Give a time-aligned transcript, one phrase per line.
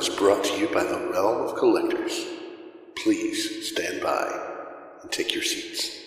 [0.00, 2.24] is brought to you by the Realm of Collectors.
[2.96, 4.26] Please stand by
[5.02, 5.98] and take your seats.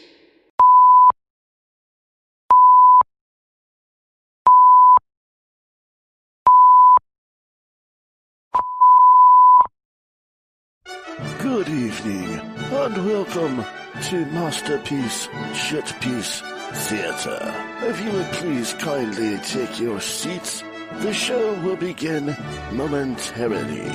[11.39, 12.39] Good evening,
[12.71, 13.63] and welcome
[14.09, 16.41] to Masterpiece Shitpiece
[16.87, 17.53] Theater.
[17.83, 20.63] If you would please kindly take your seats,
[20.99, 22.35] the show will begin
[22.71, 23.91] momentarily.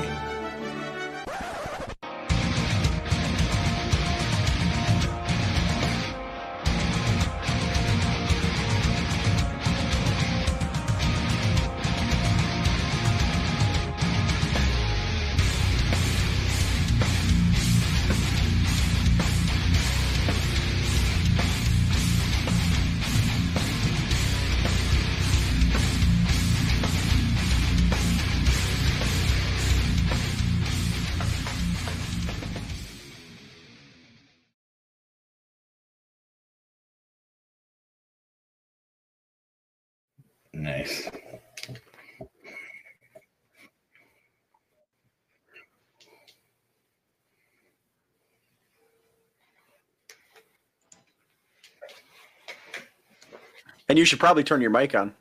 [53.98, 55.14] You should probably turn your mic on.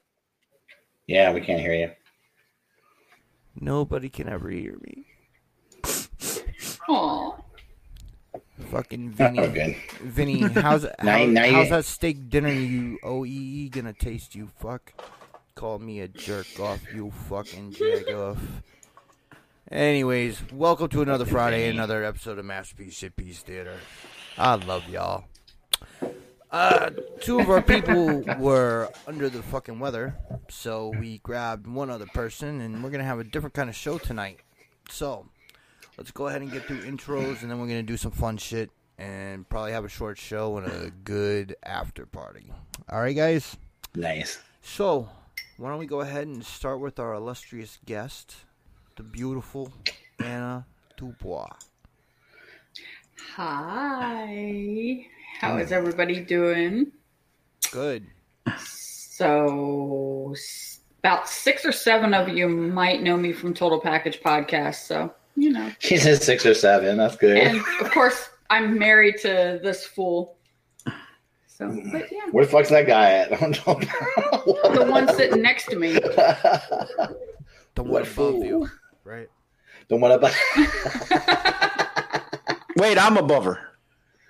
[1.07, 1.91] Yeah, we can't hear you.
[3.59, 5.05] Nobody can ever hear me.
[6.89, 7.35] Aw.
[8.71, 9.47] Fucking Oh, Vinny.
[9.47, 9.75] good.
[10.01, 14.35] Vinny, how's how, Now you- now you- how's that steak dinner you OEE gonna taste?
[14.35, 14.93] You fuck.
[15.55, 16.81] Call me a jerk off.
[16.93, 18.37] You fucking jag off.
[19.71, 23.77] Anyways, welcome to another Friday, another episode of Masterpiece Shitpiece Theater.
[24.37, 25.25] I love y'all.
[26.49, 30.15] Uh, two of our people were under the fucking weather,
[30.49, 33.97] so we grabbed one other person, and we're gonna have a different kind of show
[33.97, 34.39] tonight.
[34.89, 35.27] So,
[35.97, 38.71] let's go ahead and get through intros, and then we're gonna do some fun shit,
[38.97, 42.51] and probably have a short show and a good after party.
[42.89, 43.57] All right, guys.
[43.93, 44.39] Nice.
[44.61, 45.09] So,
[45.57, 48.35] why don't we go ahead and start with our illustrious guest,
[48.95, 49.73] the beautiful
[50.19, 50.65] Anna
[50.95, 51.49] Dubois.
[53.35, 55.07] Hi.
[55.39, 56.91] How is everybody doing?
[57.71, 58.05] Good.
[58.59, 60.33] So,
[60.99, 64.85] about six or seven of you might know me from Total Package Podcast.
[64.87, 65.71] So, you know.
[65.79, 66.97] She said six or seven.
[66.97, 67.37] That's good.
[67.37, 70.37] And of course, I'm married to this fool.
[71.47, 73.33] So, but yeah, Where the fuck's that guy at?
[73.41, 73.79] I don't know.
[74.75, 75.99] the one sitting next to me.
[77.75, 78.43] The one What above fool?
[78.43, 78.67] you,
[79.03, 79.27] right?
[79.87, 80.33] the one about.
[82.75, 83.59] Wait, I'm above her.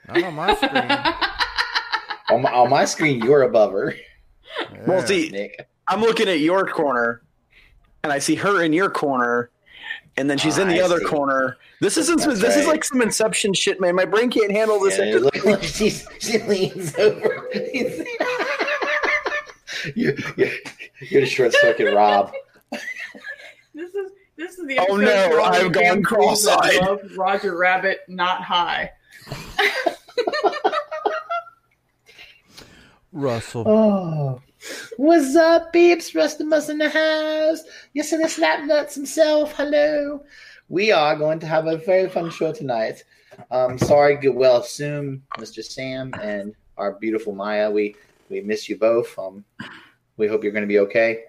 [0.08, 0.72] Not on my screen.
[2.30, 3.94] on, my, on my screen, you're above her,
[4.86, 5.68] Well, see, Nick.
[5.88, 7.22] I'm looking at your corner,
[8.04, 9.50] and I see her in your corner,
[10.18, 11.06] and then she's in the I other see.
[11.06, 11.58] corner.
[11.82, 12.20] This isn't.
[12.22, 13.96] That's this is like some Inception shit, man.
[13.96, 14.98] My brain can't handle this.
[14.98, 17.48] Yeah, extra- look, look, she's, she leans over.
[19.96, 20.50] you're, you're,
[21.10, 22.32] you're the short circuit, Rob.
[23.74, 27.16] This is this is the Oh, no, I've the gone damn fools that cross-eyed.
[27.18, 28.92] Roger Rabbit, not high.
[33.18, 33.64] Russell.
[33.68, 34.42] Oh.
[34.98, 36.12] What's up, peeps?
[36.14, 37.64] Rustimus in the house.
[37.94, 39.54] Yes, and the Snap Nuts himself.
[39.56, 40.24] Hello.
[40.70, 43.04] We are going to have a very fun show tonight.
[43.52, 45.64] Um, sorry, good well assume, Mr.
[45.64, 47.70] Sam and our beautiful Maya.
[47.72, 47.96] We
[48.30, 49.18] we miss you both.
[49.18, 49.44] Um,
[50.18, 51.24] we hope you're going to be okay.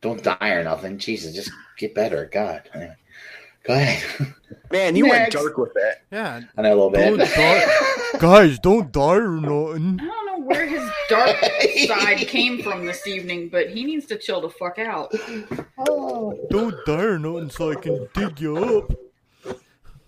[0.00, 0.98] Don't die or nothing.
[0.98, 2.28] Jesus, just get better.
[2.32, 2.68] God.
[2.74, 2.96] Anyway,
[3.64, 4.34] Go ahead.
[4.72, 5.34] Man, you Next.
[5.36, 6.02] went dark with that.
[6.10, 6.40] Yeah.
[6.56, 8.20] I know a little Don't bit.
[8.20, 10.00] Guys, don't die or nothing.
[10.50, 11.36] I don't know where his dark
[11.86, 15.12] side came from this evening, but he needs to chill the fuck out.
[15.78, 18.92] oh, Don't die or nothing so I can dig you up.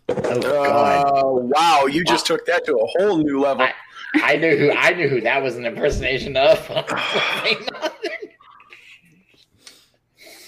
[0.09, 1.07] oh God.
[1.07, 3.65] Uh, wow, you just took that to a whole new level.
[3.65, 3.75] I-
[4.23, 6.57] I knew who I knew who that was an impersonation of.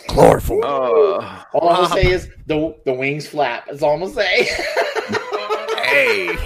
[0.08, 0.60] Chloroform.
[0.62, 3.66] Uh, all I'm gonna say is the the wings flap.
[3.66, 4.48] That's all I'm gonna say.
[5.86, 6.36] Hey.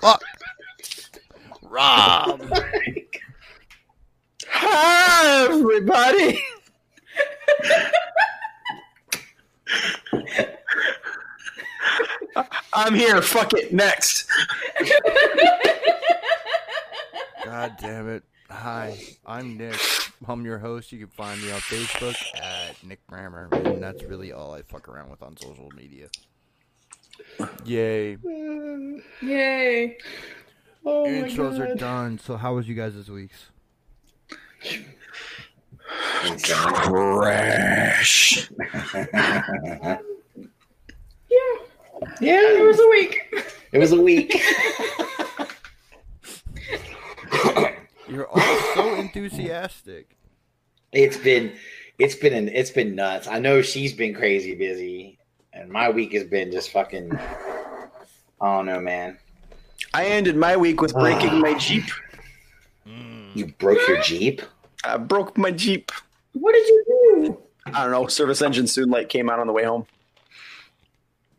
[0.00, 0.20] Fuck.
[1.76, 2.40] Rob.
[4.48, 6.40] hi, everybody.
[12.72, 13.20] I'm here.
[13.20, 13.74] Fuck it.
[13.74, 14.26] Next.
[17.44, 18.22] God damn it.
[18.48, 19.78] Hi, I'm Nick.
[20.26, 20.92] I'm your host.
[20.92, 24.88] You can find me on Facebook at Nick Brammer, and that's really all I fuck
[24.88, 26.08] around with on social media.
[27.66, 28.16] Yay.
[29.20, 29.98] Yay.
[30.86, 32.18] Oh Intros are done.
[32.18, 33.46] So, how was you guys this week's?
[36.42, 38.48] Crash.
[42.20, 43.18] Yeah, It was a week.
[43.72, 44.34] It was a week.
[48.08, 50.16] You're all so enthusiastic.
[50.92, 51.52] it's been,
[51.98, 53.26] it's been, an, it's been nuts.
[53.26, 55.18] I know she's been crazy busy,
[55.52, 57.12] and my week has been just fucking.
[58.40, 59.18] I don't know, man.
[59.96, 61.84] I ended my week with breaking my Jeep.
[63.34, 64.42] You broke your Jeep.
[64.84, 65.90] I broke my Jeep.
[66.34, 66.84] What did you
[67.24, 67.38] do?
[67.72, 68.06] I don't know.
[68.06, 69.86] Service engine soon light came out on the way home.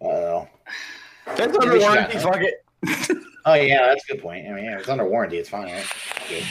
[0.01, 0.47] Oh.
[1.27, 2.13] That's Yeah, under we warranty.
[2.13, 2.63] have- Fuck it.
[3.45, 4.47] Oh yeah, that's a good point.
[4.47, 5.37] I mean, yeah, it's under warranty.
[5.37, 5.71] It's fine.
[5.71, 5.85] Right?
[6.27, 6.43] Good.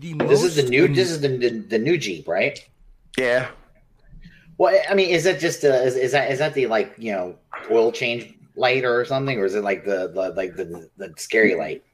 [0.00, 0.84] The This is the most new.
[0.84, 2.58] un- This is the, the the new Jeep, right?
[3.18, 3.48] Yeah.
[4.58, 7.12] Well, I mean, is that just uh, is, is that is that the like you
[7.12, 7.36] know
[7.70, 11.54] oil change light or something, or is it like the, the like the the scary
[11.54, 11.84] light?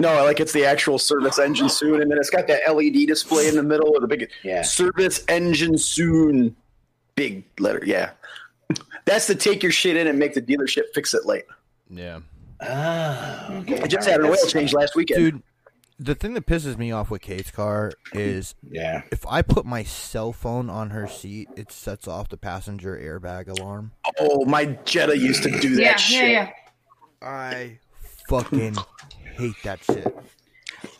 [0.00, 3.48] No, like it's the actual service engine soon, and then it's got that LED display
[3.48, 4.62] in the middle of the big Yeah.
[4.62, 6.54] service engine soon.
[7.16, 8.10] Big letter, yeah.
[9.06, 11.46] That's the take your shit in and make the dealership fix it late.
[11.90, 12.20] Yeah.
[12.60, 13.80] Oh, okay.
[13.80, 15.18] I just All had an oil change last weekend.
[15.20, 15.42] Dude,
[15.98, 19.02] the thing that pisses me off with Kate's car is Yeah.
[19.10, 23.48] if I put my cell phone on her seat, it sets off the passenger airbag
[23.48, 23.92] alarm.
[24.20, 26.22] Oh, my Jetta used to do that Yeah, shit.
[26.22, 26.50] yeah, yeah.
[27.28, 27.78] I
[28.28, 28.76] fucking
[29.36, 30.16] hate that shit.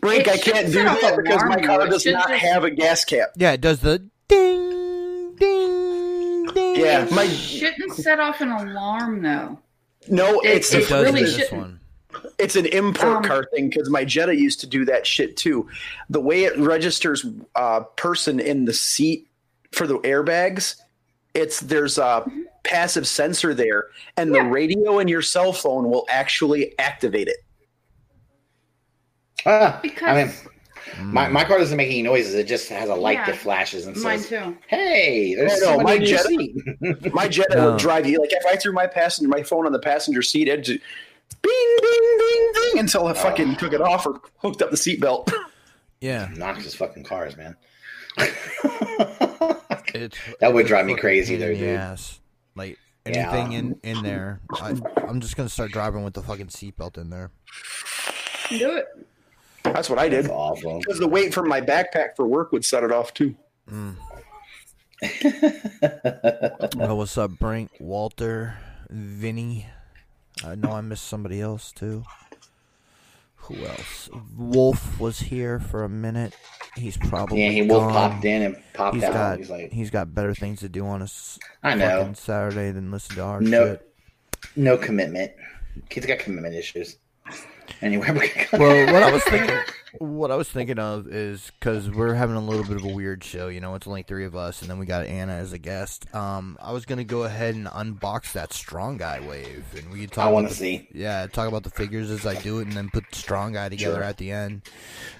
[0.00, 2.64] Brink, It I can't do set off that because my car does not just- have
[2.64, 3.30] a gas cap.
[3.36, 6.76] Yeah, it does the ding, ding, ding.
[6.76, 9.60] Yeah, my Shouldn't set off an alarm though.
[10.08, 11.52] no, It- it's It It does really in this shouldn't.
[11.60, 11.80] one.
[12.38, 15.68] It's an import Um, car thing because my Jetta used to do that shit too.
[16.08, 19.28] The way it registers uh, person in the seat
[19.72, 20.76] for the airbags,
[21.34, 22.24] it's there's a
[22.64, 27.36] passive sensor there, and the radio in your cell phone will actually activate it.
[29.46, 32.34] Ah, Because I mean, my, my car doesn't make any noises.
[32.34, 33.26] It just has a light Yeah.
[33.26, 34.56] that flashes and mine says, too.
[34.66, 37.70] "Hey, there's No, no, my Jetta- My Jetta No.
[37.72, 40.48] will drive you like if I threw my passenger my phone on the passenger seat,
[40.48, 40.80] it'd
[41.42, 44.76] just bing bing, bing, ding until I fucking took it off or hooked up the
[44.76, 45.32] seatbelt.
[46.00, 47.56] Yeah, Noxious fucking cars, man.
[49.94, 51.76] it's That would drive me crazy pain there, in the dude.
[51.76, 52.20] ass.
[52.54, 53.30] Like Yeah.
[53.32, 54.76] anything in in there, I,
[55.08, 57.30] I'm just gonna start driving with the fucking seatbelt in there.
[58.50, 58.86] Do it.
[59.64, 60.24] That's what I did.
[60.24, 60.78] That's awful.
[60.78, 63.34] Because the weight from my backpack for work would set it off too.
[66.80, 68.56] Oh, what's up, Brink, Walter,
[68.90, 69.66] Vinny?
[70.44, 72.04] I know I missed somebody else too.
[73.36, 74.08] Who else?
[74.36, 76.34] Wolf was here for a minute.
[76.76, 77.92] He's probably Yeah, he wolf gone.
[78.12, 79.12] popped in and popped He's out.
[79.14, 81.08] got He's like, he's got better things to do on a
[81.62, 81.98] I know.
[82.00, 83.64] fucking Saturday than listen to our No.
[83.66, 83.94] shit.
[84.54, 85.32] no commitment.
[85.88, 86.96] Kid's got commitment issues.
[87.82, 89.56] Anyway, Well, what I was thinking,
[89.98, 93.22] what I was thinking of is because we're having a little bit of a weird
[93.24, 93.48] show.
[93.48, 96.12] You know, it's only three of us, and then we got Anna as a guest.
[96.14, 100.12] Um, I was gonna go ahead and unbox that strong guy wave, and we could
[100.12, 100.26] talk.
[100.26, 100.88] I want to see.
[100.92, 103.96] Yeah, talk about the figures as I do it, and then put strong guy together
[103.96, 104.02] Sure.
[104.04, 104.62] at the end.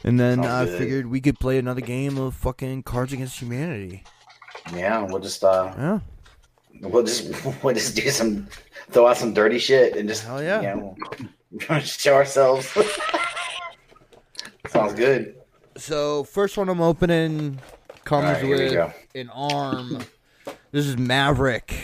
[0.05, 0.79] And then Sounds I good.
[0.79, 4.05] figured we could play another game of fucking Cards Against Humanity.
[4.75, 5.99] Yeah, we'll just uh, Yeah,
[6.83, 7.33] we'll just
[7.65, 8.49] we'll just do some
[8.91, 10.61] throw out some dirty shit and just Hell yeah.
[10.61, 10.97] you know,
[11.83, 12.67] show ourselves.
[14.69, 15.37] Sounds good.
[15.77, 17.59] So first one I'm opening
[18.05, 20.05] comes All right, here we with an arm.
[20.73, 21.75] This is Maverick.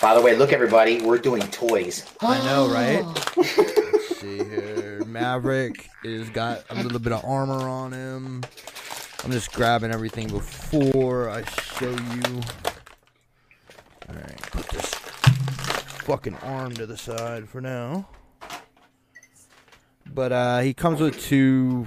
[0.00, 2.06] By the way, look everybody, we're doing toys.
[2.20, 3.04] I know, right?
[3.36, 5.02] Let's see here.
[5.04, 8.42] Maverick is got a little bit of armor on him.
[9.24, 12.40] I'm just grabbing everything before I show you.
[14.08, 14.94] Alright, put this
[16.04, 18.08] fucking arm to the side for now.
[20.12, 21.86] But uh he comes with two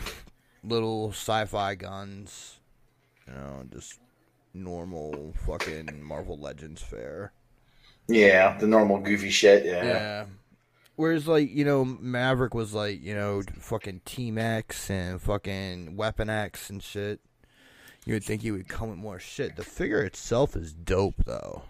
[0.64, 2.60] little sci-fi guns.
[3.28, 4.00] You know, just
[4.54, 7.32] normal fucking Marvel Legends fare.
[8.08, 9.66] Yeah, the normal goofy shit.
[9.66, 9.84] Yeah.
[9.84, 10.26] Yeah.
[10.96, 16.30] Whereas, like, you know, Maverick was like, you know, fucking Team X and fucking Weapon
[16.30, 17.20] X and shit.
[18.06, 19.56] You would think he would come with more shit.
[19.56, 21.64] The figure itself is dope, though.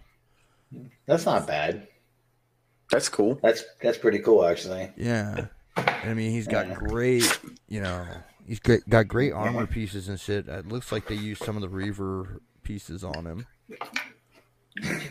[1.05, 1.87] That's not bad.
[2.91, 3.39] That's cool.
[3.41, 4.91] That's that's pretty cool actually.
[4.97, 5.47] Yeah.
[5.75, 8.05] I mean, he's got great, you know,
[8.45, 10.47] he's great, got great armor pieces and shit.
[10.47, 13.47] It looks like they used some of the Reaver pieces on him.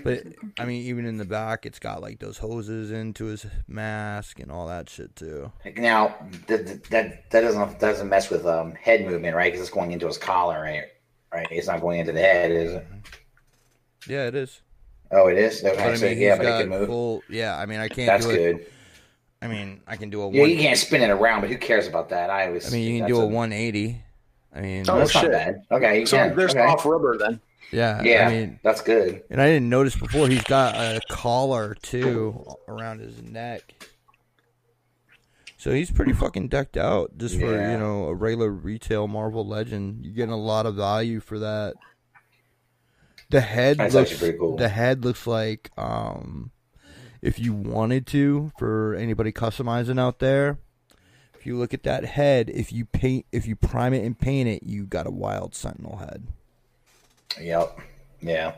[0.03, 0.25] But
[0.59, 4.51] I mean, even in the back, it's got like those hoses into his mask and
[4.51, 5.53] all that shit too.
[5.77, 6.17] Now
[6.49, 9.53] that that that doesn't doesn't mess with um head movement, right?
[9.53, 10.85] Because it's going into his collar, right?
[11.33, 11.47] Right.
[11.51, 12.87] It's not going into the head, is it?
[14.09, 14.61] Yeah, it is.
[15.13, 15.63] Oh, it is.
[15.63, 16.89] Okay, But I so yeah, but it can move.
[16.89, 17.23] full.
[17.29, 18.73] Yeah, I mean, I can't That's do it.
[19.43, 19.51] Good.
[19.51, 20.51] I mean, I can do a Yeah, one.
[20.51, 22.31] you can't spin it around, but who cares about that?
[22.31, 22.67] I always.
[22.69, 24.03] I mean, you can do a a- 180.
[24.55, 25.33] I mean, Oh, That's not shit.
[25.33, 25.63] bad.
[25.71, 26.37] Okay, you So can.
[26.37, 26.61] there's okay.
[26.61, 27.41] off rubber then.
[27.71, 29.23] Yeah, Yeah, I mean, that's good.
[29.31, 30.29] and I didn't notice before.
[30.29, 33.63] He's got a collar too around his neck.
[35.57, 37.73] So he's pretty fucking decked out just for Yeah.
[37.73, 40.05] you know a regular retail Marvel Legend.
[40.05, 41.75] You're getting a lot of value for that.
[43.31, 44.57] The head That's looks cool.
[44.57, 46.51] the head looks like um
[47.23, 50.59] if you wanted to for anybody customizing out there.
[51.35, 54.49] If you look at that head, if you paint if you prime it and paint
[54.49, 56.27] it, you got a wild sentinel head.
[57.41, 57.81] Yep.
[58.21, 58.55] Yeah.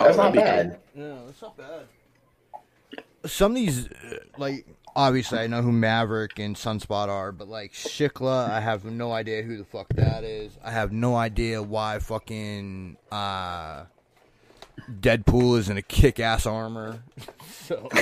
[0.00, 0.80] Oh, That's not that'd bad.
[0.94, 1.86] No, that's not bad.
[3.24, 7.72] Some of these, uh, like, obviously I know who Maverick and Sunspot are, but like
[7.72, 10.56] Shiklah, I have no idea who the fuck that is.
[10.62, 13.84] I have no idea why fucking uh,
[15.00, 17.00] Deadpool is in a kick-ass armor.
[17.50, 17.88] So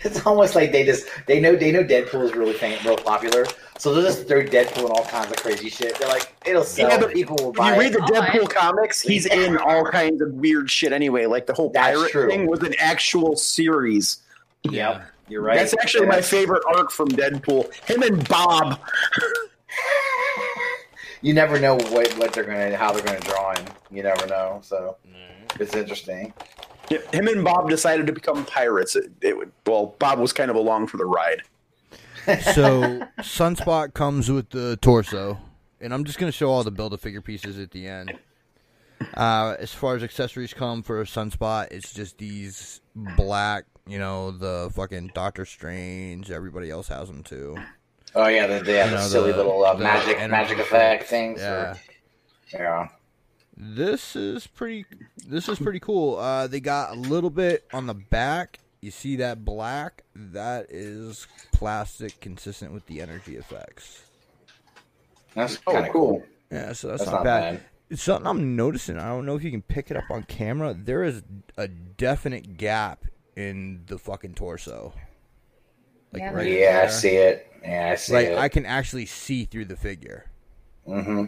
[0.00, 3.46] it's almost like they just they know they know Deadpool is really fam- real popular,
[3.78, 5.98] so they'll just throw Deadpool in all kinds of crazy shit.
[5.98, 6.88] They're like, it'll sell.
[6.90, 7.98] Yeah, but people will buy you read it.
[7.98, 11.26] the Oh, Deadpool I- comics, he's in all kinds of weird shit anyway.
[11.26, 12.28] Like the whole That's pirate true.
[12.28, 14.18] thing was an actual series.
[14.64, 15.56] Yep, you're right.
[15.56, 17.72] That's actually my favorite arc from Deadpool.
[17.88, 18.78] Him and Bob.
[21.22, 23.66] You never know what what they're gonna how they're gonna draw him.
[23.90, 24.96] You never know, so
[25.58, 26.34] it's interesting.
[26.88, 28.96] Him and Bob decided to become pirates.
[28.96, 31.42] It, it would, well, Bob was kind of along for the ride.
[32.54, 35.38] so Sunspot comes with the torso,
[35.80, 38.18] and I'm just gonna show all the build a figure pieces at the end.
[39.14, 42.80] Uh, as far as accessories come for Sunspot, it's just these
[43.16, 46.30] black, you know, the fucking Doctor Strange.
[46.30, 47.56] Everybody else has them too.
[48.14, 50.58] Oh yeah, they, they have You the know, silly the- little uh, the magic magic
[50.58, 51.10] effect effects.
[51.10, 51.40] things.
[51.40, 51.72] Yeah.
[51.72, 51.78] or-
[52.52, 52.88] yeah.
[53.56, 54.84] This is pretty.
[55.26, 56.18] This is pretty cool.
[56.18, 58.58] Uh, they got a little bit on the back.
[58.80, 60.02] You see that black?
[60.16, 64.02] That is plastic, consistent with the energy effects.
[65.34, 66.08] That's Oh, kind of cool.
[66.18, 66.22] cool.
[66.50, 67.54] Yeah, so that's, That's not, not bad.
[67.54, 67.62] bad.
[67.90, 68.98] It's something I'm noticing.
[68.98, 70.74] I don't know if you can pick it up on camera.
[70.76, 71.22] There is
[71.56, 73.04] a definite gap
[73.36, 74.92] in the fucking torso.
[76.12, 77.51] Like Yeah, right yeah, I see it.
[77.62, 78.38] Yeah, I see Like it.
[78.38, 80.26] I can actually see through the figure.
[80.88, 81.26] Mm-hmm.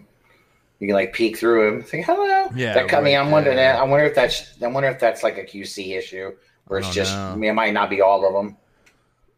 [0.81, 1.83] You can like peek through him.
[1.83, 2.51] Think, hello.
[2.55, 3.57] Yeah, That, I mean, right I'm wondering.
[3.57, 4.61] That, I wonder if that's.
[4.63, 6.33] I wonder if that's like a QC issue,
[6.67, 7.15] where it's just.
[7.15, 7.33] know.
[7.33, 8.57] I mean, it might not be all of them,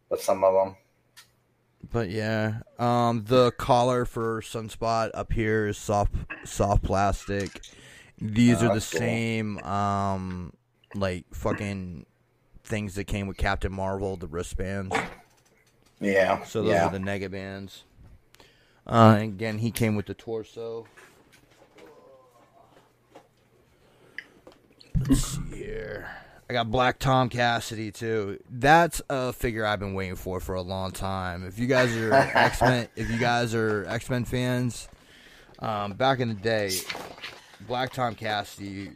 [0.08, 0.76] but some of them.
[1.92, 6.12] But yeah, um, the collar for Sunspot up here is soft,
[6.44, 7.60] soft plastic.
[8.18, 8.80] These Oh, are the cool.
[8.80, 10.52] same, um,
[10.94, 12.06] like fucking
[12.64, 14.96] things that came with Captain Marvel, the wristbands.
[16.00, 16.44] Yeah.
[16.44, 16.86] So those yeah.
[16.86, 17.84] are the nega bands.
[18.86, 20.86] Uh, and again, he came with the torso.
[25.08, 26.08] Let's see here.
[26.48, 28.38] I got Black Tom Cassidy too.
[28.48, 31.44] That's a figure I've been waiting for for a long time.
[31.44, 34.88] If you guys are X Men, if you guys are X Men fans,
[35.58, 36.70] um, back in the day,
[37.60, 38.90] Black Tom Cassidy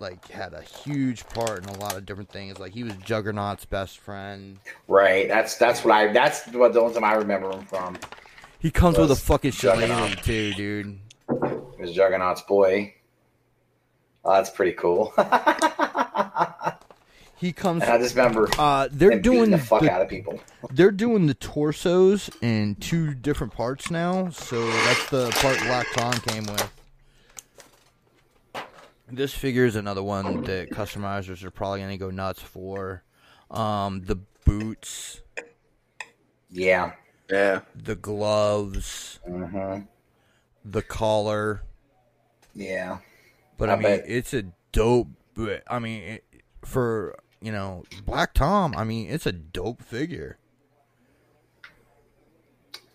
[0.00, 2.58] like had a huge part in a lot of different things.
[2.58, 4.58] Like he was Juggernaut's best friend.
[4.88, 5.28] Right.
[5.28, 6.12] That's that's what I.
[6.12, 7.98] That's what the ones I remember him from.
[8.58, 10.24] He comes with a fucking shillelagh Juggernaut.
[10.24, 10.98] too, dude.
[11.28, 12.94] It was Juggernaut's boy.
[14.24, 15.12] Oh, that's pretty cool.
[17.38, 17.82] He comes.
[17.82, 20.40] and I just remember Uh, they're doing the fuck the- out of people.
[20.72, 26.14] They're doing the torsos in two different parts now, so that's the part Black Tom
[26.14, 26.72] came with.
[29.10, 33.04] This figure is another one that customizers are probably going to go nuts for.
[33.50, 35.20] Um, the boots,
[36.50, 36.92] Yeah.
[37.30, 37.60] Yeah.
[37.74, 39.82] the gloves, Mm-hmm.
[40.64, 41.62] the collar.
[42.54, 42.98] Yeah.
[43.58, 44.04] But I, I mean, bet.
[44.06, 45.08] it's a dope.
[45.68, 46.24] I mean, it,
[46.64, 50.38] for you know Black Tom, I mean, it's a dope figure.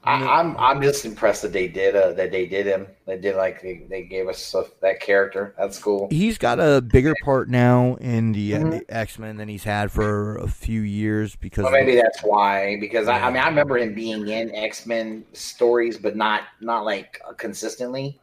[0.03, 2.87] I, I'm I'm just impressed that they did uh, that they did him.
[3.05, 5.53] They did like they, they gave us uh, that character.
[5.59, 6.07] That's cool.
[6.09, 8.71] He's got a bigger part now in the, Mhm.
[8.79, 12.77] the X Men than he's had for a few years because Well, maybe that's why.
[12.79, 16.83] Because I, I mean, I remember him being in X Men stories, but not not
[16.83, 18.19] like consistently.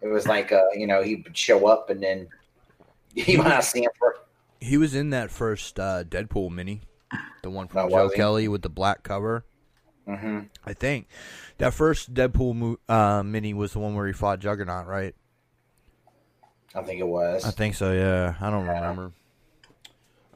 [0.00, 2.28] It was like uh, you know, he would show up and then
[3.14, 4.16] you might not see him for.
[4.60, 6.80] he was in that first uh, Deadpool mini,
[7.42, 8.08] the one from Oh, Joe?
[8.08, 9.44] Kelly with the black cover.
[10.06, 11.06] Hmm I think
[11.58, 15.14] that first Deadpool mo- uh, mini was the one where he fought Juggernaut, right?
[16.74, 17.44] I think it was.
[17.44, 17.92] I think so.
[17.92, 19.12] Yeah, I don't remember.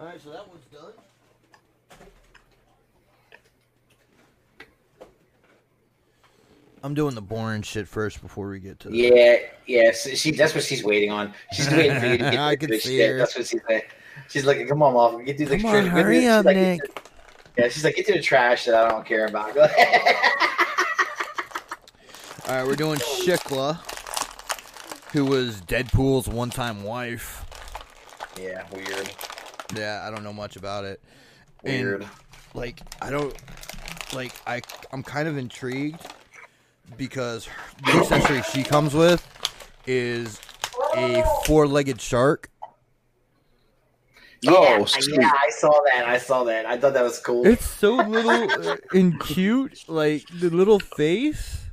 [0.01, 0.93] All right, so that one's done.
[6.83, 9.93] I'm doing the boring shit first before we get to the Yeah, yeah.
[9.93, 11.33] so She that's what she's waiting on.
[11.53, 13.11] She's waiting for you to get I through can see shit.
[13.11, 13.19] her.
[13.19, 13.83] That's what she's saying.
[14.29, 16.81] She's like, "Come on, mom, get through the Come on, hurry up, like, Nick.
[17.57, 19.65] Yeah, she's like, "Get to the trash that I don't care about." All
[22.49, 23.79] right, we're doing Shiklah.
[25.13, 27.45] who was Deadpool's one-time wife.
[28.39, 29.11] Yeah, weird.
[29.75, 31.01] Yeah, I don't know much about it.
[31.63, 32.03] Weird.
[32.03, 32.11] And,
[32.53, 33.35] like, I don't
[34.13, 34.33] like.
[34.47, 34.61] I
[34.93, 36.01] I'm kind of intrigued
[36.97, 37.49] because
[37.85, 39.27] the accessory she comes with
[39.87, 40.41] is
[40.97, 42.51] a four-legged shark.
[44.49, 45.21] Oh, yeah, sweet.
[45.21, 46.05] yeah, I saw that.
[46.07, 46.67] I saw that.
[46.67, 47.47] I thought that was cool.
[47.47, 51.67] It's so little uh, and cute, like the little face.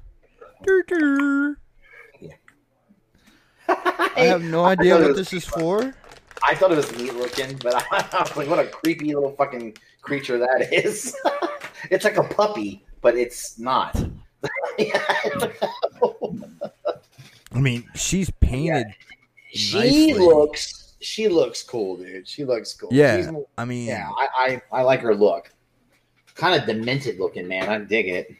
[0.64, 1.58] Dur, dur.
[3.68, 5.94] I have no idea what this is for.
[6.48, 9.78] I thought it was neat looking, but I, was like, what a creepy little fucking
[10.02, 11.16] creature that is.
[11.92, 13.96] it's like a puppy, but it's not.
[17.54, 18.88] I mean, she's painted.
[19.54, 20.14] she nicely.
[20.14, 20.81] looks.
[21.02, 22.28] She looks cool, dude.
[22.28, 22.90] She looks cool.
[22.92, 24.10] Yeah, She's- I mean, yeah.
[24.18, 25.52] I, I I like her look.
[26.36, 27.68] Kind of demented looking, man.
[27.70, 28.32] I dig it.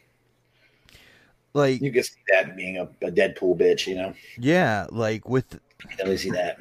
[1.54, 4.14] like You can see that being a, a Deadpool bitch, you know.
[4.38, 6.58] yeah, like with You can definitely see that.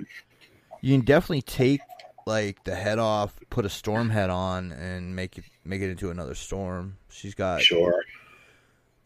[0.81, 1.81] you can definitely take
[2.27, 6.12] like the head off, put a storm head on, and make it make it into
[6.12, 6.98] another storm.
[7.10, 8.03] She's got Sure.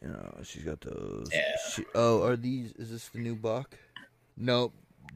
[0.01, 1.29] you know, she's got those.
[1.31, 1.41] Yeah.
[1.73, 2.71] She, oh, are these?
[2.73, 3.75] Is this the new buck?
[4.37, 4.73] Nope,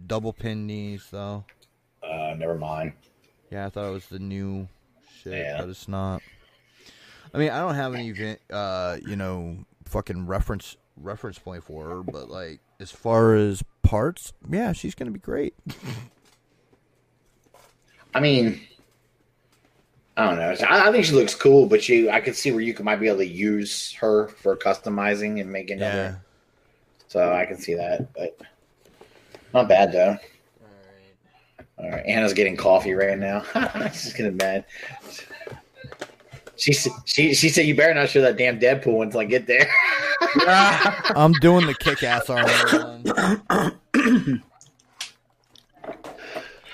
[0.08, 1.44] double pin knees though.
[2.04, 2.94] Uh, never mind.
[3.52, 4.68] Yeah, I thought it was the new
[5.22, 5.58] shit, Yeah.
[5.60, 6.22] but it's not.
[7.34, 11.88] I mean, I don't have any, event, uh, you know, fucking reference reference point for
[11.88, 15.54] her, but like as far as parts, yeah, she's gonna be great.
[18.14, 18.62] I mean,
[20.18, 20.68] I don't know.
[20.68, 22.98] I, I think she looks cool, but you, I could see where you could, might
[22.98, 25.88] be able to use her for customizing and making Yeah.
[25.88, 26.22] other.
[27.08, 28.38] So I can see that, but
[29.54, 30.18] not bad though.
[31.80, 33.44] All right, Anna's getting coffee right now.
[33.94, 34.66] She's getting mad.
[36.58, 36.74] She
[37.06, 39.70] she she said, "You better not show that damn Deadpool until I get there."
[40.46, 42.50] I'm doing the kick ass armor
[43.94, 44.44] one.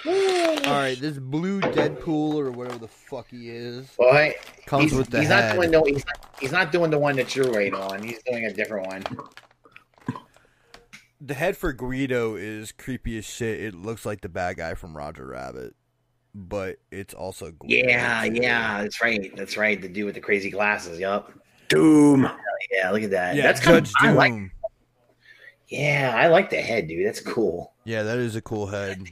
[0.08, 4.34] All right, this blue Deadpool or whatever the fuck he is Boy,
[4.66, 5.50] comes he's, with the he's head.
[5.50, 5.84] not doing no.
[5.84, 8.02] He's not, he's not doing the one that you're waiting on.
[8.02, 9.04] He's doing a different one.
[11.26, 13.60] The head for Guido is creepy as shit.
[13.60, 15.76] It looks like the bad guy from Roger Rabbit,
[16.34, 17.90] but it's also Guido.
[17.90, 19.36] Yeah, yeah, that's right.
[19.36, 19.82] That's right.
[19.82, 21.00] The dude with the crazy glasses.
[21.00, 21.32] Yup.
[21.70, 22.30] Doom.
[22.72, 23.36] Yeah, look at that.
[23.36, 24.16] Yeah, that's kind Judge of, I Doom.
[24.16, 24.52] like.
[25.68, 27.08] Yeah, I like the head, dude.
[27.08, 27.74] That's cool.
[27.86, 29.04] Yeah, that is a cool head.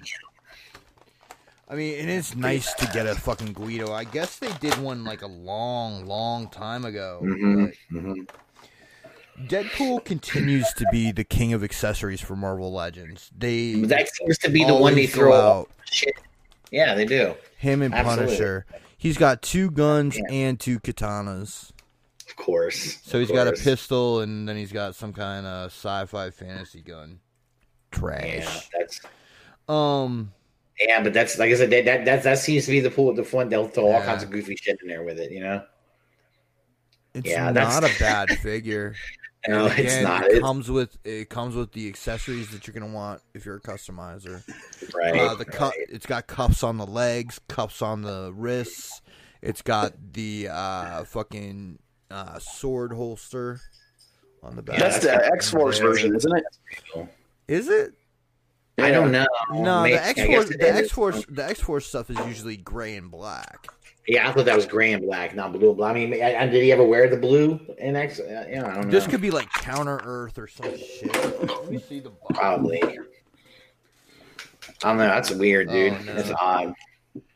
[1.68, 3.92] I mean, and it's nice to get a fucking Guido.
[3.92, 7.22] I guess they did one like a long, long time ago.
[7.24, 8.30] Mhm, but mhm.
[9.42, 13.32] Deadpool continues to be the king of accessories for Marvel Legends.
[13.38, 15.70] They That seems to be the one they throw out.
[15.92, 16.14] Shit.
[16.72, 17.36] Yeah, they do.
[17.58, 18.26] him and Absolutely.
[18.36, 18.66] Punisher.
[18.98, 20.24] He's got two guns Yeah.
[20.36, 21.72] and two katanas.
[22.28, 23.00] Of course.
[23.04, 27.20] So he's got a pistol and then he's got some kind of sci-fi fantasy gun.
[27.94, 28.70] Yeah, Trash.
[28.78, 29.02] that's
[29.70, 30.32] Um,
[30.80, 31.70] yeah, but that's like I said.
[31.70, 33.14] That that that, that seems to be the pool.
[33.14, 33.50] The fun.
[33.50, 34.06] They'll throw all Yeah.
[34.06, 35.32] kinds of goofy shit in there with it.
[35.32, 35.64] You know.
[37.14, 38.96] it's Yeah, that's- not a bad figure.
[39.48, 40.26] No, And it's not.
[40.26, 43.58] It It's, comes with it comes with the accessories that you're gonna want if you're
[43.58, 44.42] a customizer.
[44.96, 45.20] right.
[45.20, 45.88] Uh, the cup, right.
[45.90, 49.02] it's got cuffs on the legs, cuffs on the wrists.
[49.42, 51.80] It's got the uh, fucking
[52.10, 53.60] uh, sword holster
[54.42, 54.80] on the back.
[54.80, 57.08] That's the X Force version, isn't it?
[57.50, 57.94] Is it?
[58.78, 59.28] I don't know.
[59.52, 60.74] No, Maybe- the I X guess Force, the.
[60.76, 63.68] X Force, the X Force stuff is usually gray and black.
[64.08, 65.96] Yeah, I thought that was gray and black, not blue and black.
[65.96, 68.20] I mean, I, I- did he ever wear the blue in X?
[68.20, 68.92] Uh, yeah, I don't know.
[68.92, 71.14] This could be like Counter Earth or some shit.
[71.50, 72.38] Let me see the box.
[72.38, 72.82] Probably.
[72.84, 72.88] I
[74.84, 75.08] don't know.
[75.08, 75.94] That's weird, dude.
[75.94, 76.14] Oh, no.
[76.16, 76.74] That's odd.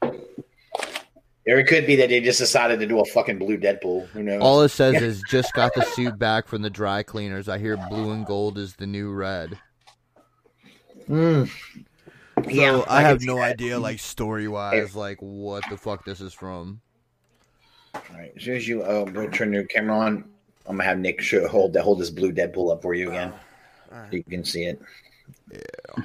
[0.01, 4.07] Or it could be that they just decided to do a fucking blue Deadpool.
[4.09, 4.41] Who knows?
[4.41, 7.47] All it says is just got the suit back from the dry cleaners.
[7.47, 9.57] I hear blue and gold is the new red.
[11.09, 11.49] Mm.
[12.49, 13.51] So Yeah, I, I have no that.
[13.53, 16.81] idea, like story wise, like what the fuck this is from.
[17.93, 18.31] All right.
[18.35, 20.15] As soon as you uh, bro, turn your camera on,
[20.65, 23.33] I'm gonna have Nick show, hold that hold this blue Deadpool up for you again.
[23.91, 24.13] All right.
[24.13, 24.81] You can see it.
[25.51, 26.03] Yeah,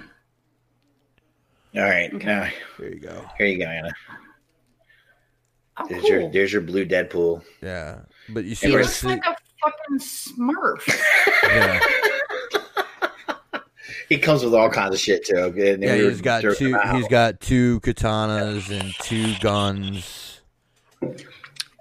[1.83, 2.13] All right.
[2.13, 3.25] Now, there you go.
[3.39, 3.93] here you go, Anna.
[5.79, 6.11] Oh, There's cool.
[6.11, 7.43] your there's your blue Deadpool.
[7.63, 10.87] Yeah, but you see, He He looks see- like a fucking Smurf.
[11.45, 11.81] yeah,
[14.09, 15.37] He comes with all kinds of shit too.
[15.37, 15.75] Okay?
[15.75, 15.97] And yeah.
[15.97, 16.79] we He's got two.
[16.93, 20.41] He's got two katanas and two guns.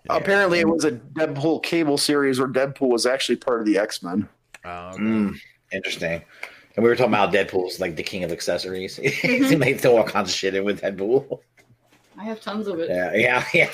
[0.10, 4.02] Apparently, it was a Deadpool cable series where Deadpool was actually part of the X
[4.04, 4.28] Men.
[4.66, 5.36] Oh, Mm,
[5.72, 6.22] interesting.
[6.76, 8.98] And we were talking about Deadpool's like the king of accessories.
[9.24, 11.40] They throw all kinds of shit in with Deadpool.
[12.22, 12.88] I have tons of it.
[12.88, 13.70] Yeah, yeah, yeah.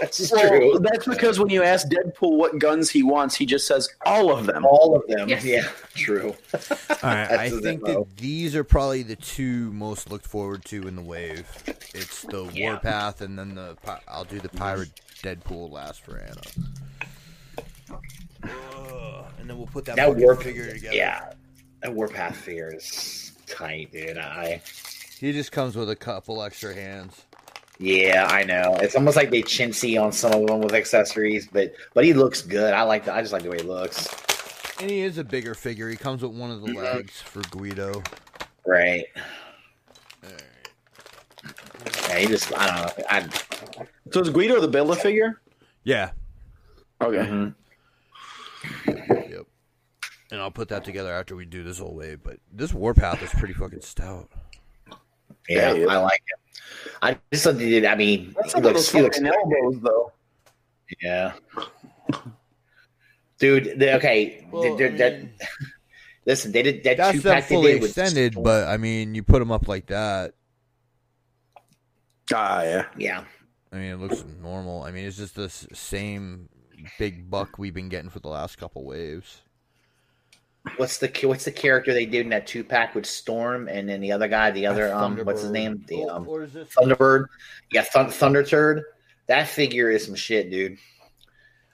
[0.00, 0.78] That's Well, true.
[0.80, 4.46] that's because when you ask Deadpool what guns he wants, he just says all of
[4.46, 4.64] them.
[4.64, 5.28] All of them.
[5.28, 5.44] Yes.
[5.44, 6.32] Yeah, true.
[6.54, 6.60] All
[7.02, 10.94] right, I think the- that these are probably the two most looked forward to in
[10.94, 11.44] the wave.
[11.92, 12.74] It's the Yeah.
[12.74, 14.90] Warpath, and then the I'll do the Pirate
[15.24, 16.40] Deadpool last for Anna.
[18.44, 20.94] Ugh, and then we'll put that, That warp figure together.
[20.96, 21.32] Yeah,
[21.82, 24.18] that Warpath figure is tight, dude.
[24.18, 24.62] I
[25.18, 27.22] he just comes with a couple extra hands.
[27.82, 28.76] Yeah, I know.
[28.80, 32.40] It's almost like they chintzy on some of them with accessories, but but he looks
[32.40, 32.72] good.
[32.72, 34.08] I like the, I just like the way he looks.
[34.80, 35.88] And he is a bigger figure.
[35.88, 38.02] He comes with one of the legs for Guido.
[38.64, 39.04] Right.
[42.08, 43.04] Yeah, he just I don't know.
[43.10, 43.28] I
[44.12, 45.40] So is Guido the build a figure?
[45.82, 46.12] Yeah.
[47.00, 47.16] Okay.
[47.18, 47.54] mhm.
[48.86, 49.46] Yep.
[50.30, 52.20] And I'll put that together after we do this whole wave.
[52.22, 54.30] But this Warpath is pretty fucking stout.
[55.48, 55.86] yeah, Yeah, yeah.
[55.88, 56.38] I like him.
[57.00, 57.84] I just thought they did.
[57.84, 60.12] I mean, That's he some looks, he looks elbows, though.
[61.00, 61.32] Yeah.
[63.38, 64.46] Dude, the, okay.
[64.50, 65.28] Well, they- I that,
[66.26, 68.44] listen, they did that That's two not they fully did with extended, Storm.
[68.44, 70.34] but I mean, you put them up like that.
[72.32, 72.84] Ah, yeah.
[72.96, 73.24] yeah,
[73.72, 74.84] I mean, it looks normal.
[74.84, 76.48] I mean, it's just the same
[76.98, 79.42] big buck we've been getting for the last couple waves.
[80.76, 84.00] What's the what's the character they did in that two pack with Storm and then
[84.00, 86.24] the other guy, the other um, what's his name, the um?
[86.26, 87.26] Thunderbird.
[87.72, 88.82] Yeah, Thun- Thunder Turd.
[89.26, 90.78] That figure is some shit, dude.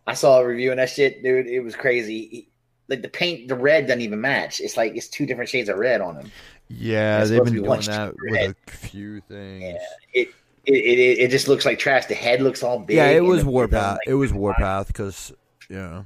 [0.06, 1.46] I saw a review and that shit, dude.
[1.46, 2.28] It was crazy.
[2.30, 2.48] He-
[2.90, 4.60] like the paint, the red doesn't even match.
[4.60, 6.30] It's like it's two different shades of red on him.
[6.68, 8.54] Yeah, they've been doing that with red.
[8.66, 9.62] a few things.
[9.62, 9.78] Yeah,
[10.14, 10.28] it
[10.64, 12.06] it, it it just looks like trash.
[12.06, 12.96] The head looks all big.
[12.96, 13.92] Yeah, it was Warpath.
[13.98, 15.32] like- It was Warpath because,
[15.68, 16.04] yeah.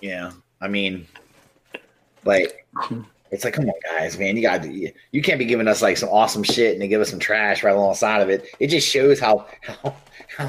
[0.00, 1.08] Yeah, I mean,
[2.24, 2.66] like
[3.30, 5.96] it's like, come on, guys, man, you got to you can't be giving us like
[5.96, 8.46] some awesome shit and then give us some trash right alongside of it.
[8.60, 9.96] It just shows how how,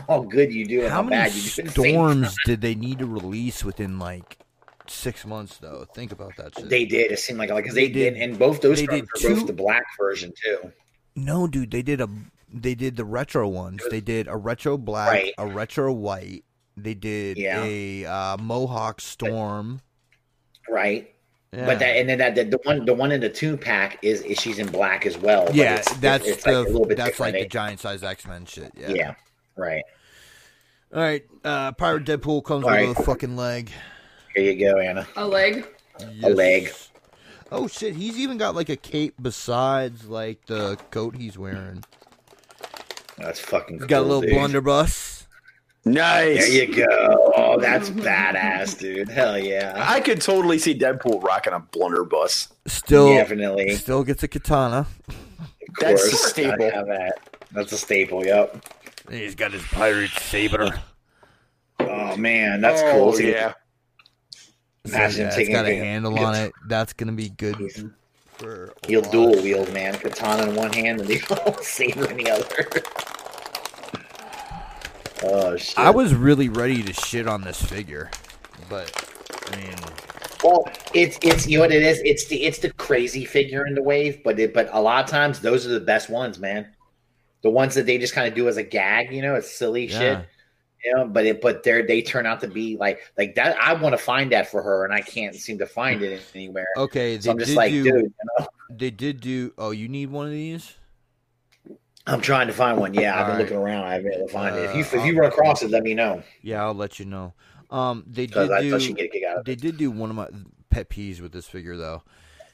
[0.08, 1.62] how good you do and How how, many bad you do.
[1.62, 4.38] at the storms did they need to release within like
[4.88, 5.58] six months?
[5.58, 6.70] Though, think about that shit.
[6.70, 7.12] They did.
[7.12, 9.48] It seemed like like 'cause they, They did, and both those they did two- both
[9.48, 10.72] the black version too.
[11.16, 12.10] No, dude, they did a
[12.54, 13.82] they did the retro ones.
[13.90, 15.34] They did a retro black, Right.
[15.38, 16.44] a retro white.
[16.78, 17.64] They did Yeah.
[17.64, 19.82] a uh, Mohawk Storm.
[20.70, 21.14] Right,
[21.56, 21.66] Yeah.
[21.66, 24.22] but that and then that the, the one the one in the two pack is,
[24.22, 25.48] is she's in black as well.
[25.54, 27.52] yeah, it's, that's it's the like a little bit that's like different.
[27.52, 28.72] the giant size X Men shit.
[28.76, 28.90] Yeah.
[28.90, 29.16] yeah.
[29.56, 29.84] right.
[30.94, 32.98] All right, uh, Pirate Deadpool comes All with right.
[33.00, 33.70] a fucking leg.
[34.36, 35.06] Here you go, Anna.
[35.18, 35.66] A leg.
[36.24, 36.72] A leg.
[37.52, 41.84] Oh shit, he's even got like a cape besides like the coat he's wearing.
[43.18, 43.76] That's fucking.
[43.76, 44.32] He's Cool, got a little dude.
[44.32, 45.15] blunderbuss.
[45.86, 46.40] Nice.
[46.40, 47.32] There you go.
[47.38, 49.08] Oh, that's badass, dude.
[49.10, 49.74] Hell yeah.
[49.78, 52.50] I could totally see Deadpool rocking a blunderbuss.
[52.66, 53.76] Still, Definitely.
[53.76, 54.88] still gets a katana.
[55.08, 55.16] Of
[55.80, 56.58] That's a staple.
[56.58, 57.20] that.
[57.52, 58.26] That's a staple.
[58.26, 58.66] Yep.
[59.12, 60.82] He's got his pirate saber.
[61.78, 63.14] Oh man, that's oh, cool.
[63.14, 63.52] So you Yeah.
[64.86, 66.54] Imagine yeah, it's taking got a a- handle on it.
[66.70, 67.58] That's gonna be good
[68.38, 68.74] for.
[68.88, 69.94] He'll dual wield, man.
[69.96, 72.70] Katana in one hand and the saber in the other.
[75.26, 75.78] Oh shit.
[75.78, 78.10] I was really ready to shit on this figure,
[78.70, 78.92] but
[79.52, 79.76] I mean,
[80.44, 82.02] well, it's it's you know what it is.
[82.06, 85.10] It's the it's the crazy figure in the wave, but it, but a lot of
[85.10, 86.68] times those are the best ones, man.
[87.42, 89.88] The ones that they just kind of do as a gag, you know, it's silly
[89.88, 90.00] yeah.
[90.00, 90.26] shit.
[90.84, 93.58] You know, but it but they they turn out to be like like that.
[93.58, 96.68] I want to find that for her, and I can't seem to find it anywhere.
[96.78, 97.84] Okay, so I'm just like, do.
[97.84, 99.52] dude, you know, They did do.
[99.58, 100.76] Oh, you need one of these?
[102.08, 102.94] I'm trying to find one.
[102.94, 103.42] Yeah, I've been right.
[103.42, 103.86] looking around.
[103.86, 104.64] I haven't been able to find it.
[104.70, 107.06] If you Uh, if you run across it, let me know Yeah, I'll let you
[107.06, 107.34] know.
[107.72, 108.72] Um, they did I do.
[108.72, 109.62] thought she'd get a kick out of They it.
[109.62, 110.28] did do one of my
[110.70, 112.04] pet peeves with this figure, though.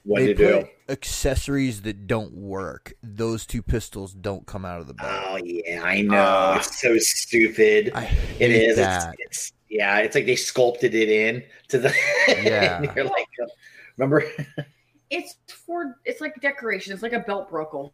[0.04, 0.66] What they do?
[0.90, 2.94] accessories that don't work.
[3.04, 5.12] Those two pistols don't come out of the belt.
[5.28, 6.16] Oh yeah, I know.
[6.18, 6.58] Ah.
[6.58, 7.92] it's so stupid.
[7.94, 8.52] I hate.
[8.52, 8.80] It's,
[9.20, 10.00] it's yeah.
[10.00, 11.94] It's like they sculpted it in to the.
[12.42, 12.82] Yeah.
[12.96, 13.28] you're like,
[13.98, 14.24] remember?
[15.12, 15.36] It's
[15.68, 16.94] for it's like decoration.
[16.94, 17.94] It's like a belt buckle.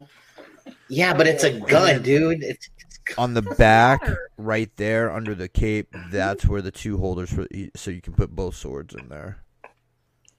[0.88, 2.43] Yeah, but it's a gun, dude.
[2.43, 4.30] It's, it's On the back, matter?
[4.38, 8.36] right there under the cape, that's where the two holders for so you can put
[8.36, 9.39] both swords in there.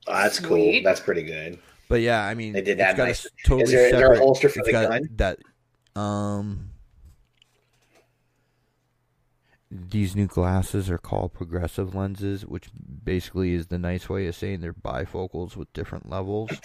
[0.07, 0.57] oh, that's cool.
[0.59, 0.85] Sweet.
[0.85, 1.59] That's pretty good.
[1.89, 3.27] But yeah, I mean, They did that got a nice.
[3.45, 4.19] totally Is there, is there a separate.
[4.19, 5.09] holster for the got gun?
[5.17, 5.39] that
[5.97, 6.71] um.
[9.71, 12.71] These new glasses are called progressive lenses, which
[13.05, 16.51] basically is the nice way of saying they're bifocals with different levels.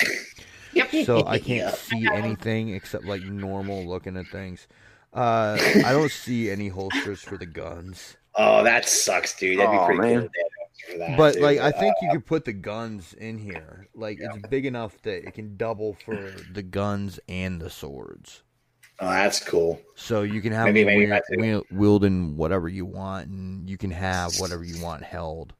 [0.76, 1.06] Yep.
[1.06, 1.70] so I can't Yeah.
[1.72, 4.68] see anything except like normal looking at things.
[5.13, 9.60] Uh, I don't see any holsters for the guns, Oh, that sucks, dude.
[9.60, 10.16] That'd be Oh, pretty man.
[10.22, 10.26] cool.
[10.26, 11.44] if they had a holster For that, but dude.
[11.44, 13.88] like I think you Uh, could put the guns in here.
[13.94, 18.42] Like it's big enough that it can double for the guns and the swords.
[18.99, 19.82] Oh, that's cool.
[19.95, 23.77] So you can have Maybe- them maybe wield- wield- wielding whatever you want, and you
[23.77, 25.53] can have whatever you want held.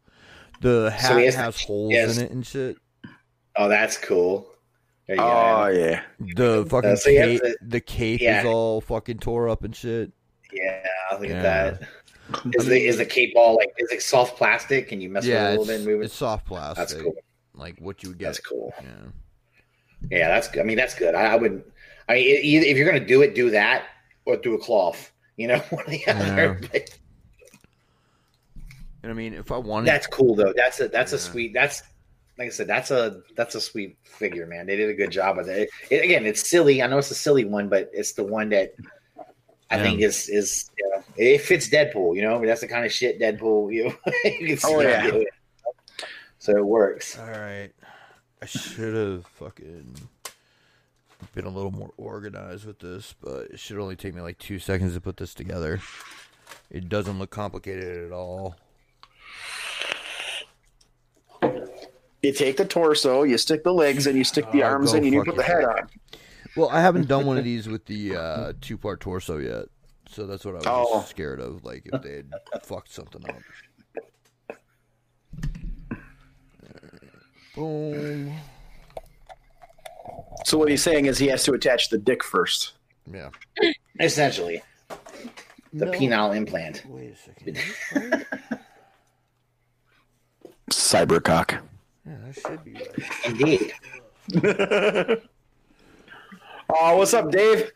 [0.62, 2.18] The hat So he has- has holes yes.
[2.18, 2.78] in it and shit.
[3.56, 4.48] Oh, that's cool.
[5.08, 5.68] There Oh go.
[5.68, 6.02] yeah.
[6.36, 8.40] The fucking Uh, so cape, the- the cape yeah.
[8.40, 10.12] is all fucking tore up and shit.
[10.54, 10.80] Yeah,
[11.20, 11.36] look Yeah.
[11.36, 11.88] at that.
[12.54, 14.88] Is the is the cape all like is it soft plastic?
[14.88, 16.06] Can you mess yeah, with it a little bit and move it?
[16.06, 16.78] it's soft plastic.
[16.78, 17.16] That's cool.
[17.54, 18.26] Like what you would get.
[18.28, 18.74] That's cool.
[18.82, 18.88] Yeah.
[20.10, 20.62] Yeah, that's good.
[20.62, 21.16] I mean, that's good.
[21.16, 21.64] I, I would.
[22.10, 23.86] I mean, either if you're gonna do it, do that
[24.26, 25.12] or do a cloth.
[25.38, 26.60] You know, one or the other.
[26.72, 26.90] But
[29.02, 30.54] And I mean, if I wanted, that's cool though.
[30.56, 31.54] That's a that's a sweet.
[31.54, 31.82] That's
[32.38, 32.68] like I said.
[32.68, 34.66] That's a that's a sweet figure, man.
[34.66, 35.70] They did a good job with it.
[35.90, 36.82] it again, it's silly.
[36.82, 38.74] I know it's a silly one, but it's the one that
[39.70, 39.84] I Yeah.
[39.84, 42.16] think is is you know, it fits Deadpool.
[42.16, 43.74] You know, that's the kind of shit Deadpool.
[43.74, 45.08] You know, you can oh, see Oh, yeah.
[45.08, 45.28] it.
[46.38, 47.18] So it works.
[47.18, 47.72] all right,
[48.42, 49.96] I should have fucking
[51.34, 54.60] been a little more organized with this, but it should only take me like two
[54.60, 55.82] seconds to put this together.
[56.70, 58.56] It doesn't look complicated at all.
[62.22, 65.04] You take the torso, you stick the legs, and you stick the Oh, arms in,
[65.04, 65.90] and you put the head on.
[66.56, 69.66] Well, I haven't done one of these with the uh, two part torso yet,
[70.10, 71.02] so that's what I was Oh.
[71.02, 71.66] scared of.
[71.66, 72.32] Like if they had
[72.64, 73.36] fucked something up.
[77.56, 78.34] Boom.
[80.46, 82.74] So what he's saying is he has to attach the dick first.
[83.12, 83.30] Yeah.
[84.00, 84.62] Essentially,
[85.74, 85.92] the No.
[85.92, 86.84] penile implant.
[86.88, 87.58] Wait a second.
[87.58, 88.26] Is this right?
[90.72, 91.60] Cybercock.
[92.06, 92.90] Yeah, that should be right.
[93.26, 93.74] Indeed.
[96.76, 97.72] Oh, what's up, Dave?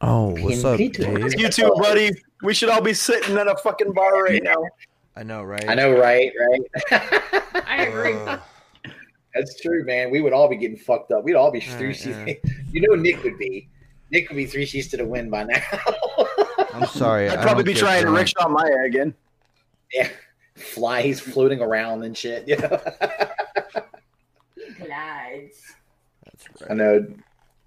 [0.00, 1.38] Oh, what's up, Pete- Dave?
[1.38, 2.12] You too, buddy.
[2.42, 4.62] We should all be sitting at a fucking bar right now.
[5.16, 5.68] I know, right?
[5.68, 6.30] I know, right?
[6.48, 6.60] Right.
[7.66, 8.14] I agree.
[8.14, 8.38] Uh,
[9.34, 10.10] That's true, man.
[10.10, 11.22] We would all be getting fucked up.
[11.24, 12.06] We'd all be three Right, sheets.
[12.44, 12.52] yeah.
[12.72, 13.68] You know, Nick would be.
[14.10, 15.60] Nick would be three sheets to the wind by now.
[16.74, 17.28] I'm sorry.
[17.28, 18.18] I'd probably be trying to drunk.
[18.18, 19.14] rickshaw Maya again.
[19.92, 20.08] yeah,
[20.56, 21.02] fly.
[21.02, 22.48] He's floating around and shit.
[22.48, 22.80] You know?
[24.78, 25.74] Glides.
[26.24, 26.70] That's right.
[26.70, 27.06] I know.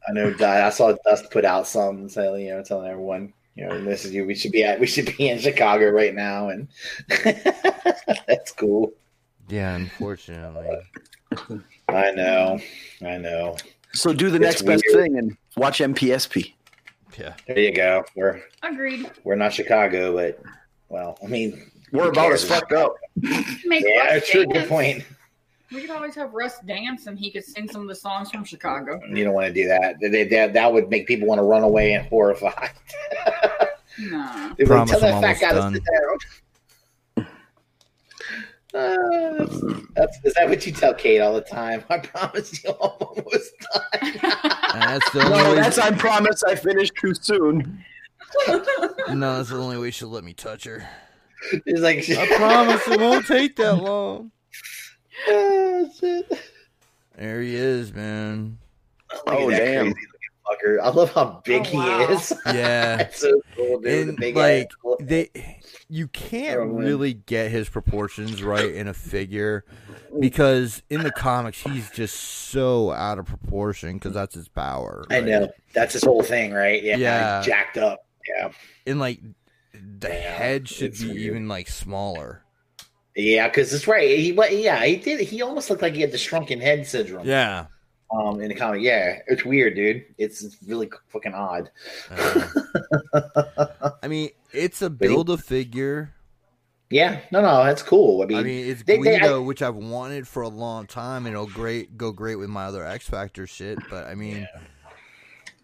[0.08, 0.36] I know.
[0.40, 4.14] I saw Dust put out some, so you know, telling everyone, you know, this is
[4.14, 4.26] you.
[4.26, 4.80] We should be at.
[4.80, 6.68] We should be in Chicago right now, and
[8.28, 8.92] that's cool.
[9.50, 10.78] Yeah, unfortunately.
[11.90, 12.60] I know.
[13.06, 13.58] I know.
[13.94, 16.54] So do the It's next best thing and watch MPSP.
[17.20, 17.34] Yeah.
[17.48, 18.06] There you go.
[18.16, 19.12] We're Agreed.
[19.24, 20.42] we're not Chicago, but
[20.90, 22.60] well, I mean, We're who about as cares?
[22.60, 22.96] fucked up.
[23.66, 24.46] Make Yeah, Russ true.
[24.46, 25.04] Good point.
[25.74, 28.44] We could always have Russ dance, and he could sing some of the songs from
[28.44, 29.00] Chicago.
[29.10, 29.96] You don't want to do that.
[30.02, 32.68] They, that that would make people want to run away and horrify.
[34.00, 34.54] Nah.
[34.58, 36.18] They'd like, Promise Tell I'm that fat almost guy to sit down.
[38.74, 38.96] Uh,
[39.38, 39.62] that's,
[39.96, 41.84] that's, is that what you tell Kate all the time?
[41.90, 44.12] I promise you, I'm almost done.
[44.74, 45.56] That's the only No, way.
[45.56, 47.84] that's I promise I finish too soon.
[49.10, 50.88] no, that's the only way she'll let me touch her.
[51.66, 54.32] It's like, I promise it won't take that long.
[55.28, 56.32] Oh, shit.
[57.18, 58.60] There he is, man.
[59.12, 59.92] Look Oh, damn.
[59.92, 60.08] crazy
[60.52, 60.82] looking fucker.
[60.82, 62.08] I love how big Oh, wow.
[62.08, 62.34] he is.
[62.46, 62.98] Yeah.
[62.98, 63.84] That's so cool, dude.
[63.84, 64.96] the And big like ass.
[65.02, 65.30] they
[65.90, 69.66] you can't Oh, really get his proportions right in a figure
[70.20, 75.06] because in the comics he's just so out of proportion because that's his power.
[75.10, 75.50] I know.
[75.74, 76.82] That's his whole thing, right?
[76.82, 76.98] Yeah.
[76.98, 77.42] Yeah.
[77.44, 78.06] Jacked up.
[78.28, 78.52] Yeah.
[78.88, 79.20] And like
[79.74, 81.20] the Yeah, head should it's be weird.
[81.20, 82.44] even like smaller.
[83.16, 84.18] Yeah, because it's right.
[84.18, 85.20] He, but yeah, he did.
[85.20, 87.28] He almost looked like he had the shrunken head syndrome.
[87.28, 87.66] Yeah.
[88.14, 90.04] Um, in the comic, yeah, it's weird, dude.
[90.18, 91.70] It's, it's really fucking odd.
[92.10, 92.48] Uh,
[94.04, 96.14] I mean, it's a build a figure.
[96.90, 98.22] Yeah, no, no, that's cool.
[98.22, 101.26] I mean, I mean, it's they- they- Guido, which I've wanted for a long time,
[101.26, 103.80] and it'll great go great with my other X Factor shit.
[103.90, 104.46] But I mean,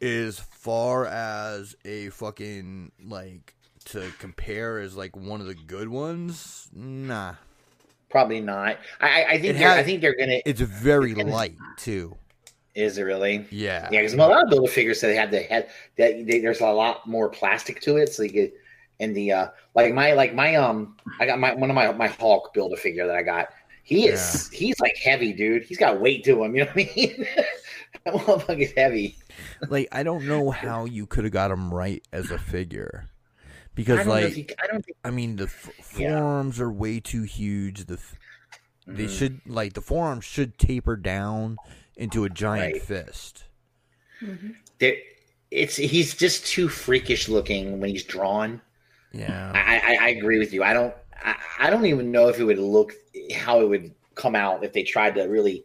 [0.02, 3.56] as far as a fucking like
[3.86, 7.34] to compare as like one of the good ones, nah.
[8.10, 8.78] probably not.
[9.02, 10.40] I, I- I think has- I think they're gonna.
[10.46, 12.16] It's very gonna- light too.
[12.78, 13.46] Is it really?
[13.50, 16.62] Yeah, Yeah, because a lot of builder figures they have the head that they, there's
[16.62, 18.54] a lot more plastic to it, so you get
[19.00, 22.08] and the uh like my like my um I got my one of my my
[22.08, 23.50] Hulk builder figure that I got.
[23.84, 25.64] He is he's like heavy, dude.
[25.64, 26.56] He's got weight to him.
[26.56, 27.28] You know what I mean?
[28.06, 29.18] that motherfucker's heavy.
[29.70, 33.10] like I don't know how you could have got him right as a figure
[33.74, 36.10] because like he, I don't think I mean the f- Yeah.
[36.20, 37.86] forearms are way too huge.
[37.86, 38.20] The f-
[38.86, 39.18] they Mhm.
[39.18, 41.58] should like the forearms should taper down
[41.98, 42.82] into a giant Right.
[42.82, 43.44] fist.
[44.80, 44.96] there
[45.52, 48.62] it's he's just too freakish looking when he's drawn.
[49.14, 49.52] Yeah.
[49.56, 50.64] I, I, I agree with you.
[50.64, 52.94] I don't I, I don't even know if it would look
[53.36, 55.64] how it would come out if they tried to really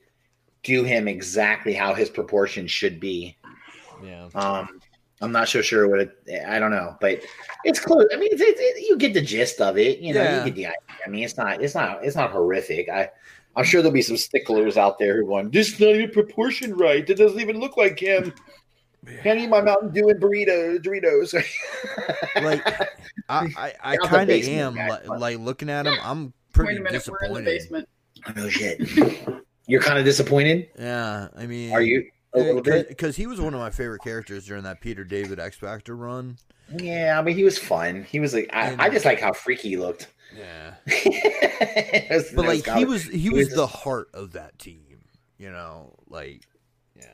[0.63, 3.37] do him exactly how his proportions should be.
[4.05, 4.29] Yeah.
[4.35, 4.81] Um
[5.21, 6.45] I'm not so sure what it.
[6.49, 7.21] I don't know, but
[7.65, 8.07] it's close.
[8.13, 10.01] I mean, it's, it's, it, you get the gist of it.
[10.01, 10.39] You know, Yeah.
[10.39, 10.77] you get the idea.
[11.07, 11.63] I mean, it's not.
[11.63, 12.05] It's not.
[12.05, 12.89] It's not horrific.
[12.89, 13.09] I.
[13.55, 16.75] I'm sure there'll be some sticklers out there who want this is not even proportion
[16.75, 17.09] right.
[17.09, 18.33] It doesn't even look like him.
[19.23, 21.35] Can't eat my Mountain Dew and burritos, Doritos.
[22.43, 22.67] Like,
[23.29, 25.97] I, I, I kind of am guy, like, like looking at him.
[26.03, 27.45] I'm pretty a minute, we're in the disappointed.
[27.45, 27.89] basement.
[28.37, 29.41] oh shit!
[29.67, 30.69] You're kind of disappointed.
[30.79, 32.89] Yeah, I mean, Are you a little eh, bit?
[32.89, 36.37] Because he was one of my favorite characters during that Peter David X Factor run.
[36.79, 38.05] Yeah, I mean, he was fun.
[38.05, 40.09] He was like, I, I just like how freaky he looked.
[40.37, 40.75] Yeah,
[42.11, 44.79] was- but like was he was, he was was- the heart of that team.
[45.39, 46.43] You know, like,
[46.97, 47.07] yeah.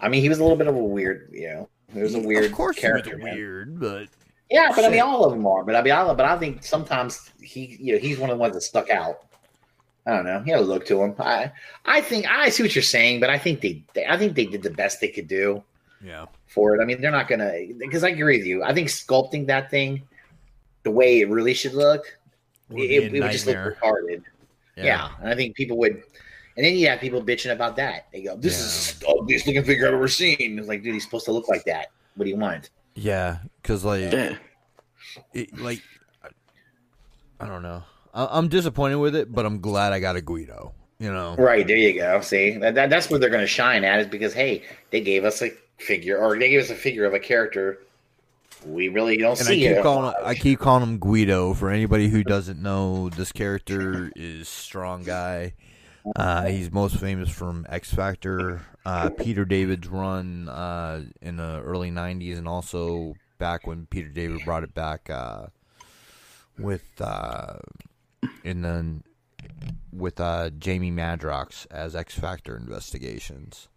[0.00, 2.18] I mean, he was a little bit of a weird, you know, he was a
[2.20, 3.16] weird Of course, character.
[3.16, 4.08] he was weird, but
[4.50, 5.62] Yeah, but I mean, all of them are.
[5.62, 8.40] But I mean, I, but I think sometimes he, you know, he's one of the
[8.40, 9.20] ones that stuck out.
[10.04, 10.40] I don't know.
[10.40, 11.14] He had a look to him.
[11.20, 11.52] I,
[11.84, 14.46] I think I see what you're saying, but I think they, they I think they
[14.46, 15.62] did the best they could do
[16.02, 16.80] yeah, for it.
[16.82, 18.64] I mean, they're not gonna because I agree with you.
[18.64, 20.02] I think sculpting that thing
[20.82, 22.08] the way it really should look, Would
[22.70, 23.76] it, it would just look nightmare.
[23.82, 24.22] retarded.
[24.76, 25.10] Yeah.
[25.20, 26.02] and I think people would,
[26.56, 28.06] and then you have people bitching about that.
[28.12, 31.04] They go, "This is the ugliest looking figure I've ever seen." It's like, dude, he's
[31.04, 31.88] supposed to look like that.
[32.14, 32.70] What do you want?
[32.94, 34.36] yeah, because like, Yeah.
[35.32, 35.80] it, like,
[36.24, 36.28] I,
[37.40, 37.82] I don't know.
[38.12, 40.74] I, I'm disappointed with it, but I'm glad I got a Guido.
[41.00, 42.20] You know, Right there, you go.
[42.22, 45.24] See, that, that that's where they're going to shine at is because hey, they gave
[45.24, 47.78] us a figure, or they gave us a figure of a character
[48.66, 49.82] we really don't and I see keep it.
[49.82, 51.54] calling I keep calling him Guido.
[51.54, 55.54] For anybody who doesn't know, this character is strong guy.
[56.16, 61.90] Uh, he's most famous from X Factor, uh, Peter David's run uh, in the early
[61.90, 65.46] '90s, and also back when Peter David brought it back uh,
[66.58, 67.54] with uh,
[68.44, 69.00] in the
[69.92, 73.68] with uh, Jamie Madrox as X Factor Investigations.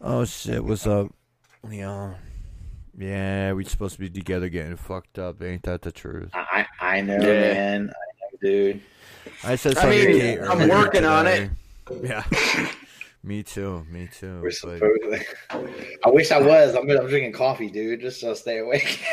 [0.00, 0.64] Oh shit!
[0.64, 1.12] What's up?
[1.68, 2.14] Yeah,
[2.98, 3.52] yeah.
[3.52, 5.42] we're supposed to be together getting fucked up.
[5.42, 6.30] Ain't that the truth?
[6.34, 7.20] I I know, Yeah.
[7.52, 7.90] man.
[7.90, 8.80] I know, dude.
[9.44, 10.00] I said I something.
[10.00, 11.50] to mean, Kate I'm earlier working on it.
[12.02, 12.24] Yeah.
[13.22, 13.84] me too.
[13.90, 14.40] Me too.
[14.40, 15.24] We're but- supposed.
[16.04, 16.74] I wish I was.
[16.74, 19.02] I'm, I'm drinking coffee, dude, just to stay awake.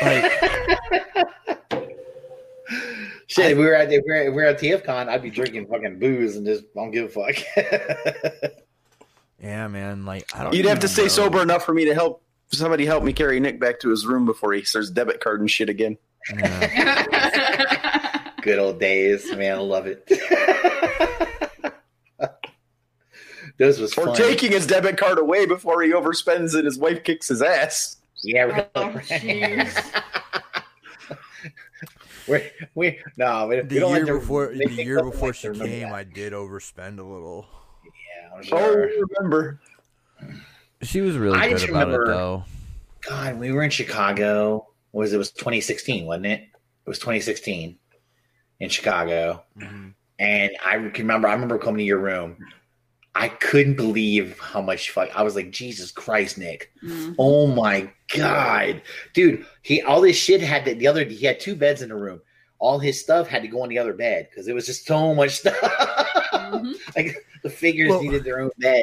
[3.26, 5.30] Shit, if we were at if we were, if we were at TFCon, I'd be
[5.30, 7.34] drinking fucking booze and just don't give a fuck.
[9.42, 10.04] yeah, man.
[10.04, 10.54] Like I don't.
[10.54, 11.08] You'd have to even stay know.
[11.08, 12.22] sober enough for me to help
[12.54, 15.50] somebody help me carry Nick back to his room before he starts debit card and
[15.50, 15.96] shit again.
[16.34, 18.30] Yeah.
[18.42, 19.56] Good old days, man.
[19.56, 20.06] I love it.
[23.58, 27.28] Those was Or taking his debit card away before he overspends and his wife kicks
[27.28, 27.96] his ass.
[28.22, 29.00] yeah, Oh, really.
[29.02, 30.02] jeez.
[32.28, 32.42] we
[32.74, 35.48] we no, we, we The don't like year to- before, the year before like she
[35.50, 35.92] came, that.
[35.94, 37.46] I did overspend a little.
[37.84, 38.90] Yeah, I'm Oh, sure.
[39.18, 39.60] remember.
[40.84, 42.44] She was really I good just about remember- it, though.
[43.08, 44.66] God, we were in Chicago.
[44.92, 45.16] What was it?
[45.16, 46.40] it was 2016, wasn't it?
[46.40, 47.78] It was 2016
[48.60, 49.44] in Chicago.
[49.58, 49.94] Mhm.
[50.18, 52.36] And I can remember, I remember coming to your room.
[53.16, 55.08] I couldn't believe how much fuck.
[55.14, 56.70] I was like, Jesus Christ, Nick.
[56.82, 57.14] Mm.
[57.18, 59.44] Oh my God, dude.
[59.62, 61.04] He all this shit had to, the other.
[61.04, 62.20] He had two beds in the room.
[62.58, 65.14] All his stuff had to go on the other bed because it was just so
[65.14, 65.54] much stuff.
[65.60, 66.74] Mhm.
[66.96, 68.82] like the figures Well- needed their own bed.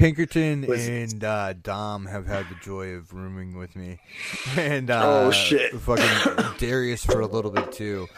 [0.00, 3.98] Pinkerton Was- and uh, Dom have had the joy of rooming with me,
[4.56, 5.72] and uh, Oh, shit.
[5.72, 8.08] fucking Darius for a little bit too.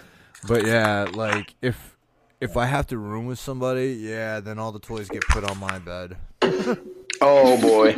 [0.48, 1.96] But yeah, like if
[2.40, 5.58] if I have to room with somebody, yeah, then all the toys get put on
[5.58, 6.16] my bed.
[7.24, 7.94] Oh boy,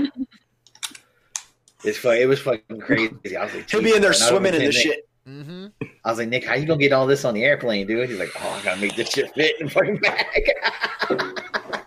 [1.83, 3.37] It's fu- It was fucking crazy.
[3.39, 4.29] I was like, he'll be in there Jesus.
[4.29, 5.09] And I was swimming in the Nick- shit.
[5.29, 5.67] Mm-hmm.
[6.05, 8.11] I was like, Nick, how you gonna get all this on the airplane, dude?
[8.11, 10.51] He's like, Oh, I gotta make this shit fit in the fucking bag.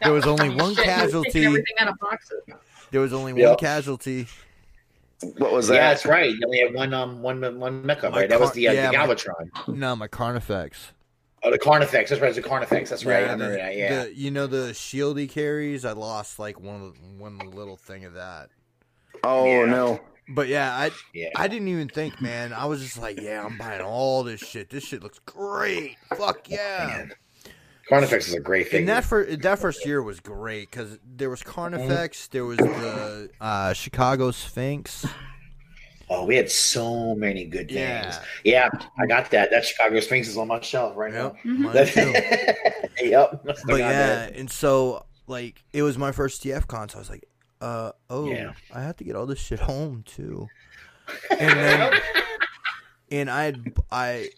[0.01, 1.45] There was only one Shit, he was taking casualty.
[1.45, 2.41] Everything out of boxes.
[2.91, 4.27] There was only one casualty.
[5.37, 5.75] What was that?
[5.75, 6.29] yeah, that's right.
[6.29, 8.29] You only had one um one one mecha, My right?
[8.29, 9.75] That was the, uh, yeah, the my- Galvatron.
[9.75, 10.93] No, my Carnifex.
[11.43, 12.09] Oh, the Carnifex.
[12.09, 12.33] That's right.
[12.33, 12.89] The Carnifex.
[12.89, 13.17] That's right.
[13.17, 13.75] I remember the, that.
[13.75, 14.03] Yeah.
[14.05, 15.85] the- you know the shield he carries.
[15.85, 18.49] I lost like one one little thing of that.
[19.23, 19.65] Oh Yeah.
[19.65, 19.99] no.
[20.29, 21.29] But yeah, I yeah.
[21.35, 22.51] I didn't even think, man.
[22.53, 24.69] I was just like, yeah, I'm buying all this shit.
[24.69, 25.95] This shit looks great.
[26.15, 26.85] Fuck yeah.
[26.87, 27.11] Man.
[27.87, 28.79] Carnifex is a great figure.
[28.79, 33.29] And that for that first year was great because there was Carnifex, there was the
[33.39, 35.05] uh, Chicago Sphinx.
[36.09, 37.79] oh, we had so many good things.
[37.79, 38.19] Yeah.
[38.43, 39.51] Yeah, I got that.
[39.51, 41.71] That Chicago Sphinx is on my shelf right Yep, now.
[43.01, 43.45] yep.
[43.65, 44.35] But yeah, that.
[44.35, 47.23] and so like it was my first TF con, so I was like,
[47.61, 48.53] uh oh, Yeah.
[48.73, 50.49] I have to get all this shit home too.
[51.39, 52.01] And then
[53.11, 53.53] and I
[53.91, 54.29] I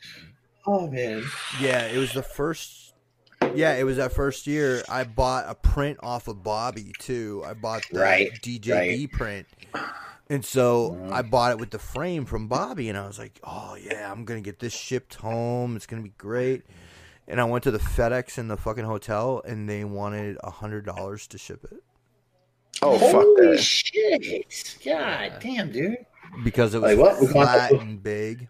[0.68, 1.24] Oh man.
[1.62, 2.94] yeah, it was the first
[3.56, 7.44] yeah, it was that first year I bought a print off of Bobby too.
[7.46, 9.48] I bought the Right, DJD print.
[10.30, 11.12] And so Mhm.
[11.14, 14.26] I bought it with the frame from Bobby, and I was like, "Oh yeah, I'm
[14.26, 15.76] gonna get this shipped home.
[15.76, 16.66] It's gonna be great."
[17.28, 20.86] And I went to the FedEx in the fucking hotel, and they wanted a hundred
[20.86, 21.82] dollars to ship it
[22.82, 23.60] Oh fuck Holy that!
[23.62, 24.78] shit!
[24.86, 25.98] God damn, dude.
[26.44, 27.20] because it was Like, what?
[27.22, 28.48] We want flat the- and big.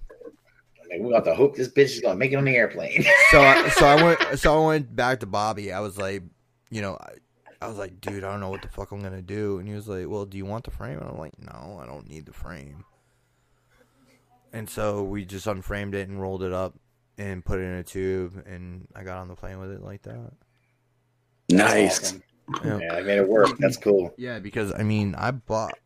[0.92, 3.06] Like, we got to hope this bitch is gonna make it on the airplane.
[3.32, 5.72] So I, so I went so I went back to Bobby.
[5.72, 6.24] I was like,
[6.72, 7.14] you know, I,
[7.66, 9.60] I was like, dude, I don't know what the fuck I'm gonna do.
[9.60, 10.98] And he was like, well, do you want the frame?
[11.00, 12.86] And I'm like, no, I don't need the frame.
[14.52, 16.74] And so we just unframed it and rolled it up
[17.20, 20.02] and put it in a tube, and I got on the plane with it like
[20.04, 20.32] that.
[21.50, 22.00] Nice.
[22.00, 22.24] Awesome.
[22.64, 22.80] Yeah.
[22.82, 23.58] Yeah, I made it work.
[23.60, 24.14] That's cool.
[24.18, 25.78] Yeah, because I mean, I bought.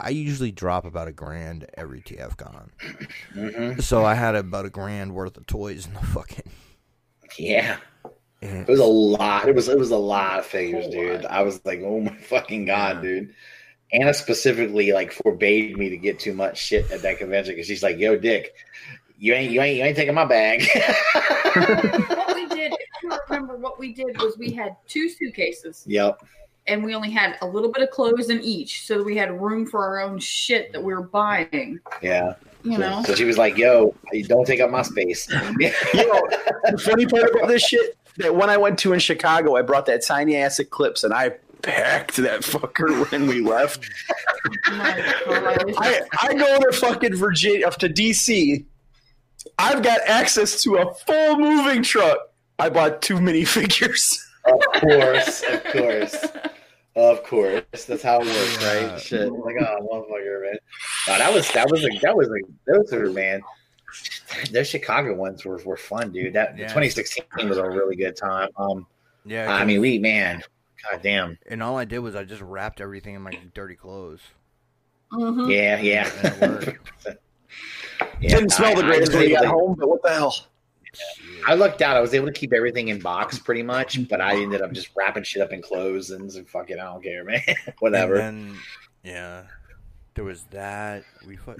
[0.00, 2.68] I usually drop about a grand every TFCon,
[3.32, 6.50] hmm so I had about a grand worth of toys in the fucking.
[7.38, 7.78] Yeah,
[8.42, 9.48] and- it was a lot.
[9.48, 11.22] It was it was a lot of figures, dude.
[11.22, 11.30] lot.
[11.30, 13.02] I was like, oh my fucking god, Yeah.
[13.02, 13.34] dude.
[13.92, 17.82] Anna specifically like forbade me to get too much shit at that convention because she's
[17.82, 18.54] like, "Yo, Dick,
[19.18, 20.60] you ain't you ain't you ain't taking my bag."
[22.50, 22.72] did,
[23.02, 26.22] if remember, what we did was we had two suitcases yep.
[26.66, 29.66] and we only had a little bit of clothes in each, so we had room
[29.66, 31.80] for our own shit that we were buying.
[32.02, 32.34] Yeah.
[32.62, 33.94] You know, So she was like, "Yo,
[34.26, 35.26] don't take up my space."
[35.60, 36.28] You know,
[36.70, 39.86] the funny part about this shit that when I went to in Chicago, I brought
[39.86, 43.88] that tiny ass Eclipse and I packed that fucker when we left.
[44.66, 48.64] I, I go to fucking Virginia up to DC.
[49.58, 52.18] I've got access to a full moving truck.
[52.60, 54.26] I bought too many figures.
[54.44, 56.24] of course, of course,
[56.96, 57.84] of course.
[57.86, 58.90] That's how it works, Yeah.
[58.92, 59.00] right?
[59.00, 60.58] Shit, like oh, motherfucker, man.
[61.08, 63.42] No, that was that was like that was like those are man.
[64.52, 66.32] Those Chicago ones were, were fun, dude.
[66.34, 66.68] That Yeah.
[66.68, 68.48] 2016 was a really good time.
[68.56, 68.86] Um,
[69.24, 70.42] yeah, I mean, we man,
[70.90, 74.20] god damn, and all I did was I just wrapped everything in my dirty clothes.
[75.12, 75.50] Mhm.
[75.52, 76.08] yeah, yeah.
[76.24, 76.76] It.
[78.20, 80.10] Yeah, Didn't smell the I- I greatest was when you got home, but what the
[80.10, 80.34] hell?
[81.46, 81.96] I lucked out.
[81.96, 84.90] I was able to keep everything in box pretty much, but I ended up just
[84.96, 87.40] wrapping shit up in clothes and, and fucking I don't care, man.
[87.78, 88.16] Whatever.
[88.16, 88.58] And then,
[89.04, 89.42] yeah,
[90.14, 91.04] there was that.
[91.26, 91.56] We fu-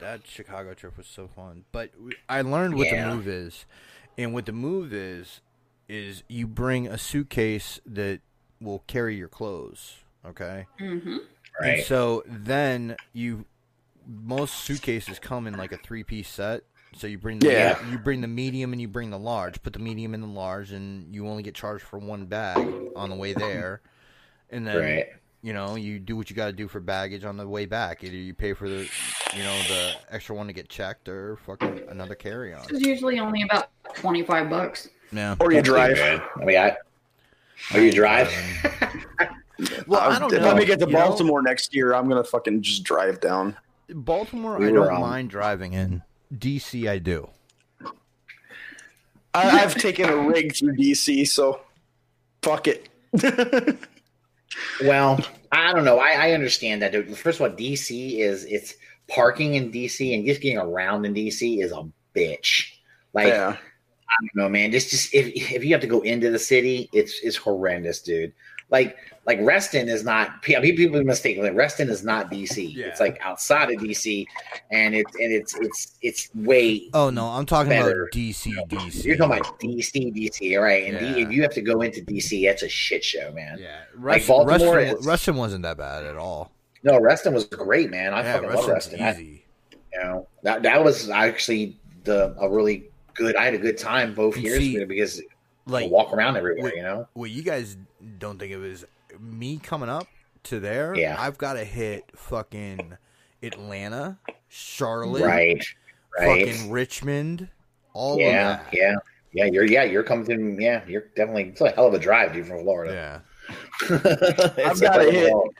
[0.00, 1.64] that Chicago trip was so fun.
[1.72, 3.08] But we, I learned what Yeah.
[3.08, 3.64] the move is,
[4.18, 5.40] and what the move is
[5.88, 8.20] is you bring a suitcase that
[8.60, 9.96] will carry your clothes.
[10.26, 10.66] Okay.
[10.80, 11.06] Mhm.
[11.06, 11.20] And
[11.60, 11.84] right.
[11.84, 13.44] so then you,
[14.06, 16.62] most suitcases come in like a three piece set.
[16.96, 17.90] So you bring the Yeah.
[17.90, 19.62] you bring the medium and you bring the large.
[19.62, 22.66] Put the medium in the large, and you only get charged for one bag
[22.96, 23.80] on the way there.
[24.50, 25.06] And then Right.
[25.42, 28.02] you know you do what you got to do for baggage on the way back.
[28.02, 28.88] Either you pay for the
[29.36, 32.64] you know the extra one to get checked, or fucking another carry on.
[32.70, 34.88] It's usually only about twenty five bucks.
[35.12, 35.36] Yeah.
[35.38, 35.98] Or you drive.
[36.00, 36.76] I mean, I.
[37.74, 38.30] Oh, you drive?
[39.86, 40.38] Well, I don't know.
[40.40, 40.98] Let me get to you know?
[40.98, 41.94] Baltimore next year.
[41.94, 43.56] I'm gonna fucking just drive down.
[43.88, 46.02] Baltimore, We I don't um, mind driving in.
[46.38, 47.28] DC, I do.
[49.34, 51.60] I, I've taken a rig through DC, so
[52.42, 52.88] fuck it.
[54.82, 55.20] Well,
[55.52, 55.98] I don't know.
[55.98, 56.92] I, I understand that.
[56.92, 57.16] dude.
[57.16, 58.74] First of all, DC is it's
[59.08, 62.72] parking in DC and just getting around in DC is a bitch.
[63.12, 63.56] Like yeah,
[64.08, 64.72] I don't know, man.
[64.72, 68.32] Just just if if you have to go into the city, it's it's horrendous, dude.
[68.70, 68.96] Like
[69.26, 70.40] like Reston is not.
[70.42, 72.74] pe- People mistake like Reston is not DC.
[72.74, 72.86] Yeah.
[72.86, 74.24] It's like outside of DC,
[74.70, 76.88] and it's and it's it's it's way.
[76.94, 78.04] Oh no, I'm talking Better.
[78.04, 79.04] about DC, DC.
[79.04, 80.84] You're talking about DC, DC, right?
[80.94, 83.58] And D, if you have to go into DC, that's a shit show, man.
[83.60, 86.52] Yeah, Like Baltimore, Reston, it's- Reston wasn't that bad at all.
[86.82, 88.14] No, Reston was great, man.
[88.14, 89.02] I yeah, fucking love Reston's Reston.
[89.02, 89.44] I, easy.
[89.92, 93.34] you know that that was actually the a really good.
[93.34, 95.20] I had a good time both And years see, because
[95.66, 96.62] Like walk around everywhere.
[96.62, 97.76] what- You know, what you guys
[98.20, 98.86] don't think of is
[99.20, 100.06] me coming up
[100.44, 100.94] to there.
[100.96, 101.16] Yeah.
[101.18, 102.96] I've got to hit fucking
[103.42, 105.64] Atlanta, Charlotte, right,
[106.18, 106.46] right.
[106.46, 107.48] fucking Richmond,
[107.92, 108.68] all yeah, of that.
[108.72, 108.94] yeah,
[109.32, 109.44] yeah.
[109.44, 110.82] You're yeah, you're coming to yeah.
[110.86, 112.92] You're definitely it's a hell of a drive, dude, from Florida.
[112.94, 113.20] Yeah.
[113.90, 115.54] It's a gotta hell of a hit- walk.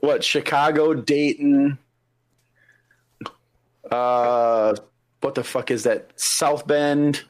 [0.00, 1.78] what Chicago, Dayton,
[3.90, 4.74] uh,
[5.20, 6.10] what the fuck is that?
[6.16, 7.22] South Bend,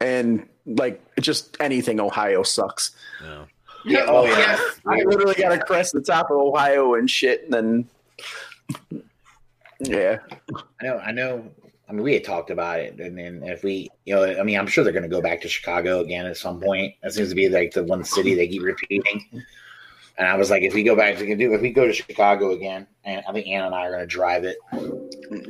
[0.00, 2.92] and like just anything Ohio sucks.
[3.22, 3.44] Yeah.
[3.84, 4.36] Yeah, oh, oh yeah.
[4.38, 4.80] Yes.
[4.86, 7.88] I literally got to crest the top of Ohio and shit, and then
[9.80, 10.18] yeah,
[10.80, 11.50] I know, I know.
[11.88, 14.58] I mean, we had talked about it, and then if we, you know, I mean,
[14.58, 16.94] I'm sure they're going to go back to Chicago again at some point.
[17.02, 19.42] That seems to be like the one city they keep repeating.
[20.18, 22.52] And I was like, if we go back to do, if we go to Chicago
[22.52, 24.56] again, and I think Ann and I are going to drive it.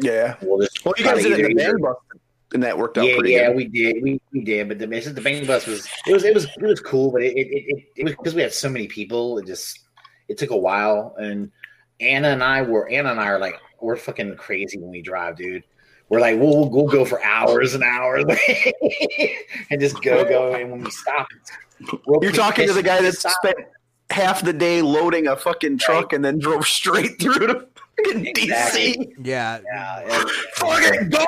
[0.00, 0.36] yeah.
[0.40, 1.96] We'll just Well, you guys did it in the either- band bus,
[2.52, 3.56] and that worked out yeah, pretty yeah, good.
[3.56, 6.44] we did, we, we did, but the the bang bus was it was it was
[6.44, 9.38] it was cool, but it it, it, it was because we had so many people,
[9.38, 9.78] it just
[10.28, 11.50] it took a while, and
[12.00, 15.36] Anna and I were Anna and I are like we're fucking crazy when we drive,
[15.36, 15.64] dude.
[16.08, 18.24] We're like we'll we'll go for hours and hours
[19.70, 20.52] and just go go.
[20.54, 21.28] And when we stop,
[22.06, 23.32] we'll You're talking to the guy that stop.
[23.42, 23.58] spent
[24.10, 28.96] half the day loading a fucking truck and then drove straight through to fucking Exactly.
[28.96, 29.12] DC.
[29.24, 29.60] Yeah.
[29.64, 31.24] Yeah, and- Fucking go!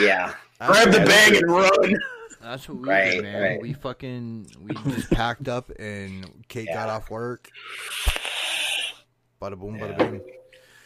[0.00, 0.34] Yeah.
[0.58, 1.96] That's Grab the what- bag and run.
[2.40, 3.42] That's what we Right, did, man.
[3.42, 3.60] right.
[3.62, 7.48] We fucking we just packed up and Kate got off work.
[9.40, 10.06] Bada boom, bada Yeah.
[10.10, 10.20] bing.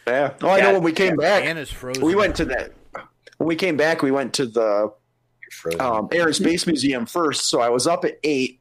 [0.07, 0.33] Yeah.
[0.41, 2.03] Oh, I know when we came back, Anna's frozen.
[2.05, 2.71] we went to that.
[3.37, 4.93] When we came back, we went to the
[5.79, 7.47] um, Air and Space Museum first.
[7.49, 8.59] So I was up at eight,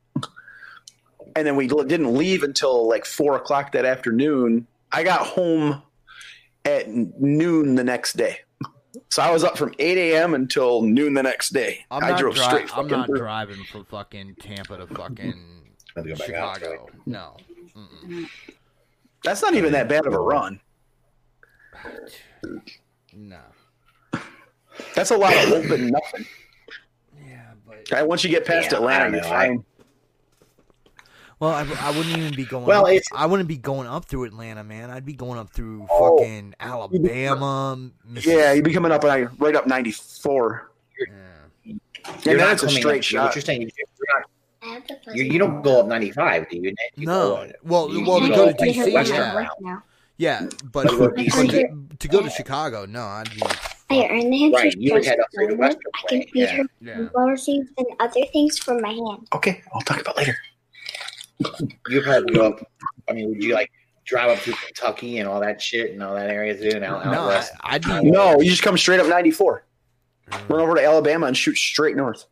[1.37, 4.67] and then we didn't leave until like four o'clock that afternoon.
[4.91, 5.83] I got home
[6.65, 8.41] at noon the next day.
[9.11, 10.35] So I was up from eight a.m.
[10.35, 11.85] until noon the next day.
[11.91, 12.63] I'm I drove dri- straight.
[12.63, 13.19] I'm fucking not through.
[13.19, 15.35] driving from fucking Tampa to fucking
[15.97, 16.87] to go back out, Chicago.
[17.07, 17.37] No.
[17.77, 18.27] Mm-mm.
[19.25, 20.61] That's not even that bad of a run.
[23.19, 23.39] No.
[24.95, 26.27] That's a lot of hope and nothing.
[27.27, 29.29] Yeah, but Right, Once you get past Yeah, Atlanta, don't you're know.
[29.29, 29.65] fine.
[31.39, 32.65] Well, I, I wouldn't even be going.
[32.67, 34.91] Well, up, it's- I wouldn't be going up through Atlanta, man.
[34.91, 36.17] I'd be going up through Oh.
[36.19, 37.91] fucking Alabama.
[38.15, 40.71] Yeah, you'd be coming up right up 94.
[40.99, 41.15] Yeah.
[41.65, 41.81] And
[42.25, 43.25] You're then not it's a straight up- shot.
[43.27, 43.71] What you're saying, you're
[44.65, 46.75] not, you, you don't go up 95, do you?
[46.95, 47.15] You No.
[47.47, 49.35] go- Well, you- well, you to go go to DC, yeah.
[49.37, 49.49] route.
[49.61, 49.83] now.
[50.19, 51.69] Yeah, but, But but to,
[51.99, 53.43] to go to Chicago, no, I'd be.
[53.91, 56.25] I earned the hamster Right, you would head up through the western I can way,
[56.33, 56.57] feed yeah.
[56.57, 57.09] her Yeah.
[57.11, 59.29] flower seeds and other things from my hand.
[59.35, 60.35] Okay, I'll talk about later.
[61.89, 62.71] You probably go up.
[63.09, 63.71] I mean, would you like
[64.05, 67.05] drive up through Kentucky and all that shit and all that area too, and out,
[67.05, 67.53] out No, I, west?
[67.61, 68.11] I'd be.
[68.11, 69.65] No, you just come straight up 94.
[70.49, 72.25] Run over to Alabama and shoot straight north.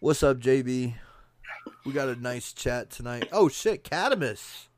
[0.00, 0.94] What's up, JB?
[1.84, 3.28] We got a nice chat tonight.
[3.32, 4.68] Oh shit, Catamus.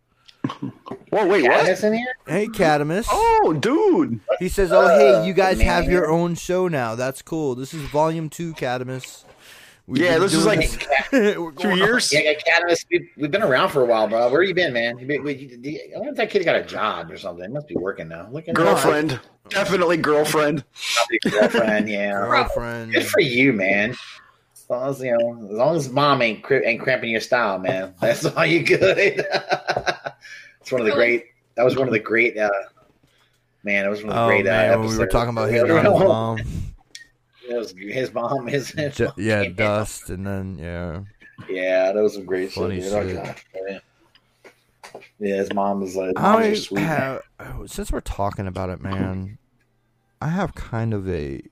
[1.11, 1.85] Whoa, wait, what?
[1.85, 2.17] In here?
[2.27, 3.07] Hey, Catamus.
[3.11, 4.21] Oh, dude.
[4.39, 5.67] He says, "Oh, hey, you guys man.
[5.67, 6.95] have your own show now.
[6.95, 7.55] That's cool.
[7.55, 9.25] This is Volume Two, Catamus.
[9.87, 10.79] We've Yeah, been this is like this-
[11.61, 12.11] Two years?
[12.13, 12.85] Yeah, yeah, Cadmus.
[12.91, 14.31] We've, we've been around for a while, bro.
[14.31, 14.99] Where you been, man?
[14.99, 17.45] You been, we- you- I wonder if that kid got a job or something.
[17.47, 18.29] He must be working now.
[18.31, 19.21] Look at Girlfriend.
[19.51, 20.65] Definitely girlfriend.
[21.31, 21.89] Girlfriend.
[21.91, 22.13] Yeah.
[22.31, 22.93] girlfriend.
[22.95, 23.91] Good for you, man.
[24.55, 27.59] As long as you know, as long as mom ain't cri- ain't cramping your style,
[27.59, 27.95] man.
[28.01, 28.97] That's all you good.
[28.99, 31.27] it's one of the great.
[31.57, 32.39] That was one of the great.
[32.39, 32.49] uh
[33.65, 34.45] Man, it was one of the Oh great.
[34.47, 36.39] man, uh, when we were talking about hitting on mom.
[37.49, 38.47] It was his mom.
[38.47, 39.15] His, his Ju- mom.
[39.19, 41.03] yeah, dust, and then yeah.
[41.49, 42.93] Yeah, that was some great Funny shit.
[42.93, 43.17] Oh, shit.
[43.17, 43.37] God.
[43.69, 43.79] Yeah.
[45.19, 46.81] Yeah, his mom was like, I sweet.
[46.81, 47.23] have,
[47.67, 49.39] since we're talking about it, man,
[50.21, 51.43] I have kind of a,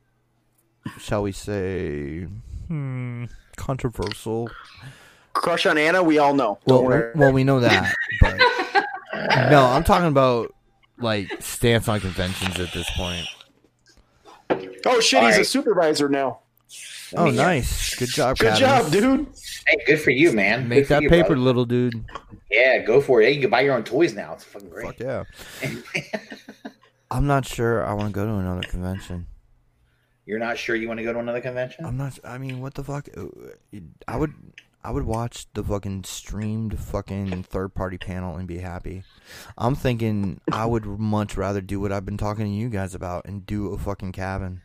[0.99, 2.29] shall we say,
[2.69, 3.25] hmm,
[3.57, 4.49] controversial.
[5.33, 6.59] Crush on Anna, we all know.
[6.67, 8.37] Well, Don't well, we know that, but
[9.51, 10.55] no, I'm talking about
[10.99, 13.27] like stance on conventions at this point.
[14.87, 16.41] Oh, shit, All he's a supervisor now.
[17.15, 18.61] Oh, nice, good job, Good Cadmus.
[18.61, 19.27] job, dude.
[19.67, 20.67] Hey, good for you, man.
[20.69, 21.41] Make Good that you, paper, brother.
[21.43, 22.05] little dude.
[22.51, 23.27] Yeah, go for it.
[23.27, 24.33] Hey, you can buy your own toys now.
[24.33, 24.87] It's fucking great.
[24.87, 25.25] Fuck yeah.
[27.11, 29.27] I'm not sure I want to go to another convention.
[30.25, 31.85] You're not sure you want to go to another convention?
[31.85, 32.19] I'm not.
[32.25, 33.09] I mean, what the fuck?
[33.17, 33.27] Uh,
[34.09, 34.33] I would.
[34.85, 39.05] I would watch the fucking streamed fucking third party panel and be happy.
[39.57, 43.25] I'm thinking I would much rather do what I've been talking to you guys about
[43.27, 44.63] and do a fucking cabin.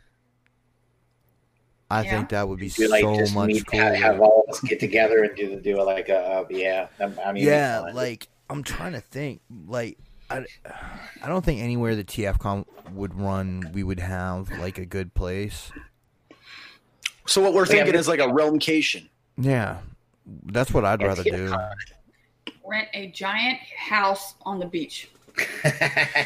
[1.89, 2.11] I Yeah.
[2.11, 3.83] think that would be Do like so just much meet, cooler.
[3.83, 6.87] have, have all of us get together and do the do like a uh, yeah.
[6.99, 9.41] I I mean, yeah, like I'm trying to think.
[9.67, 9.97] Like
[10.29, 10.45] I,
[11.23, 15.71] I don't think anywhere the TFCon would run, we would have like a good place.
[17.25, 19.07] So what we're Yeah, thinking but- is like a realmcation.
[19.37, 19.77] Yeah,
[20.45, 21.55] that's what I'd rather do.
[22.65, 25.09] Rent a giant house on the beach.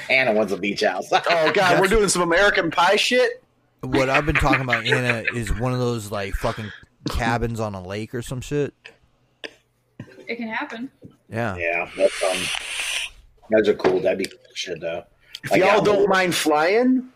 [0.10, 1.10] Anna wants a beach house.
[1.12, 3.41] Oh god, we're doing some American Pie shit.
[3.82, 6.72] What I've been talking about, Anna, is one of those like fucking
[7.10, 8.74] cabins on a lake or some shit.
[10.28, 10.92] It can happen.
[11.30, 11.56] Yeah.
[11.58, 12.38] yeah, that's um,
[13.50, 14.00] those are cool.
[14.02, 15.04] That'd be cool shit though.
[15.44, 17.10] If Like, y'all yeah, don't mind flying,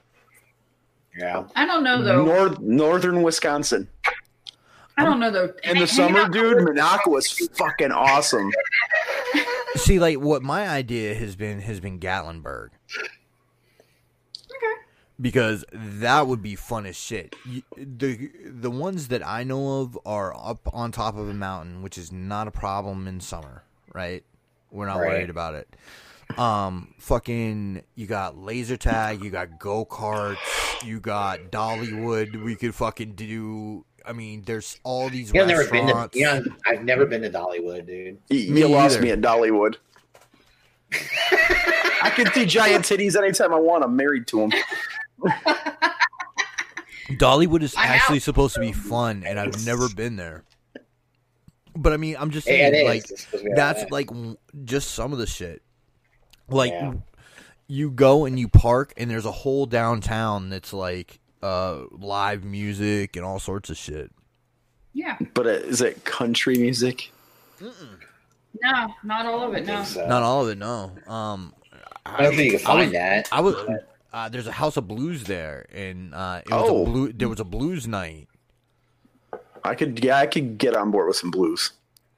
[1.16, 2.26] Yeah, I don't know though.
[2.26, 3.88] north northern Wisconsin.
[4.98, 5.44] I don't know though.
[5.64, 8.50] In the Hanging summer, out- dude, Minocqua was fucking awesome.
[9.76, 12.70] See, like what my idea has been has been Gatlinburg.
[15.18, 15.22] Okay.
[15.22, 17.36] Because that would be fun as shit.
[17.78, 21.98] The the ones that I know of are up on top of a mountain, which
[21.98, 23.64] is not a problem in summer,
[23.94, 24.24] right?
[24.72, 25.08] We're not Right.
[25.10, 25.74] worried about it.
[26.38, 30.38] Um, fucking, you got laser tag, you got go karts,
[30.84, 32.44] you got Dollywood.
[32.44, 33.86] We could fucking do.
[34.06, 35.94] I mean, there's all these you know, never been to.
[35.94, 36.16] restaurants.
[36.18, 38.18] You know, I've never been to Dollywood, dude.
[38.30, 39.04] You Me lost either.
[39.04, 39.76] me at Dollywood.
[42.02, 43.84] I can see giant titties anytime I want.
[43.84, 44.52] I'm married to them.
[47.12, 48.24] Dollywood is I'm actually out.
[48.24, 50.44] supposed to be fun, and I've never been there.
[51.76, 52.86] But I mean, I'm just saying, it is.
[52.86, 53.92] like It's supposed to be all that's that.
[53.92, 54.10] like
[54.64, 55.62] just some of the shit.
[56.50, 56.94] Like Yeah.
[57.68, 63.16] you go and you park, and there's a whole downtown that's like uh live music
[63.18, 64.12] and all sorts of shit.
[64.94, 65.18] Yeah.
[65.34, 67.12] But uh, is it country music?
[67.62, 69.66] No, not all of it.
[69.68, 69.84] No.
[69.84, 70.92] So, Not all of it, no.
[71.08, 71.54] Um,
[72.06, 73.28] I don't think you can I was- find that.
[73.32, 73.56] I was
[74.16, 76.82] uh, there's a house of blues there, and uh, it was Oh.
[76.84, 77.12] a blue.
[77.14, 78.30] There was a blues night.
[79.64, 81.74] I could, yeah, I could get on board with some blues.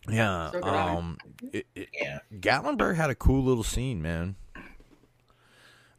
[0.07, 0.51] Yeah.
[0.51, 1.17] So um,
[1.51, 2.19] it, it, Yeah.
[2.39, 4.35] Gatlinburg had a cool little scene, man.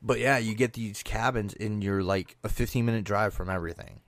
[0.01, 4.01] But yeah, you get these cabins, and you're like a 15 minute drive from everything.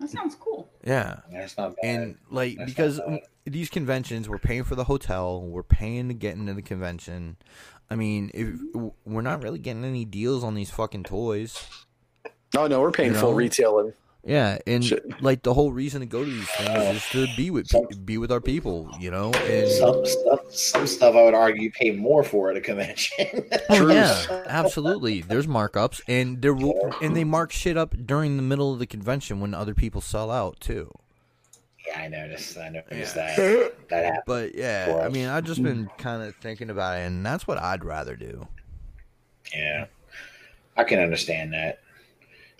[0.00, 0.68] That sounds cool.
[0.84, 1.84] Yeah, That's not bad.
[1.84, 3.00] and like That's because
[3.44, 7.36] these conventions, we're paying for the hotel, we're paying to get into the convention.
[7.90, 8.48] I mean, if
[9.04, 11.66] we're not really getting any deals on these fucking toys.
[12.56, 13.36] Oh no, we're paying You full know?
[13.36, 13.78] retail.
[13.80, 13.92] And
[14.24, 15.22] Yeah, and Shit.
[15.22, 18.18] like the whole reason to go to these things is to be with pe- be
[18.18, 19.32] with our people, you know.
[19.32, 23.26] And some stuff, some stuff I would argue you pay more for at a convention.
[23.70, 25.20] Oh, yeah, absolutely.
[25.22, 28.86] There's markups, and there will, and they mark shit up during the middle of the
[28.86, 30.90] convention when other people sell out too.
[31.88, 32.56] Yeah, I noticed.
[32.58, 33.36] I noticed Yeah.
[33.36, 33.88] that.
[33.88, 34.22] That happened.
[34.26, 37.58] But yeah, I mean, I've just been kind of thinking about it, and that's what
[37.58, 38.46] I'd rather do.
[39.54, 39.86] Yeah,
[40.76, 41.80] I can understand that.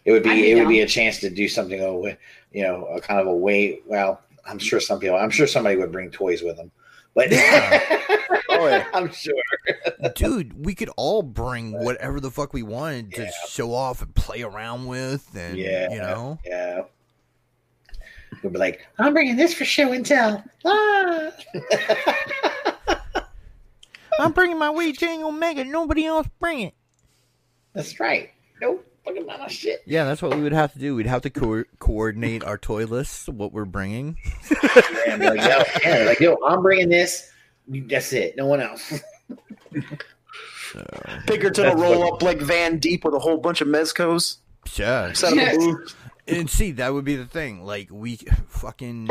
[0.04, 0.68] It would I'd be be it would down.
[0.72, 2.16] be a chance to do something away,
[2.52, 3.80] you know, a kind of a way.
[3.86, 5.16] Well, I'm sure some people.
[5.16, 6.70] I'm sure somebody would bring toys with them,
[7.14, 7.28] but
[8.50, 8.86] Oh, yeah.
[8.94, 9.34] I'm sure.
[10.14, 13.30] Dude, we could all bring whatever the fuck we wanted to Yeah.
[13.48, 16.82] show off and play around with, and Yeah, you know, yeah.
[18.42, 20.42] We'd be like, I'm bringing this for show and tell.
[20.64, 21.30] Ah.
[24.20, 25.64] I'm bringing my Weijiang Omega.
[25.64, 26.74] Nobody else bring it.
[27.72, 28.30] That's right.
[28.60, 28.84] Nope.
[29.04, 29.80] Fucking amount of shit.
[29.86, 30.94] Yeah, that's what we would have to do.
[30.96, 34.18] We'd have to co- coordinate our toy lists, what we're bringing.
[34.50, 37.30] Yeah, like, yo, yeah, like, yo, I'm bringing this.
[37.68, 38.36] That's it.
[38.36, 39.00] No one else.
[41.26, 44.38] Pinkerton That's will roll what- up like Van Deep with a whole bunch of mezcos.
[44.74, 45.94] Yeah, Set up a booth.
[46.28, 47.64] And see, that would be the thing.
[47.64, 48.16] Like we
[48.48, 49.06] fucking,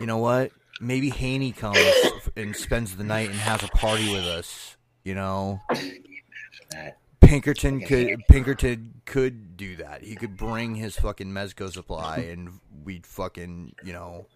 [0.00, 0.52] you know what?
[0.80, 1.78] Maybe Haney comes
[2.36, 4.76] and spends the night and has a party with us.
[5.04, 5.60] You know,
[7.20, 10.02] Pinkerton could Pinkerton could do that.
[10.02, 14.26] He could bring his fucking mezco supply, and we'd fucking you know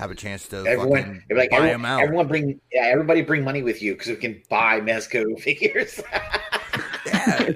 [0.00, 2.02] have a chance to Everyone, fucking like buy everyone, out.
[2.02, 6.00] everyone bring, yeah, everybody bring money with you because we can buy Mezco figures.
[7.06, 7.50] Yeah.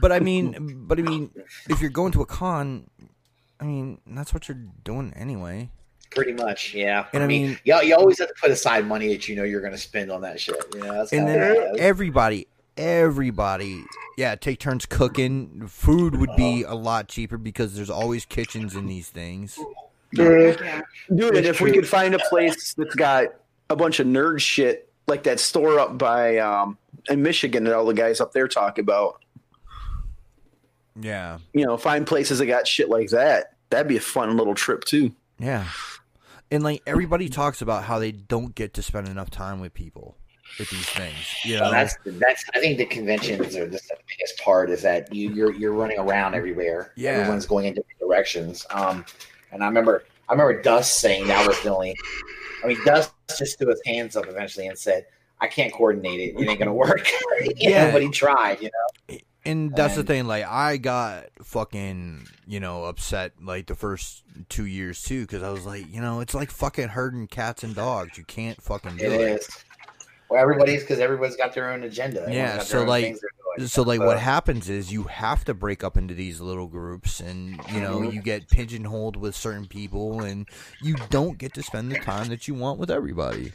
[0.00, 1.30] but I mean, but I mean,
[1.68, 2.88] if you're going to a con,
[3.60, 5.70] I mean, that's what you're doing anyway.
[6.10, 7.06] Pretty much, yeah.
[7.12, 9.60] And I mean- you, you always have to put aside money that you know you're
[9.60, 10.56] going to spend on that shit.
[10.74, 13.84] You know, that's and then everybody everybody
[14.16, 18.86] yeah take turns cooking food would be a lot cheaper because there's always kitchens in
[18.86, 19.58] these things
[20.12, 20.82] Yeah.
[21.14, 23.34] Dude, and It's if we could find a place that's got
[23.68, 26.78] a bunch of nerd shit, like that store up by um
[27.10, 29.20] in Michigan that all the guys up there talk about,
[31.00, 33.54] yeah you know, find places that got shit like that.
[33.70, 35.12] That'd be a fun little trip too.
[35.38, 35.66] yeah
[36.50, 40.16] and like everybody talks about how they don't get to spend enough time with people
[40.58, 42.44] with these things you know Well, that's that's.
[42.54, 45.98] I think the conventions are just the biggest part is that you you're you're running
[46.00, 46.92] around everywhere.
[46.96, 47.12] Yeah.
[47.12, 48.66] everyone's going in different directions.
[48.70, 49.04] Um,
[49.52, 51.96] and I remember I remember Dust saying that was the only.
[52.64, 55.06] I mean, Dust just threw his hands up eventually and said,
[55.40, 56.40] "I can't coordinate it.
[56.40, 57.06] It ain't gonna work."
[57.56, 57.86] Yeah.
[57.86, 58.60] know, but he tried.
[58.60, 58.70] You
[59.08, 64.22] know, and that's the thing like i got fucking you know upset like the first
[64.48, 67.74] two years too because i was like you know it's like fucking herding cats and
[67.74, 69.64] dogs you can't fucking do it it is.
[70.28, 72.20] Well, everybody's because everybody's got their own agenda.
[72.20, 73.16] Everyone's Yeah, so, like-
[73.66, 77.60] so like what happens is you have to break up into these little groups and
[77.72, 78.12] you know Mhm.
[78.14, 80.46] you get pigeonholed with certain people and
[80.80, 83.52] you don't get to spend the time that you want with everybody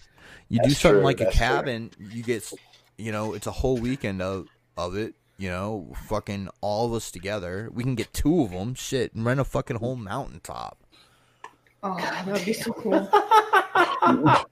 [0.50, 1.46] you do something true, like a that's true.
[1.46, 2.52] cabin you get
[2.98, 7.12] you know it's a whole weekend of of it you know fucking all of us
[7.12, 10.78] together we can get two of them shit and rent a fucking whole mountaintop
[11.88, 13.08] Oh, that would be so cool.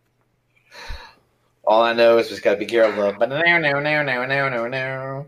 [1.66, 3.16] All I know is just gotta be careful.
[3.18, 5.26] But no, no, no, no, no, no, no.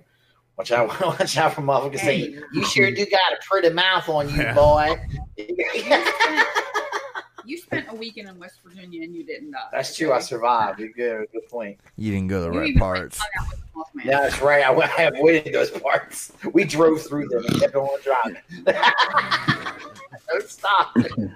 [0.55, 0.99] Watch out!
[1.19, 4.53] Watch out for motherfuckers say you sure do got a pretty mouth on you, Yeah.
[4.53, 4.95] boy.
[7.45, 9.67] You spent a weekend in West Virginia and you didn't die.
[9.71, 10.11] That's true.
[10.11, 10.79] I survived.
[10.79, 11.27] You're good.
[11.31, 11.79] Good point.
[11.97, 13.65] you didn't go to the You right parts hung out with the
[14.01, 14.05] Mothman.
[14.05, 14.65] Yeah, that's right.
[14.65, 16.31] I, I avoided those parts.
[16.53, 18.41] We drove through them and kept on driving.
[20.29, 20.95] Don't stop.
[20.95, 21.29] no,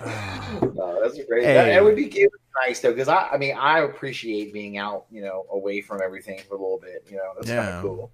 [0.02, 1.44] oh, that's great.
[1.44, 1.54] Hey.
[1.54, 4.78] That, that would be it would nice though, because I, I mean, I appreciate being
[4.78, 7.06] out, you know, away from everything for a little bit.
[7.10, 8.10] You know, that's kind of cool.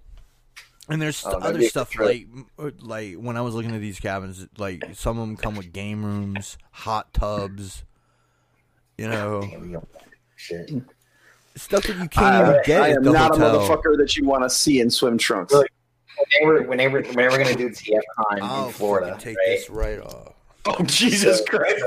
[0.89, 2.27] And there's Oh, other stuff like
[2.79, 6.03] like when I was looking at these cabins, like some of them come with game
[6.03, 7.83] rooms, hot tubs,
[8.97, 9.81] you know, Damn, you
[10.35, 10.71] shit.
[11.55, 13.55] stuff that you can't I, even get I at am the not hotel.
[13.55, 15.53] a motherfucker that you want to see in swim trunks.
[15.53, 15.67] Look,
[16.17, 18.67] When they were, when they were, when they were going to do TF Con I'll
[18.67, 19.57] in Florida, fucking take right?
[19.57, 20.33] this right off.
[20.65, 21.85] Oh Jesus So- Christ!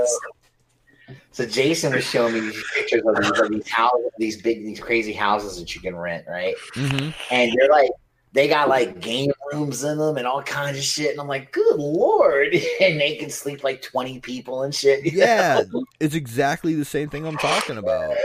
[1.32, 4.78] So Jason was showing me these pictures of these, of these houses, these big, these
[4.78, 6.54] crazy houses that you can rent, right?
[6.74, 7.90] hmm And they're like,
[8.32, 11.10] they got like game rooms in them and all kinds of shit.
[11.10, 12.54] And I'm like, good lord!
[12.80, 15.04] And they can sleep like 20 people and shit.
[15.12, 15.84] Yeah, know?
[16.00, 18.16] it's exactly the same thing I'm talking about.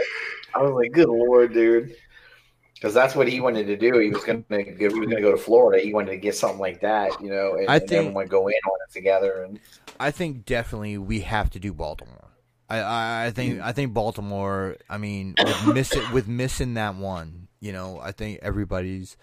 [0.56, 1.96] I was like, good lord, dude.
[2.74, 3.98] Because that's what he wanted to do.
[4.00, 5.84] He was gonna go, he was gonna go to Florida.
[5.84, 8.48] He wanted to get something like that, you know, and, I and think- everyone go
[8.48, 9.44] in on it together.
[9.44, 9.60] And
[10.00, 12.28] I think definitely we have to do Baltimore.
[12.70, 13.64] I, I, I think mm.
[13.64, 14.78] I think Baltimore.
[14.90, 19.18] I mean, with missing with missing that one, you know, I think everybody's.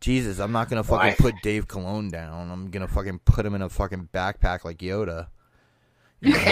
[0.00, 1.14] Jesus, I'm not gonna fucking Why?
[1.14, 2.50] put Dave Cologne down.
[2.50, 5.28] I'm gonna fucking put him in a fucking backpack like Yoda.
[6.20, 6.38] You know?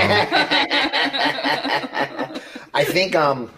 [2.75, 3.51] I think um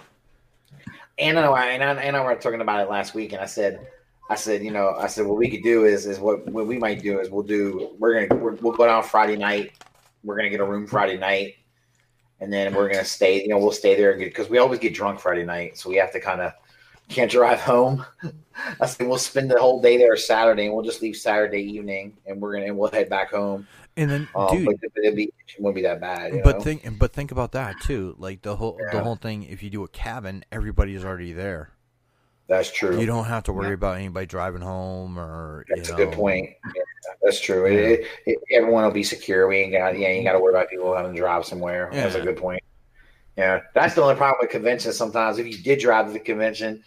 [1.19, 3.47] Anna and I and Anna and I were talking about it last week and I
[3.47, 3.87] said
[4.31, 6.79] I said, you know, I said what we could do is is what what we
[6.79, 9.73] might do is we'll do we're gonna we're, we'll go down Friday night.
[10.23, 11.57] We're gonna get a room Friday night,
[12.39, 13.43] and then we're gonna stay.
[13.43, 16.13] You know, we'll stay there because we always get drunk Friday night, so we have
[16.13, 16.53] to kind of
[17.09, 18.05] can't drive home.
[18.81, 22.17] I said we'll spend the whole day there Saturday, and we'll just leave Saturday evening,
[22.27, 23.67] and we're gonna and we'll head back home.
[23.97, 26.35] and then, Um, dude, but it, it'll be, it won't be that bad.
[26.35, 26.65] you but know?
[26.65, 28.15] think but think about that too.
[28.19, 29.43] Like the whole the whole thing.
[29.45, 31.71] If you do a cabin, everybody's already there.
[32.49, 32.99] that's true.
[32.99, 35.65] You don't have to worry about anybody driving home or.
[35.69, 36.51] That's you a good point.
[36.75, 36.83] Yeah,
[37.23, 37.67] that's true.
[37.67, 39.47] It, it, it, everyone will be secure.
[39.49, 41.91] We ain't got yeah, you ain't got to worry about people having to drive somewhere.
[41.93, 42.63] That's a good point.
[43.37, 44.97] Yeah, that's the only problem with conventions.
[44.97, 46.83] Sometimes if you did drive to the convention,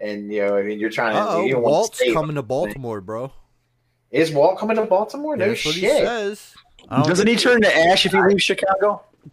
[0.00, 2.36] and you know, I mean, you're trying to, Oh, you don't want to Walt's coming
[2.36, 3.32] to Baltimore, bro.
[4.10, 5.36] Is Walt coming to Baltimore?
[5.36, 6.06] No That's what he shit.
[6.06, 6.54] says.
[6.88, 9.02] Doesn't he turn to ash if he leaves Chicago?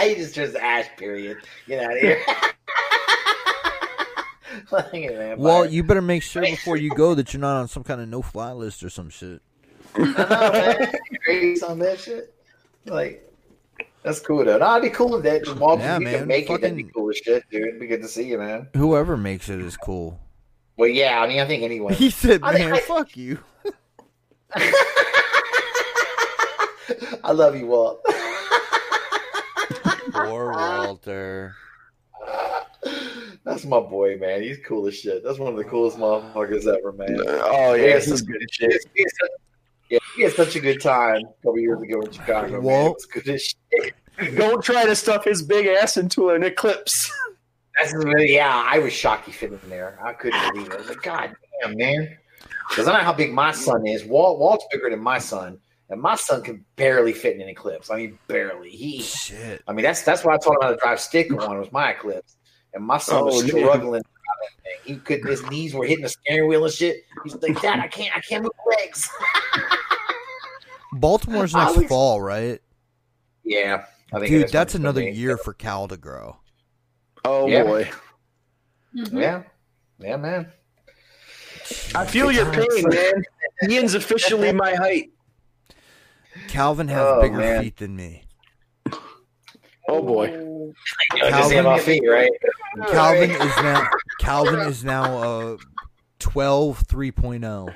[0.00, 0.86] he just turns to ash.
[0.96, 1.38] Period.
[1.66, 2.22] Get out of here.
[4.70, 5.36] Like.
[5.36, 8.08] Well, you better make sure before you go that you're not on some kind of
[8.08, 9.40] no-fly list or some shit.
[9.94, 10.00] I
[11.26, 11.56] know, man.
[11.68, 12.34] On that shit.
[12.86, 13.27] Like,
[14.02, 14.58] that's cool though.
[14.58, 16.18] No, it'd be cool if that Walt, Yeah, if you man.
[16.20, 16.60] can make it.
[16.60, 17.62] That'd be Fucking- cool as shit, dude.
[17.68, 18.68] It'd be good to see you, man.
[18.76, 20.18] Whoever makes it is cool.
[20.76, 21.20] Well, yeah.
[21.20, 21.92] I mean, I think anyone.
[21.94, 23.38] He said, I think "Man, I- fuck you."
[27.24, 28.00] I love you, Walt.
[30.12, 31.54] Poor Walter.
[33.44, 34.42] That's my boy, man.
[34.42, 35.22] He's cool as shit.
[35.24, 37.16] That's one of the coolest motherfuckers ever, man.
[37.26, 38.84] Oh yeah, Yeah, he's it's-
[39.90, 42.00] good He had- such- Yeah, he had such a good time a couple years ago
[42.02, 42.48] in Chicago.
[42.52, 42.62] Man.
[42.62, 43.04] Walt?
[43.12, 43.94] Good as shit.
[44.36, 47.10] Don't try to stuff his big ass into an eclipse.
[47.78, 49.98] That's really, yeah, I was shocked he fit in there.
[50.02, 50.72] I couldn't believe it.
[50.72, 51.32] I was like, God
[51.62, 52.16] damn, man.
[52.68, 54.04] Because I know how big my son is.
[54.04, 55.58] Walt, Walt's bigger than my son,
[55.88, 57.88] and my son can barely fit in an eclipse.
[57.90, 58.70] I mean, barely.
[58.70, 59.62] He, Shit.
[59.68, 61.92] I mean, that's that's why I taught him how to drive stick on was my
[61.92, 62.36] eclipse,
[62.74, 63.64] and my son was Oh, yeah.
[63.64, 64.02] struggling.
[64.40, 64.94] To drive that thing.
[64.94, 65.26] He couldn't.
[65.30, 67.04] His knees were hitting the steering wheel and shit.
[67.24, 69.08] He's like, Dad, I can't, I can't move legs.
[70.92, 72.60] Baltimore's next was- fall, right?
[73.44, 74.30] yeah, I think.
[74.30, 75.10] Dude, it's that's another be.
[75.10, 76.36] year for Cal to grow.
[77.24, 77.64] Oh Yeah.
[77.64, 77.90] boy,
[78.96, 79.20] Mhm.
[79.20, 79.42] Yeah,
[79.98, 80.52] yeah, man.
[81.94, 83.22] I feel your pain, man.
[83.68, 85.10] Ian's officially my height.
[86.48, 87.62] Calvin has Oh, bigger man.
[87.62, 88.24] feet than me.
[89.88, 90.26] Oh boy.
[90.28, 90.74] You
[91.14, 92.30] know, just Calvin- my feet, right?
[92.90, 93.88] Calvin is now
[94.18, 95.56] Calvin is now uh
[96.18, 97.74] 12 3.0.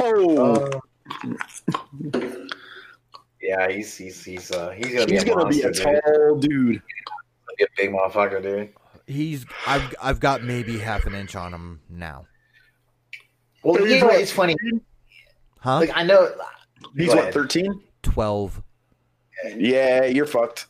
[0.00, 0.80] Oh, Uh,
[3.42, 6.02] yeah, he's he's he's uh he's gonna be he's a gonna be monster, a dude.
[6.04, 6.82] tall dude.
[6.82, 8.72] He'll be a big motherfucker, dude.
[9.06, 12.26] He's I've I've got maybe half an inch on him now.
[13.62, 14.56] Well, He's you know, it's funny.
[15.58, 15.80] Huh?
[15.80, 16.30] Like I know,
[16.96, 17.34] He's what, ahead.
[17.34, 17.82] thirteen?
[18.02, 18.62] 12.
[19.56, 20.66] Yeah, you're fucked.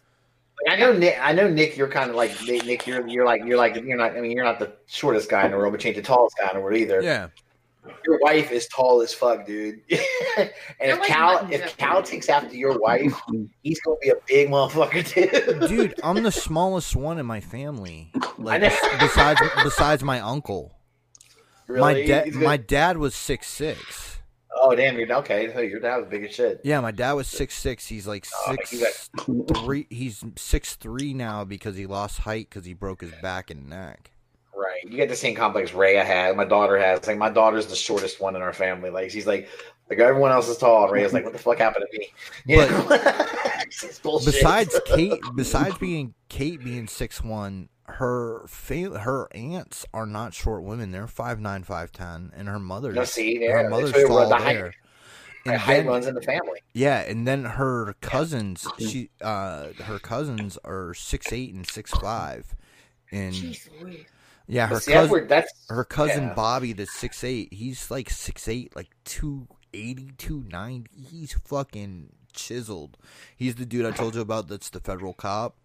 [0.67, 1.17] Like, I know Nick.
[1.21, 1.77] I know Nick.
[1.77, 2.65] You're kind of like Nick.
[2.65, 4.17] Nick, You're you're like you're like you're not.
[4.17, 6.37] I mean, you're not the shortest guy in the world, but you ain't the tallest
[6.39, 7.01] guy in the world either.
[7.03, 7.29] Yeah.
[8.05, 9.81] Your wife is tall as fuck, dude.
[9.91, 10.51] and
[10.81, 11.77] You're if like Cal if Jeff.
[11.79, 13.19] Cal takes after your wife,
[13.63, 15.67] he's gonna be a big motherfucker too.
[15.67, 18.13] Dude, I'm the smallest one in my family.
[18.39, 18.63] Like
[18.99, 20.75] besides besides my uncle.
[21.67, 21.81] Really?
[21.81, 24.19] My dad gonna- my dad was six six.
[24.57, 24.99] Oh damn!
[24.99, 25.53] You're okay.
[25.53, 26.61] So your dad was big as shit.
[26.65, 27.87] Yeah, my dad was six six.
[27.87, 29.11] He's like Oh, six
[29.55, 29.87] three.
[29.91, 34.11] He's six three now because he lost height because he broke his back and neck.
[34.55, 34.83] Right.
[34.85, 36.37] You get the same complex Rhea had.
[36.37, 37.07] My daughter has.
[37.07, 38.91] Like my daughter's the shortest one in our family.
[38.91, 39.49] Like she's like,
[39.89, 42.13] like everyone else is tall, and Rhea's like, what the fuck happened to me?
[42.57, 42.71] But-
[44.03, 44.35] bullshit.
[44.35, 50.63] besides Kate, besides being Kate being six one, her fa- her aunts are not short
[50.63, 50.91] women.
[50.93, 54.29] They're five nine, five ten, and her mother's No, see, there, her mother's that's tall
[54.29, 54.75] the height- there.
[55.45, 56.61] the And height then, runs in the family.
[56.75, 62.55] yeah, and then her cousins, she uh, her cousins are six eight and six five,
[63.11, 63.69] and Jeez
[64.47, 66.35] yeah, her see, cousin where that's her cousin yeah.
[66.35, 67.53] Bobby that's six eight.
[67.53, 70.91] He's like six eight, like 280, 290.
[70.93, 72.99] He's fucking chiseled.
[73.37, 74.49] He's the dude I told you about.
[74.49, 75.57] That's the federal cop.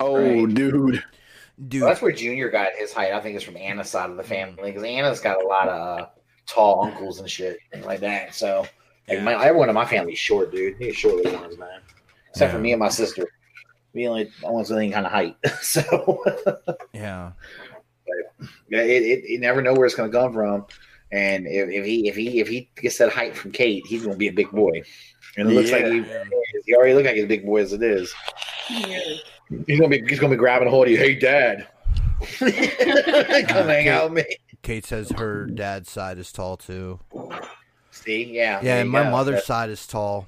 [0.00, 0.54] Oh, Right.
[0.54, 1.02] dude.
[1.68, 3.12] Dude, Well, that's where Junior got his height.
[3.12, 6.00] I think it's from Anna's side of the family because Anna's got a lot of
[6.00, 6.06] uh,
[6.46, 8.34] tall uncles and shit like that.
[8.34, 8.66] So,
[9.08, 10.78] like my, everyone in my family's short, dude.
[10.78, 11.80] They're short little ones, man.
[12.30, 13.26] Except for me and my sister.
[13.92, 15.36] We only almost with any kind of height.
[15.60, 16.24] so,
[16.94, 17.32] yeah.
[18.70, 20.66] yeah, it, it, you never know where it's going to come from.
[21.12, 24.14] And if, if he if he if he gets that height from Kate, he's going
[24.14, 24.82] to be a big boy.
[25.36, 26.04] And it looks like he,
[26.64, 28.14] he already look like he's a big boy as it is.
[29.66, 30.98] He's gonna be he's gonna be grabbing a hold of you.
[30.98, 31.66] Hey, Dad,
[32.38, 34.36] come hang out with me.
[34.62, 37.00] Kate says her dad's side is tall too.
[37.90, 39.10] See, yeah, Yeah, and my go.
[39.10, 40.26] mother's That- side is tall.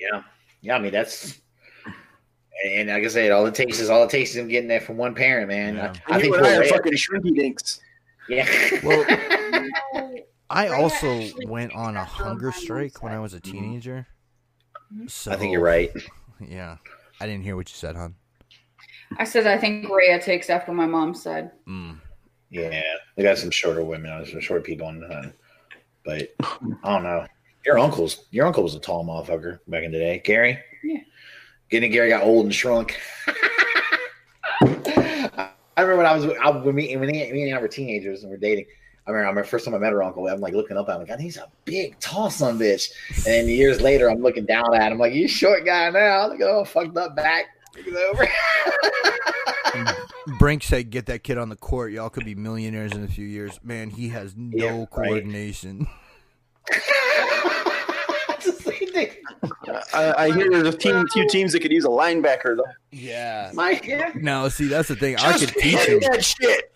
[0.00, 0.22] yeah,
[0.62, 0.76] yeah.
[0.76, 1.40] I mean, that's
[2.64, 4.82] and like I said, all it takes is all it takes is him getting that
[4.82, 5.76] from one parent, man.
[5.76, 5.92] Yeah.
[6.06, 7.80] I, I think and I are we're- fucking shrinky dinks.
[8.28, 8.48] yeah.
[8.82, 9.04] Well,
[10.50, 13.52] I also went on a hunger strike when I was a mm-hmm.
[13.52, 14.06] teenager.
[15.08, 15.90] So I think you're right.
[16.38, 16.76] Yeah,
[17.18, 18.14] I didn't hear what you said, hon.
[19.18, 21.50] I said I think Rhea takes after my mom's side.
[21.66, 22.00] Mm.
[22.50, 22.82] Yeah,
[23.16, 25.32] they got some shorter women, some short people on the
[26.06, 27.26] but I don't know.
[27.66, 30.58] Your uncle's your uncle was a tall motherfucker back in the day, Gary.
[30.84, 31.00] Yeah.
[31.68, 32.96] Getting Gary got old and shrunk.
[34.62, 38.22] I remember when I was I, when me when me, me and I were teenagers
[38.22, 38.66] and we're dating.
[39.06, 40.26] I remember, I remember first time I met her uncle.
[40.26, 42.64] I'm like looking up at him, like, God, he's a big, tall son of a
[42.64, 42.90] bitch.
[43.18, 46.26] And then years later, I'm looking down at him, like, you short guy now.
[46.26, 47.44] Look at all fucked up back.
[47.76, 48.28] Look at over.
[50.38, 51.92] Brink said, "Get that kid on the court.
[51.92, 54.90] Y'all could be millionaires in a few years." Man, he has no Yeah, right.
[54.90, 55.86] coordination.
[56.70, 59.10] It's the same thing.
[59.94, 62.64] I, I hear there's a team, few teams that could use a linebacker though.
[62.90, 63.50] Yeah.
[63.54, 64.12] My yeah.
[64.14, 65.16] No, see, that's the thing.
[65.18, 66.00] I could teach him.
[66.00, 66.72] that shit.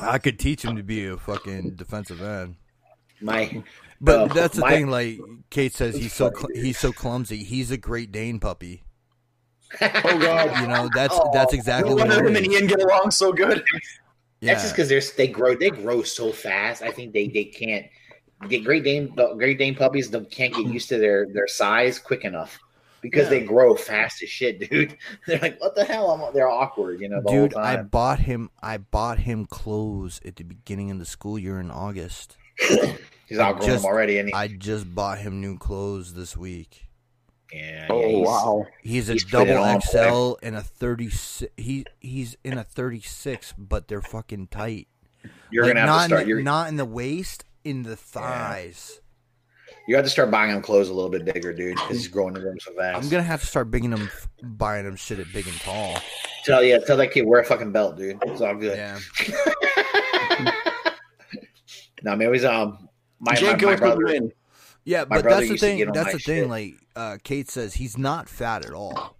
[0.00, 2.56] I could teach him to be a fucking defensive end.
[3.20, 3.62] my
[4.00, 4.88] But Uh, that's the my- thing.
[4.88, 5.18] Like
[5.50, 7.38] Kate says, he's so cl- he's so clumsy.
[7.44, 8.82] He's a Great Dane puppy.
[9.80, 10.60] Oh god.
[10.60, 12.52] You know, that's oh, that's exactly No what wonder it him and is.
[12.52, 13.64] Ian get along so good.
[14.40, 14.52] Yeah.
[14.52, 16.82] That's just because they're they grow they grow so fast.
[16.82, 17.86] I think they they can't
[18.48, 22.24] get Great Dane Great Dane puppies don't can't get used to their their size quick
[22.24, 22.58] enough
[23.02, 23.30] because Yeah.
[23.30, 24.96] they grow fast as shit, dude.
[25.26, 26.10] They're like, what the hell?
[26.10, 27.20] I'm, they're awkward, you know.
[27.20, 28.50] The Dude, whole I bought him.
[28.62, 32.36] I bought him clothes at the beginning of the school year in August.
[33.28, 36.87] he's outgrown just- them already, and he, I just bought him new clothes this week.
[37.52, 38.66] Yeah, Oh yeah, he's- wow.
[38.82, 41.52] He's a He's double XL and a thirty six.
[41.56, 44.88] He he's in a thirty six, but they're fucking tight.
[45.50, 46.20] You're Like, gonna have not to start.
[46.22, 49.00] In the, You're, not in the waist, in the thighs.
[49.86, 52.34] you have to start buying him clothes a little bit bigger, dude, because he's growing
[52.36, 53.02] into them so fast.
[53.02, 54.10] I'm gonna have to start bigging him,
[54.42, 55.98] buying him shit at big and tall.
[56.44, 58.18] tell yeah, tell that kid wear a fucking belt, dude.
[58.26, 58.76] It's all good.
[58.76, 58.98] Yeah,
[62.02, 62.88] no, man, he's um
[63.20, 64.04] my, my, my brother.
[64.04, 64.32] win.
[64.84, 65.78] yeah, My but brother that's the used to thing.
[65.78, 66.42] get on That's my the thing.
[66.42, 66.48] shit.
[66.48, 69.16] Like uh, Kate says, he's not fat at all.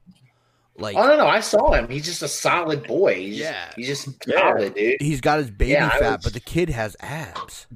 [0.76, 1.88] Like Oh no, no, I saw him.
[1.88, 3.14] He's just a solid boy.
[3.16, 3.70] He's Yeah.
[3.76, 4.36] he's just Yeah.
[4.54, 5.00] solid, dude.
[5.00, 7.66] he's got his baby Yeah, fat, was- but the kid has abs.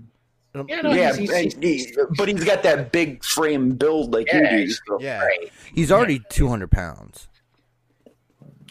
[0.55, 4.27] Yeah, no, Yeah, he's, and he's, he- but he's got that big frame build like
[4.33, 4.73] Yeah, you do.
[4.73, 5.27] so- Yeah,
[5.75, 7.27] he's already two hundred pounds.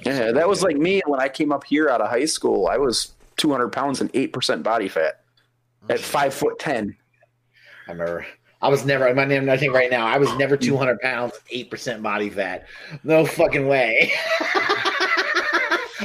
[0.05, 2.67] Yeah, that was like me when I came up here out of high school.
[2.67, 5.21] I was 200 pounds and eight percent body fat
[5.89, 6.95] at five foot ten.
[7.87, 8.25] I remember.
[8.61, 9.11] I was never.
[9.13, 9.49] My name.
[9.49, 10.05] I think right now.
[10.05, 12.67] I was never two hundred pounds, eight percent body fat.
[13.03, 14.11] No fucking way.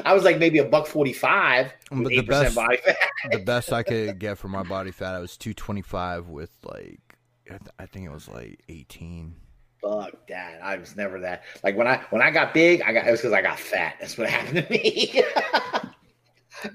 [0.04, 2.96] I was like maybe a buck forty five with the eight percent best- body fat.
[3.32, 6.50] the best I could get for my body fat, I was two twenty five with
[6.64, 7.00] like,
[7.46, 9.34] I th- I think it was like eighteen.
[9.82, 10.60] Fuck that.
[10.62, 11.42] I was never that.
[11.62, 13.96] Like when I when I got big, I got it was because I got fat.
[14.00, 15.22] That's what happened to me.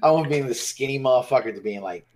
[0.02, 2.06] I went from being the skinny motherfucker to being like.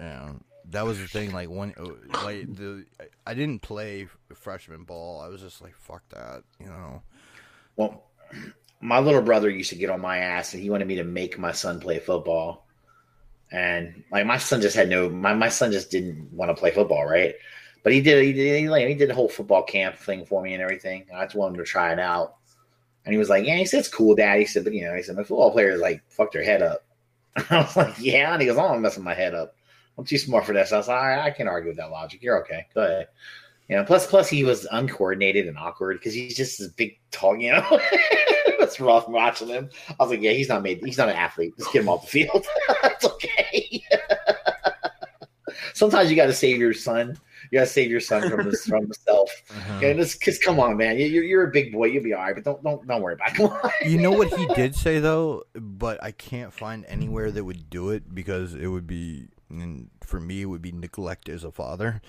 [0.00, 0.32] Yeah,
[0.74, 1.32] that was the thing.
[1.32, 2.84] Like one, uh, like the
[3.26, 5.20] I didn't play freshman ball.
[5.20, 7.02] I was just like, fuck that, you know.
[7.76, 8.04] Well,
[8.80, 11.38] my little brother used to get on my ass, and he wanted me to make
[11.38, 12.66] my son play football.
[13.50, 16.70] And like my son just had no, my, my son just didn't want to play
[16.70, 17.34] football, right?
[17.82, 20.42] But he did, he did, he, like, he did the whole football camp thing for
[20.42, 21.04] me and everything.
[21.14, 22.36] I just wanted him to try it out,
[23.04, 24.94] and he was like, "Yeah," he said, "It's cool, Dad." He said, "But you know,"
[24.94, 26.84] he said, "My football players like fuck their head up."
[27.50, 29.54] I was like, "Yeah," and he goes, "I'm messing my head up.
[29.98, 31.90] I'm too smart for this." I was like, "All right, I can't argue with that
[31.90, 32.22] logic.
[32.22, 32.66] You're okay.
[32.74, 33.08] Go ahead."
[33.68, 37.36] You know, plus plus he was uncoordinated and awkward because he's just this big tall.
[37.36, 37.66] You know,
[38.60, 39.70] it's rough watching him.
[39.88, 40.84] I was like, yeah, he's not made.
[40.84, 41.54] He's not an athlete.
[41.58, 42.46] Just get him off the field.
[42.84, 43.82] it's okay.
[45.74, 47.18] Sometimes you got to save your son.
[47.50, 49.30] You got to save your son from this from himself.
[49.50, 49.76] Uh-huh.
[49.76, 51.86] Okay, just because come on, man, you- you're you're a big boy.
[51.86, 52.34] You'll be all right.
[52.34, 53.38] But don't don't don't worry about
[53.82, 53.88] it.
[53.90, 57.90] You know what he did say though, but I can't find anywhere that would do
[57.90, 59.28] it because it would be,
[59.62, 62.00] and for me, it would be neglect as a father.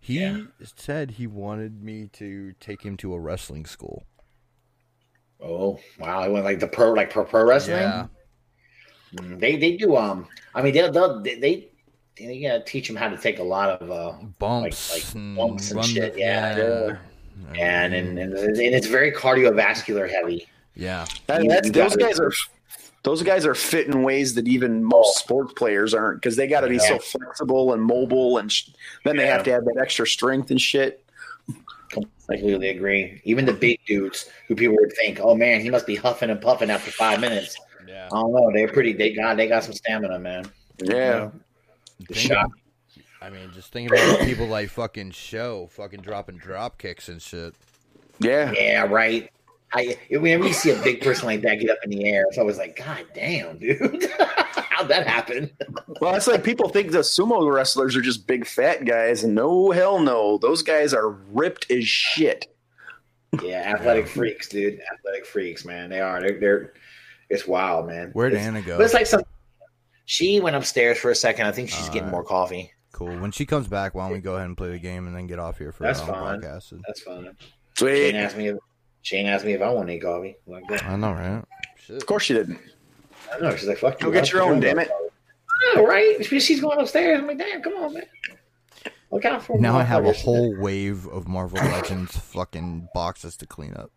[0.00, 0.42] He Yeah.
[0.76, 4.04] said he wanted me to take him to a wrestling school.
[5.40, 6.20] Oh wow!
[6.20, 7.78] I went like the pro like pro pro wrestling.
[7.78, 8.06] Yeah,
[9.14, 10.26] Mm, They they do um.
[10.54, 11.68] I mean they'll, they'll they they
[12.18, 15.70] they gotta teach him how to take a lot of uh bumps, like and bumps
[15.70, 16.96] and run shit, the- yeah, yeah,
[17.54, 20.46] and and and, and it's very cardiovascular heavy.
[20.74, 21.06] yeah.
[21.26, 22.32] That- that's- those guys are
[23.04, 26.60] those guys are fit in ways that even most sports players aren't because they got
[26.62, 26.88] to be Yeah.
[26.88, 28.70] so flexible and mobile, and sh-
[29.04, 29.34] then they Yeah.
[29.34, 31.04] have to have that extra strength and shit.
[31.50, 31.54] I
[32.36, 33.22] completely agree.
[33.24, 36.40] Even the big dudes who people would think, oh man, he must be huffing and
[36.40, 37.56] puffing after five minutes.
[37.86, 38.06] Yeah.
[38.12, 38.50] I don't know.
[38.52, 38.92] They're pretty.
[38.92, 40.44] They got they got some stamina, man.
[40.82, 41.30] Yeah,
[42.00, 42.44] The Think shot.
[42.44, 42.52] of-
[43.22, 47.54] I mean, just think about people like fucking show, fucking dropping drop kicks and shit.
[48.20, 48.52] yeah.
[48.52, 49.30] Yeah, right.
[49.72, 52.38] I whenever you see a big person like that get up in the air, it's
[52.38, 55.50] always like, God damn, dude, how'd that happen?
[56.00, 59.70] Well, it's like people think the sumo wrestlers are just big fat guys, and no,
[59.70, 62.46] hell no, those guys are ripped as shit.
[63.42, 64.80] Yeah, athletic freaks, dude.
[64.92, 65.90] Athletic freaks, man.
[65.90, 66.20] They are.
[66.20, 66.40] They're.
[66.40, 66.72] they're
[67.30, 68.10] it's wild, man.
[68.14, 68.78] Where'd it's, Anna go?
[68.78, 69.22] But it's like some.
[70.06, 71.46] She went upstairs for a second.
[71.46, 72.12] I think she's getting Alright.
[72.12, 72.72] more coffee.
[72.92, 73.18] Cool.
[73.18, 75.26] When she comes back, why don't we go ahead and play the game and then
[75.26, 76.40] get off here for That's our own fine.
[76.40, 76.80] podcast?
[76.86, 77.36] That's fine.
[77.76, 77.96] Sweet.
[77.96, 78.48] Shane asked me.
[78.48, 78.56] If,
[79.02, 80.36] Shane asked me if I want any coffee.
[80.46, 80.84] Like that.
[80.84, 81.44] I know, right?
[81.78, 81.96] Shit.
[81.96, 82.60] Of course she didn't.
[83.32, 83.54] I know.
[83.56, 84.90] She's like, "Fuck you." Go get your own, damn it.
[84.90, 86.24] I know, right?
[86.24, 87.20] She's going upstairs.
[87.20, 88.04] I'm like, "Damn, come on, man."
[89.10, 90.22] Look out for Now I have a motherfuckers.
[90.22, 93.90] whole wave of Marvel Legends fucking boxes to clean up.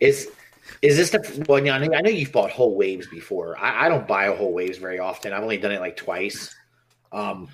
[0.00, 0.30] Is
[0.80, 1.58] is this the well?
[1.58, 3.58] I know, I know you've bought whole waves before.
[3.58, 5.32] I, I don't buy whole waves very often.
[5.32, 6.54] I've only done it like twice.
[7.10, 7.48] Um,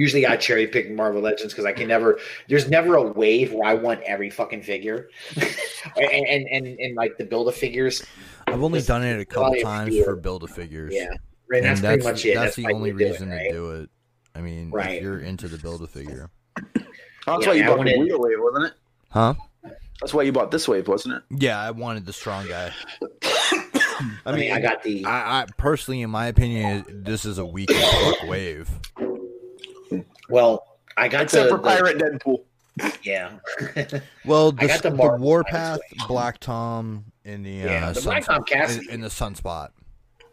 [0.00, 2.18] usually I cherry pick Marvel Legends because I can never.
[2.48, 7.18] There's never a wave where I want every fucking figure, and, and and and like
[7.18, 8.02] the build a figures.
[8.46, 10.92] I've only done it a couple Probably a times for build a figures.
[10.94, 11.10] Yeah,
[11.54, 12.34] and that's, pretty much it.
[12.34, 13.42] That's, the only you do it, reason right?
[13.48, 13.90] to do it.
[14.34, 14.96] I mean, Right.
[14.96, 17.98] if you're into the build a figure, That's Yeah, why you I bought wanted- the
[18.00, 18.72] wheel wave, wasn't it?
[19.10, 19.34] huh?
[20.00, 21.22] That's why you bought this wave, wasn't it?
[21.42, 22.72] Yeah, I wanted the strong guy.
[24.24, 25.04] I mean, I got the.
[25.04, 27.70] I, I personally, in my opinion, this is a weak
[28.24, 28.70] wave.
[30.30, 30.66] Well,
[30.96, 32.44] I got Except the, for Pirate Deadpool.
[33.02, 33.32] yeah.
[34.24, 38.24] Well, I the, got the the, Warpath, Black Tom, and the Yeah, uh, the Black
[38.24, 38.86] Tom Cassidy.
[38.88, 39.70] in, in the Sunspot.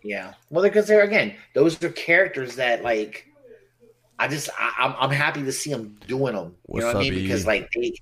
[0.03, 0.33] Yeah.
[0.49, 3.27] Well, because they're again, those are characters that like,
[4.19, 6.47] I just I, I'm I'm happy to see them doing them.
[6.47, 7.13] You What's know what I up, mean?
[7.13, 7.21] E?
[7.23, 7.93] Because like they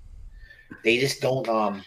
[0.84, 1.48] they just don't.
[1.48, 1.84] Um,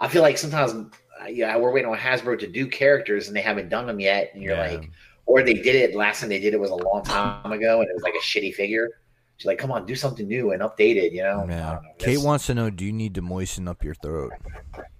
[0.00, 3.40] I feel like sometimes uh, yeah we're waiting on Hasbro to do characters and they
[3.40, 4.70] haven't done them yet, and you're Yeah.
[4.72, 4.90] like,
[5.26, 7.88] or they did it last time they did it was a long time ago and
[7.88, 8.90] it was like a shitty figure.
[9.38, 11.12] She's like, come on, do something new and update it.
[11.12, 11.46] You know?
[11.48, 11.72] I Yeah.
[11.74, 11.88] don't know.
[11.98, 14.32] Kate That's- wants to know: Do you need to moisten up your throat?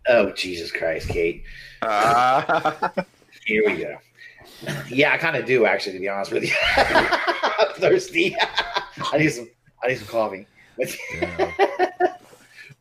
[0.07, 1.43] Oh Jesus Christ, Kate.
[1.83, 2.93] Ah.
[3.47, 3.97] Here we go.
[4.89, 6.53] Yeah, I kind of do actually, to be honest with you.
[6.77, 8.37] I'm thirsty.
[9.13, 9.51] I need some.
[9.83, 10.47] I need some coffee.
[10.79, 11.53] Yeah.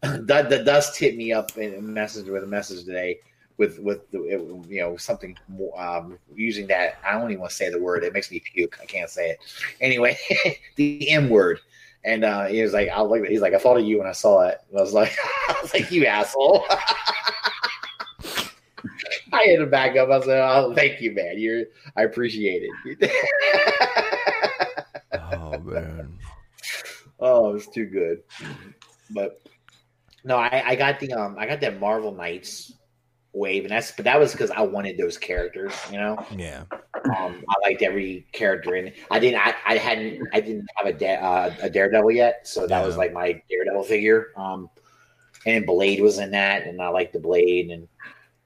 [0.01, 3.19] the, the dust hit me up in a message with a message today
[3.57, 4.39] with with the, it,
[4.69, 6.99] you know something more, um, using that.
[7.05, 8.03] I don't even want to say the word.
[8.03, 8.77] It makes me puke.
[8.81, 9.39] I can't say it.
[9.81, 10.17] Anyway,
[10.75, 11.59] the M word.
[12.03, 14.11] And uh, he was like, "I like." He's like, "I thought of you when I
[14.13, 15.17] saw it." And I was like,
[15.49, 16.63] "I was like, you asshole."
[19.33, 20.09] I hit him back up.
[20.09, 21.37] I said, "Oh, thank you, man.
[21.37, 21.65] You're.
[21.95, 23.11] I appreciate it."
[25.13, 26.17] Oh man.
[27.19, 28.23] Oh, it's too good.
[29.09, 29.41] But
[30.23, 32.73] no, I, I got the um I got that Marvel Knights
[33.37, 36.17] wave, and that's but that was because I wanted those characters, you know.
[36.35, 36.63] Yeah.
[37.17, 38.91] Um, I liked every character in.
[39.11, 39.39] I didn't.
[39.39, 40.27] I, I hadn't.
[40.33, 43.83] I didn't have a da- uh, a Daredevil yet, so that was like my Daredevil
[43.83, 44.27] figure.
[44.35, 44.69] Um,
[45.45, 47.87] and Blade was in that, and I liked the Blade, and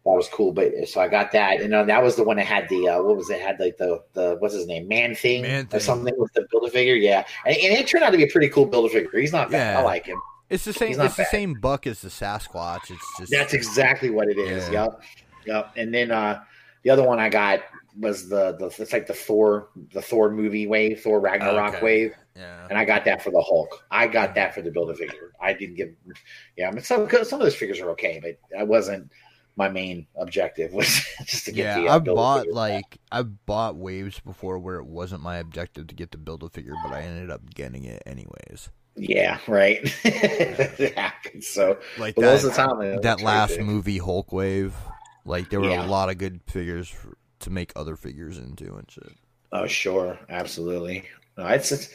[0.05, 0.51] that was cool.
[0.51, 3.01] But so I got that, and uh, that was the one that had the uh,
[3.01, 3.41] what was it?
[3.41, 5.79] Had like the the what's his name, Man Thing, Man or Thing.
[5.79, 6.95] something with the Build a Figure.
[6.95, 9.19] Yeah, and, and it turned out to be a pretty cool Build a Figure.
[9.19, 9.73] He's not bad.
[9.73, 9.79] Yeah.
[9.79, 10.21] I like him.
[10.51, 10.99] It's the same.
[10.99, 12.91] It's the same buck as the Sasquatch.
[12.91, 14.69] It's just That's exactly what it is.
[14.69, 14.83] Yeah.
[14.83, 15.01] Yep,
[15.45, 15.71] yep.
[15.77, 16.43] And then uh,
[16.83, 17.61] the other one I got
[17.99, 21.83] was the the it's like the Thor the Thor movie wave, Thor Ragnarok Okay.
[21.85, 22.67] wave, yeah.
[22.69, 23.85] and I got that for the Hulk.
[23.91, 25.31] I got that for the Build a Figure.
[25.41, 25.89] I didn't give,
[26.57, 26.69] yeah.
[26.69, 29.11] I mean, some some of those figures are okay, but that wasn't
[29.55, 30.73] my main objective.
[30.73, 31.87] Was just to get Yeah, the.
[31.89, 36.11] Uh, I've bought like I've bought waves before where it wasn't my objective to get
[36.11, 38.69] the build a figure, but I ended up getting it anyways.
[38.95, 39.79] Yeah, right.
[40.03, 41.47] it happens.
[41.47, 44.75] So Like that, the time, that last movie, Hulk Wave.
[45.25, 45.85] Like there were Yeah.
[45.85, 49.13] a lot of good figures for, to make other figures into and shit.
[49.51, 51.05] Oh, sure, absolutely.
[51.37, 51.89] No, it's, it's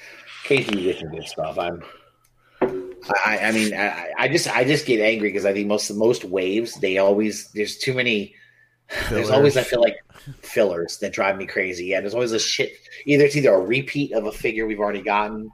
[0.45, 1.59] occasionally you some good stuff.
[1.59, 1.83] I'm.
[3.25, 6.25] I, I mean, I, I just, I just get angry because I think most, most
[6.25, 8.35] waves, they always, there's too many.
[9.11, 9.97] There's always, I feel like,
[10.43, 11.87] fillers that drive me crazy.
[11.87, 12.73] Yeah, there's always a shit.
[13.05, 15.51] Either it's either a repeat of a figure we've already gotten,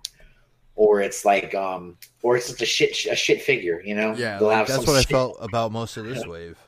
[0.75, 3.83] or it's like, um, or it's just a shit, a shit figure.
[3.85, 4.15] You know?
[4.15, 6.59] Yeah, They'll like, that's what I felt about most of this wave.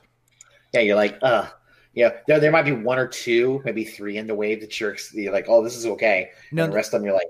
[0.73, 1.47] Yeah, you're like, uh,
[1.93, 2.11] yeah.
[2.27, 5.31] There, there might be one or two, maybe three in the wave that you're, you're
[5.33, 6.31] like, oh, this is okay.
[6.51, 7.29] No, and the rest of them, you're like,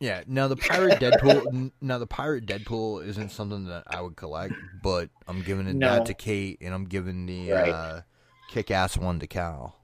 [0.00, 1.70] yeah, now the pirate Deadpool.
[1.82, 5.90] now the pirate Deadpool isn't something that I would collect, but I'm giving it No.
[5.96, 7.68] that to Kate, and I'm giving the Right.
[7.68, 8.00] uh,
[8.50, 9.76] kick-ass one to Cal.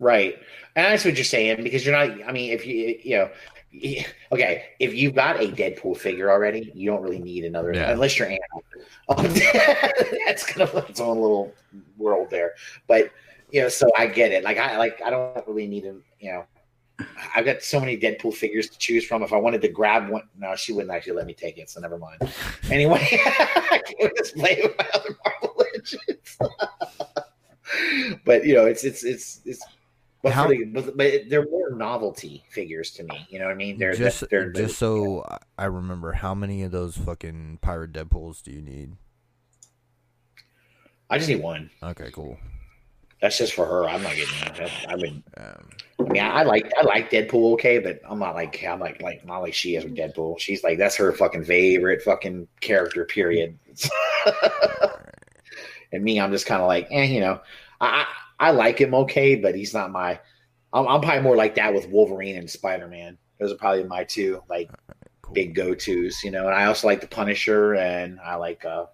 [0.00, 0.34] Right.
[0.74, 3.30] And that's what you're saying because you're not, I mean, if you, you know,
[4.32, 7.90] okay, if you've got a Deadpool figure already, you don't really need another, Yeah.
[7.90, 8.38] unless you're Anna.
[9.08, 9.26] Um,
[10.26, 11.52] that's kind of its own little
[11.98, 12.52] world there.
[12.86, 13.10] But,
[13.50, 14.44] you know, so I get it.
[14.44, 16.46] Like, I, like, I don't really need him, you know,
[17.34, 19.22] I've got so many Deadpool figures to choose from.
[19.22, 21.80] If I wanted to grab one, no, she wouldn't actually let me take it, so
[21.80, 22.20] never mind.
[22.70, 26.38] Anyway, I can't just play with my other Marvel Legends.
[28.24, 29.62] but you know, it's it's it's it's.
[30.24, 33.26] But, How- the, but, but they're more novelty figures to me.
[33.28, 33.78] You know what I mean?
[33.78, 38.42] They're just they're, just so I- I remember, how many of those fucking pirate Deadpools
[38.42, 38.94] do you need?
[41.10, 41.68] I just need one.
[41.82, 42.38] Okay, cool.
[43.20, 43.86] That's just for her.
[43.86, 44.70] I'm not getting that.
[44.88, 45.22] I would.
[45.36, 45.68] Um,
[46.00, 49.02] I mean, I, I like I like Deadpool, okay, but I'm not like I'm like
[49.02, 50.40] like not like she is with Deadpool.
[50.40, 53.04] She's like that's her fucking favorite fucking character.
[53.04, 53.58] Period.
[55.92, 57.40] and me, I'm just kind of like, eh, you know,
[57.80, 58.06] I
[58.38, 60.20] I like him okay, but he's not my.
[60.72, 63.18] I'm, I'm probably more like that with Wolverine and Spider Man.
[63.38, 64.70] Those are probably my two like
[65.22, 65.34] cool.
[65.34, 66.46] big go tos, you know.
[66.46, 68.86] And I also like the Punisher, and I like uh,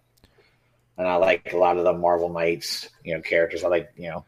[0.98, 3.64] and I like a lot of the Marvel Knights, you know, characters.
[3.64, 4.24] I like you know,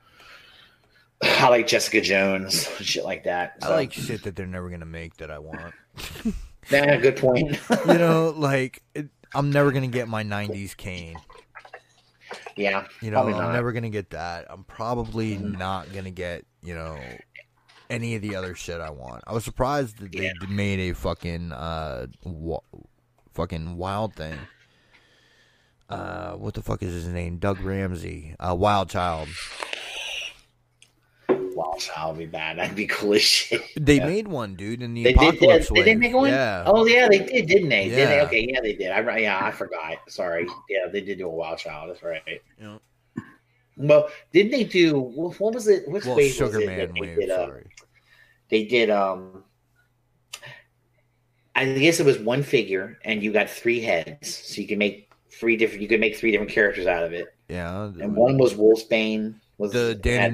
[1.22, 3.58] I like Jessica Jones, shit like that.
[3.62, 5.74] I like shit that they're never gonna make that I want.
[6.70, 7.58] Nah, good point.
[7.88, 11.16] you know, like it, I'm never gonna get my '90s Kaine.
[12.56, 13.32] Yeah, You know, I'm.
[13.32, 13.52] Mm-hmm.
[13.52, 14.46] never gonna get that.
[14.50, 16.98] I'm probably not gonna get you know
[17.90, 19.22] any of the other shit I want.
[19.26, 20.32] I was surprised that they Yeah.
[20.48, 22.60] made a fucking uh wa-
[23.34, 24.38] fucking wild thing.
[25.88, 27.36] Uh, what the fuck is his name?
[27.36, 28.34] Doug Ramsey.
[28.40, 29.28] Uh, Wild Child.
[31.54, 31.74] Wow,
[32.08, 32.58] would be bad.
[32.58, 33.62] That'd be cool as shit.
[33.78, 34.06] They Yeah.
[34.06, 35.98] made one, dude, in the They apocalypse did, did they wave.
[35.98, 36.30] make one?
[36.30, 36.64] Yeah.
[36.66, 37.88] Oh yeah, they did, didn't they?
[37.88, 38.16] Did they?
[38.16, 38.24] Yeah.
[38.24, 38.90] Okay, yeah, they did.
[38.90, 39.96] I yeah, I forgot.
[40.08, 40.46] Sorry.
[40.68, 41.90] Yeah, they did do a Wild Child.
[41.90, 42.22] That's right.
[42.60, 42.78] Yeah.
[43.76, 44.98] Well, didn't they do?
[45.00, 45.88] What was it?
[45.88, 47.16] Which Well, wave Sugar was it Man wave.
[47.18, 47.30] did?
[47.30, 47.66] Uh, sorry.
[48.50, 48.90] they did.
[48.90, 49.44] Um,
[51.54, 55.10] I guess it was one figure, and you got three heads, so you can make
[55.30, 55.82] three different.
[55.82, 57.84] You could make three different characters out of it, Yeah.
[58.00, 59.34] and one was Wolfsbane.
[59.62, 60.32] Was the Dani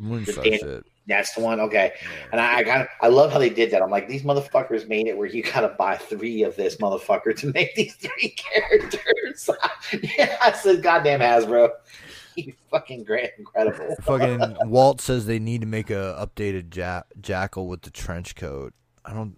[0.00, 0.86] Moonstar Dan- shit.
[1.06, 1.58] That's the one.
[1.58, 1.92] Okay.
[2.30, 3.82] And I, I of I love how they did that.
[3.82, 7.52] I'm like, these motherfuckers made it where you gotta buy three of this motherfucker to
[7.52, 9.50] make these three characters.
[10.16, 11.70] yeah, I said, goddamn Hasbro,
[12.36, 13.96] you fucking great, incredible.
[14.02, 18.72] Fucking Walt says they need to make a updated ja- jackal with the trench coat.
[19.04, 19.36] I don't,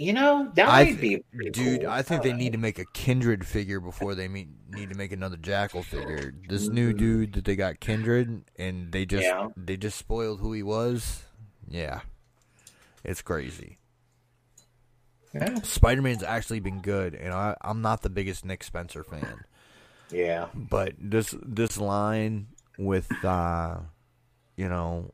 [0.00, 1.80] You know that I might th- be dude.
[1.82, 1.90] cool.
[1.90, 5.12] I think they need to make a kindred figure before they meet, need to make
[5.12, 6.32] another jackal figure.
[6.48, 9.48] This new dude that they got kindred, and they just Yeah.
[9.58, 11.24] they just spoiled who he was.
[11.68, 12.00] Yeah,
[13.04, 13.76] it's crazy.
[15.34, 15.56] Yeah.
[15.64, 19.44] Spider Man's actually been good, and I, I'm not the biggest Nick Spencer fan.
[20.10, 20.46] Yeah.
[20.54, 22.46] But this this line
[22.78, 23.80] with uh
[24.56, 25.12] you know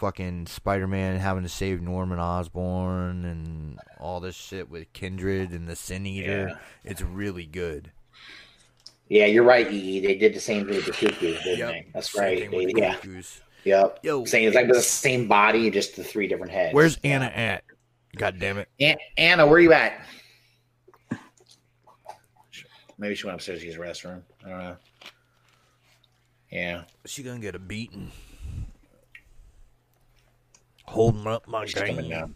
[0.00, 5.74] fucking Spider-Man having to save Norman Osborn and all this shit with Kindred and the
[5.76, 6.56] Sin Eater, Yeah.
[6.84, 7.90] it's really good.
[9.08, 10.00] Yeah, you're right, EE.
[10.00, 11.68] They did the same thing with the cuckoo, didn't Yep.
[11.70, 11.86] they?
[11.94, 12.38] That's Same right.
[12.40, 12.94] thing They, with yeah.
[12.96, 13.40] Cuckoos.
[13.64, 14.00] Yep.
[14.02, 14.46] Yo, Same.
[14.48, 16.74] It's like the same body, just the three different heads.
[16.74, 17.64] where's Anna at?
[18.16, 18.68] God damn it!
[18.80, 20.00] An- Anna, where are you at?
[22.98, 24.22] Maybe she went upstairs to use the restroom.
[24.44, 24.76] I don't know.
[26.50, 26.84] Yeah.
[27.04, 28.10] She gonna get a beating.
[30.88, 32.34] Holding up my game.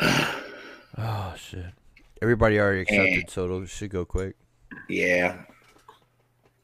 [1.00, 1.66] Oh shit!
[2.20, 3.26] Everybody already accepted, Eh.
[3.28, 4.34] so it should go quick.
[4.88, 5.36] Yeah.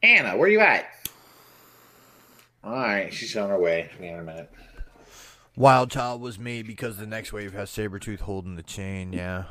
[0.03, 0.85] Anna, where you at?
[2.61, 3.87] All right, she's on her way.
[3.91, 4.51] Give me a minute.
[5.55, 9.45] Wild Child was made because the next wave has Sabretooth holding the chain, yeah.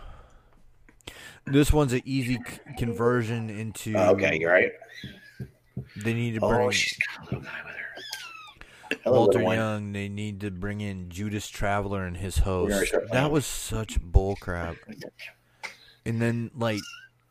[1.46, 3.94] This one's an easy c- conversion into.
[3.96, 4.72] Oh, okay, you're right.
[5.96, 7.83] They need to Oh, she's got a little guy with her.
[9.02, 9.42] Hello, Walter.
[9.42, 9.92] Young.
[9.92, 12.88] They need to bring in Judas Traveler and his host.
[12.88, 14.76] start That was such bullcrap.
[16.06, 16.80] And then like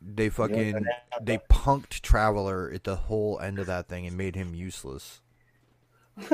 [0.02, 0.84] they fucking
[1.22, 5.20] they punked Traveler at the whole end of that thing and made him useless.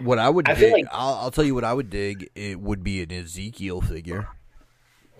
[0.00, 2.30] What I would I dig, like- I'll, I'll tell you what I would dig.
[2.34, 4.28] It would be an Ezekiel figure.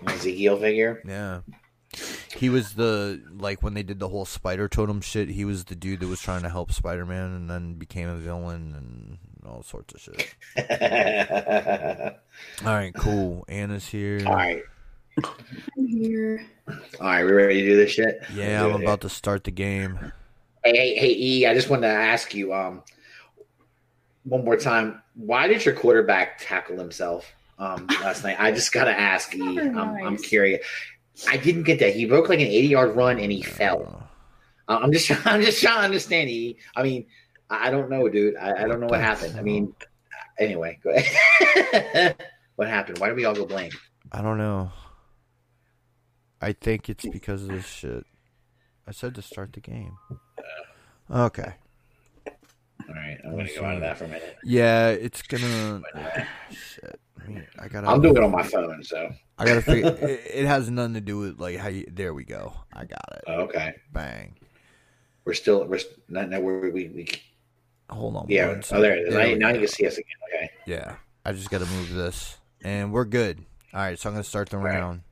[0.06, 1.02] Ezekiel figure.
[1.06, 1.40] Yeah.
[2.36, 5.28] He was the like when they did the whole spider totem shit.
[5.30, 8.16] He was the dude that was trying to help Spider Man and then became a
[8.16, 10.34] villain and all sorts of shit.
[12.64, 13.44] All right, cool.
[13.48, 14.20] Anna's here.
[14.26, 14.62] All right,
[15.24, 16.46] I'm here.
[16.68, 17.24] all right.
[17.24, 18.20] We ready to do this shit?
[18.34, 19.98] Yeah, I'm about to start the game.
[20.64, 21.46] Hey, hey, hey, E.
[21.46, 22.82] I just wanted to ask you, um,
[24.24, 25.00] one more time.
[25.14, 28.36] Why did your quarterback tackle himself um last night?
[28.38, 29.54] I just gotta ask E.
[29.54, 30.66] Very I'm, I'm curious.
[31.28, 31.94] I didn't get that.
[31.94, 34.08] He broke like an 80 yard run and he fell.
[34.68, 36.28] Uh, I'm just, I'm just trying to understand.
[36.30, 36.58] E.
[36.74, 37.06] I mean,
[37.50, 38.36] I I don't know, dude.
[38.36, 39.38] I, I don't know what happened.
[39.38, 39.74] I mean,
[40.38, 42.16] anyway, go ahead.
[42.56, 42.98] what happened?
[42.98, 43.74] Why did we all go blank?
[44.12, 44.70] I don't know.
[46.40, 48.04] I think it's because of this shit.
[48.86, 49.96] I said to start the game.
[51.10, 51.54] Okay.
[52.88, 54.36] All right, I'm gonna go out of that for a minute.
[54.44, 55.82] Yeah, it's gonna.
[56.50, 56.95] Shit.
[57.28, 57.88] I, I gotta.
[57.88, 59.08] I'm doing it on my phone, so
[59.38, 59.88] I gotta figure.
[60.00, 61.86] it, it has nothing to do with like how you.
[61.90, 62.52] There we go.
[62.72, 63.24] I got it.
[63.26, 63.74] oh, okay.
[63.92, 64.36] Bang.
[65.24, 67.08] We're still, we're not, no, we're, we, we,
[67.90, 68.26] Hold on.
[68.28, 68.60] yeah.
[68.70, 69.14] Oh, there it is.
[69.14, 70.06] There Now, we now you can see us again.
[70.32, 70.50] Okay.
[70.66, 70.96] Yeah.
[71.24, 73.44] I just gotta move this, and we're good.
[73.74, 74.78] All right, so I'm gonna start the Right.
[74.78, 75.02] round.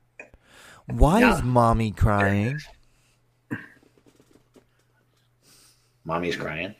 [0.86, 1.36] Why Yeah.
[1.36, 2.59] is mommy crying?
[6.05, 6.74] Mommy's crying.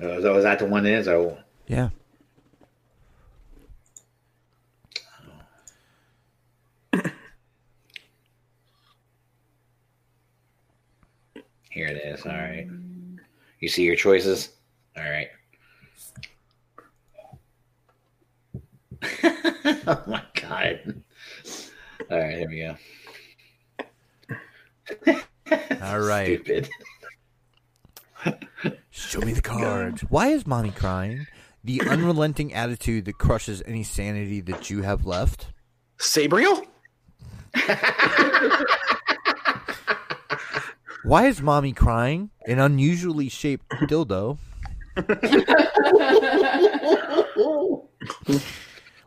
[0.00, 1.08] Oh, is, that the one it is?
[1.08, 1.90] Oh, Yeah.
[11.74, 12.24] Here it is.
[12.24, 12.68] All right.
[12.68, 13.16] Mm-hmm.
[13.58, 14.50] You see your choices?
[14.96, 15.28] All right.
[19.86, 21.02] oh my god.
[22.10, 22.76] All right, here we go.
[25.82, 26.40] All right.
[26.44, 26.70] Stupid.
[28.90, 30.02] Show me the cards.
[30.02, 31.26] Why is mommy crying?
[31.64, 35.48] The unrelenting attitude that crushes any sanity that you have left.
[35.98, 36.64] Sabriel?
[41.04, 42.30] Why is mommy crying?
[42.46, 44.38] An unusually shaped dildo.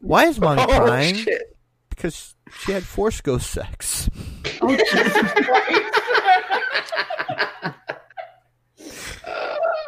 [0.01, 1.15] Why is mommy Oh, crying?
[1.15, 1.57] shit.
[1.89, 4.09] Because she had force ghost sex.
[4.61, 5.93] Oh, Jesus Christ.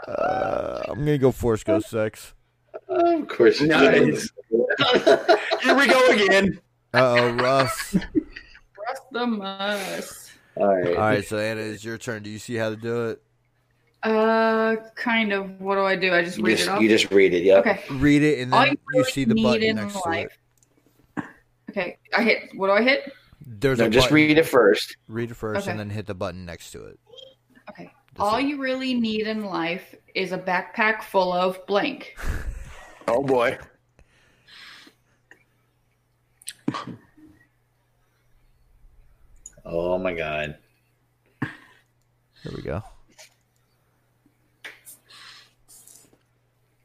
[0.08, 2.34] Uh, I'm gonna go force ghost sex.
[2.90, 3.62] of course.
[3.62, 4.32] Nice.
[5.62, 6.60] Here we go again.
[6.94, 7.94] Uh oh, Russ.
[7.94, 10.29] Russ the mus.
[10.60, 10.88] All right.
[10.96, 12.24] All right, so Anna, it's your turn.
[12.24, 13.22] Do you see how to do it?
[14.04, 15.60] Uh, kind of.
[15.60, 16.14] What do I do?
[16.14, 16.82] I just You read just, it off.
[16.82, 17.44] you just read it.
[17.44, 17.56] Yeah.
[17.58, 17.82] okay.
[17.92, 20.32] Read it, and then you you really see the button in next to it.
[21.70, 22.50] Okay, I hit.
[22.56, 23.12] What do I hit?
[23.46, 24.16] There's No, a just button.
[24.16, 24.96] read it first.
[25.08, 25.72] Read it first, Okay.
[25.72, 27.00] and then hit the button next to it.
[27.70, 27.92] Okay.
[28.16, 28.44] That's All it.
[28.46, 32.16] you really need in life is a backpack full of blank.
[33.08, 33.58] Oh boy.
[39.72, 40.58] Oh my god.
[41.42, 42.82] Here we go.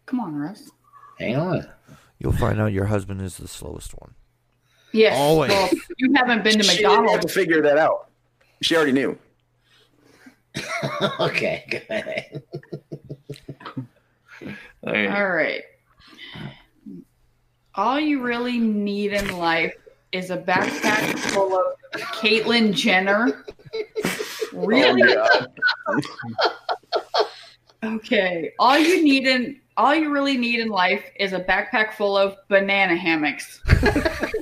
[0.04, 0.70] Come on, Russ.
[1.18, 1.66] Hang on.
[2.18, 4.14] You'll find out your husband is the slowest one.
[4.92, 5.16] Yes.
[5.16, 5.50] Always.
[5.50, 8.10] Well, you haven't been to She didn't have to figure that out.
[8.60, 9.18] She already knew.
[11.20, 11.64] okay.
[11.70, 12.42] Go ahead.
[14.86, 15.62] All right.
[17.74, 19.74] All you really need in life
[20.12, 23.44] is a backpack full of Caitlyn Jenner.
[24.52, 25.02] Really?
[25.16, 25.46] Oh,
[25.86, 26.02] God.
[27.84, 28.52] Okay.
[28.58, 32.36] All you need in all you really need in life is a backpack full of
[32.48, 33.60] banana hammocks.
[33.66, 34.32] if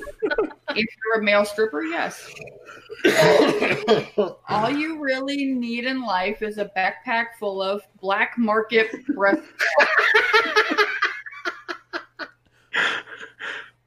[0.76, 2.30] you're a male stripper, yes.
[4.48, 9.42] All you really need in life is a backpack full of black market breast.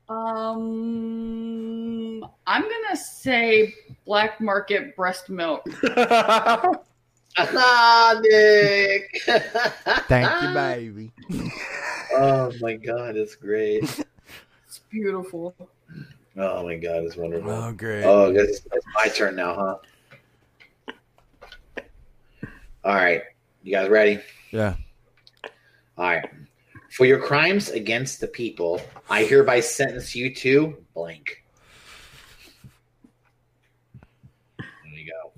[0.09, 1.95] Um,
[2.47, 3.73] I'm gonna say
[4.05, 5.67] black market breast milk.
[5.97, 9.21] ah, Nick.
[10.07, 11.11] Thank you, baby.
[12.13, 13.83] Oh my god, it's great.
[13.83, 15.55] It's beautiful.
[16.37, 17.49] Oh my god, it's wonderful.
[17.49, 18.03] Oh, great.
[18.03, 19.77] Oh, it's it's my turn now, huh?
[22.83, 23.21] All right.
[23.63, 24.19] You guys ready?
[24.51, 24.75] Yeah.
[25.97, 26.29] All right.
[26.95, 31.43] For your crimes against the people, I hereby sentence you to blank.
[34.57, 35.33] There you go.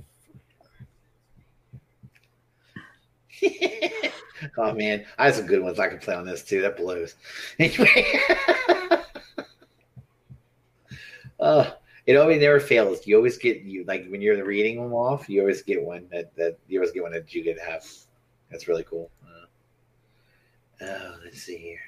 [4.56, 6.62] Oh man, I have some good ones I can play on this too.
[6.62, 7.16] That blows.
[7.60, 8.06] Anyway,
[11.40, 11.72] uh,
[12.06, 13.08] it always never fails.
[13.08, 15.28] You always get you like when you're reading them off.
[15.28, 17.84] You always get one that that you always get one that you get have.
[18.52, 19.10] That's really cool.
[20.82, 21.80] Oh, let's see here.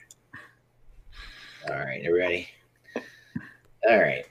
[1.70, 2.48] All right, you ready?
[3.88, 4.26] All right.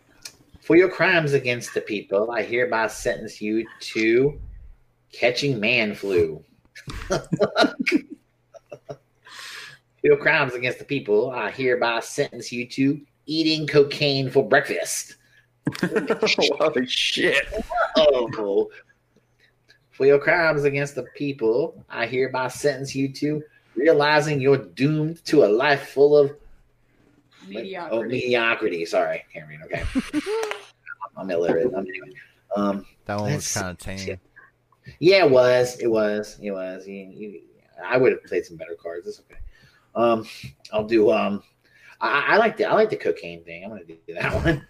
[0.60, 4.38] For your crimes against the people, I hereby sentence you to
[5.12, 6.44] catching man flu.
[7.08, 7.26] For
[10.02, 15.16] your crimes against the people, I hereby sentence you to eating cocaine for breakfast.
[15.82, 17.46] Holy shit.
[17.96, 18.70] Oh.
[19.90, 23.42] For your crimes against the people, I hereby sentence you to
[23.78, 28.08] realizing you're doomed to a life full of Oh, Mediocrity.
[28.14, 28.84] mediocrity.
[28.84, 29.62] Sorry, Cameron.
[29.64, 29.82] Okay.
[31.16, 31.68] I'm illiterate.
[31.74, 32.12] I'm, anyway.
[32.54, 34.18] Um, That one was kind of tame.
[34.98, 35.78] yeah, it was.
[35.80, 36.36] It was.
[36.42, 36.86] It was.
[36.86, 37.40] You, you,
[37.82, 39.06] I would have played some better cards.
[39.06, 39.40] It's okay.
[39.94, 40.26] Um,
[40.74, 41.10] I'll do.
[41.10, 41.42] Um,
[42.02, 43.64] I, I like the I like the cocaine thing.
[43.64, 44.66] I'm gonna do that one.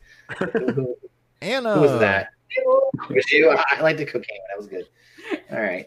[0.75, 0.97] who,
[1.43, 1.75] Anna.
[1.75, 2.29] who was that?
[2.51, 2.65] It
[3.13, 3.51] was you.
[3.51, 4.39] I, I like the cocaine.
[4.51, 4.87] That was good.
[5.51, 5.87] All right.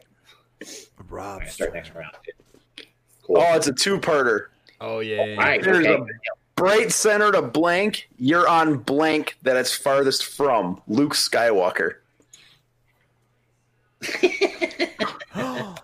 [0.99, 1.39] All Rob.
[1.39, 2.11] right start next round.
[3.33, 3.41] Cool.
[3.47, 4.47] Oh, it's a two-parter.
[4.81, 5.19] Oh yeah.
[5.21, 5.63] All right.
[5.63, 6.01] There's Okay.
[6.01, 6.05] a
[6.55, 8.09] bright center to blank.
[8.17, 11.95] You're on blank that it's farthest from Luke Skywalker.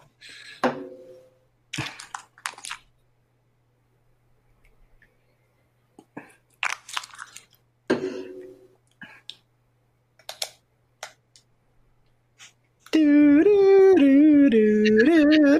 [12.92, 15.60] Do, do, do, do, do,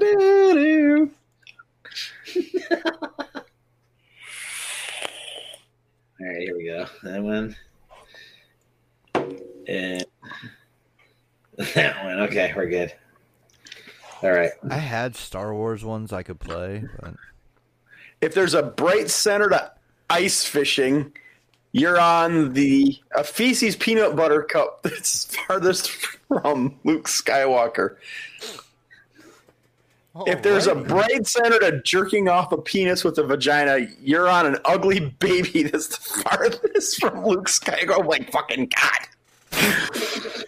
[0.54, 1.10] do.
[6.20, 6.40] All right.
[6.40, 6.86] Here we go.
[7.04, 7.56] That one.
[9.68, 10.04] And
[11.74, 12.20] that one.
[12.20, 12.92] Okay, we're good.
[14.22, 14.50] All right.
[14.68, 17.14] I had Star Wars ones I could play, but
[18.20, 19.72] if there's a bright center to
[20.10, 21.12] ice fishing,
[21.72, 25.90] you're on the a feces peanut butter cup that's farthest
[26.26, 27.96] from Luke Skywalker.
[30.26, 34.28] If oh, there's a bright center to jerking off a penis with a vagina, you're
[34.28, 37.98] on an ugly baby that's the farthest from Luke Skywalker.
[37.98, 40.44] Oh my fucking god.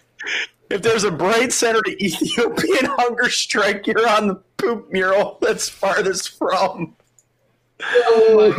[0.69, 5.67] If there's a bright center to Ethiopian hunger strike, you're on the poop mural that's
[5.67, 6.95] farthest from.
[7.83, 8.53] Oh,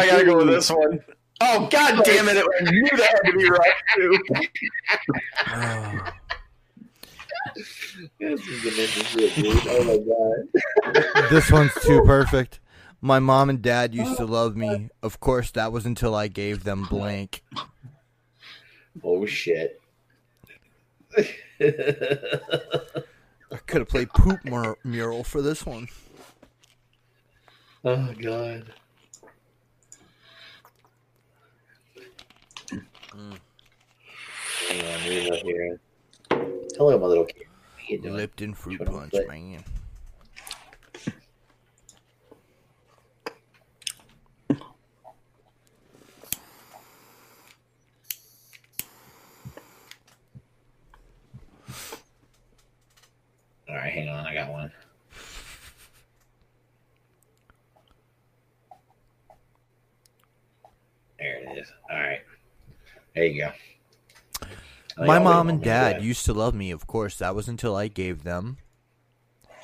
[0.00, 1.00] I gotta go with this one.
[1.40, 2.38] Oh god damn it!
[2.38, 4.18] I knew that had to be right too.
[6.18, 6.25] Oh.
[7.58, 7.62] Oh,
[8.20, 9.62] This is dimension shit, dude.
[9.68, 11.30] Oh my god.
[11.30, 12.60] this one's too perfect.
[13.00, 14.88] My mom and dad used to oh love me.
[15.02, 17.42] Of course, that was until I gave them blank.
[19.02, 19.80] Oh shit.
[21.18, 21.22] I
[23.66, 25.88] could have played poop mur- mural for this one.
[27.84, 28.72] oh god.
[32.70, 33.38] Mm.
[34.68, 35.80] Hang on, here.
[36.76, 37.45] Hello, my little kid.
[37.88, 38.16] You doing?
[38.16, 39.62] Lipton fruit punch, man.
[53.68, 54.26] All right, hang on.
[54.26, 54.72] I got one.
[61.18, 61.72] There it is.
[61.88, 62.20] All right.
[63.14, 63.52] There you go.
[64.98, 66.70] Oh, My mom and dad used to love me.
[66.70, 68.56] Of course, that was until I gave them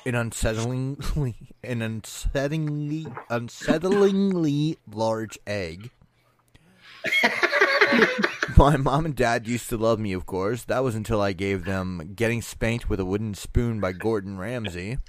[0.05, 5.89] an unsettlingly, an unsettlingly, unsettlingly large egg.
[8.57, 10.13] My mom and dad used to love me.
[10.13, 13.91] Of course, that was until I gave them "Getting Spanked with a Wooden Spoon" by
[13.91, 14.99] Gordon Ramsay.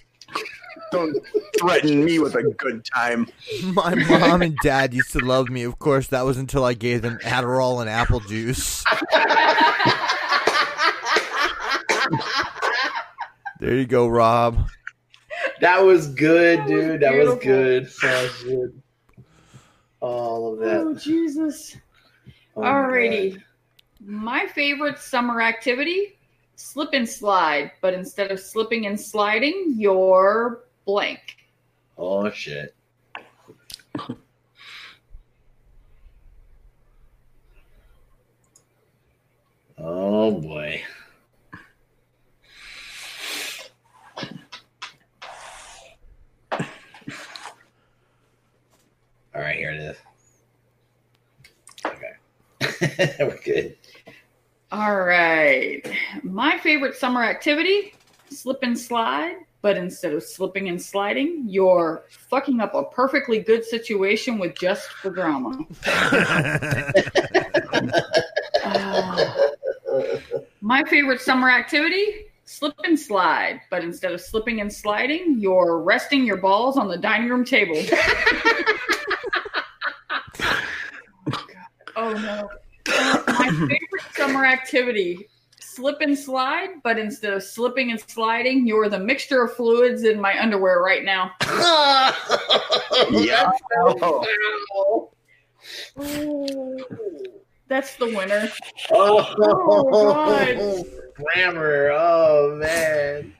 [0.91, 1.17] Don't
[1.59, 3.27] threaten me with a good time.
[3.65, 5.63] My mom and dad used to love me.
[5.65, 8.85] Of course, that was until I gave them Adderall and apple juice.
[13.65, 14.69] There you go, Rob.
[15.61, 17.01] That was good, That was dude.
[17.01, 17.91] That was good.
[18.03, 18.83] That was good.
[20.01, 20.81] All of that.
[20.81, 21.77] Oh Jesus!
[22.57, 23.33] Oh, Alrighty.
[23.35, 23.45] God.
[24.05, 26.19] My favorite summer activity:
[26.57, 27.73] slip and slide.
[27.81, 31.39] But instead of slipping and sliding, you're blank.
[31.97, 32.75] Oh shit.
[39.79, 40.83] Oh boy.
[49.35, 49.97] All right, here it is.
[51.85, 53.17] Okay.
[53.25, 53.77] We're good.
[54.71, 55.83] All right.
[56.23, 57.95] My favorite summer activity:
[58.31, 59.37] slip and slide.
[59.61, 64.89] but instead of slipping and sliding, you're fucking up a perfectly good situation with just
[65.03, 65.59] the drama.
[68.67, 69.37] Ah.
[70.61, 76.25] My favorite summer activity slip and slide, but instead of slipping and sliding, you're resting
[76.25, 77.77] your balls on the dining room table.
[81.97, 82.51] oh no.
[83.27, 85.29] My favorite summer activity
[85.75, 90.21] slip and slide, but instead of slipping and sliding, you're the mixture of fluids in
[90.21, 91.33] my underwear right now.
[93.11, 93.51] Yeah.
[97.67, 98.51] That's the winner.
[98.91, 100.85] Oh, Oh,
[101.15, 101.91] grammar.
[101.93, 103.35] Oh man,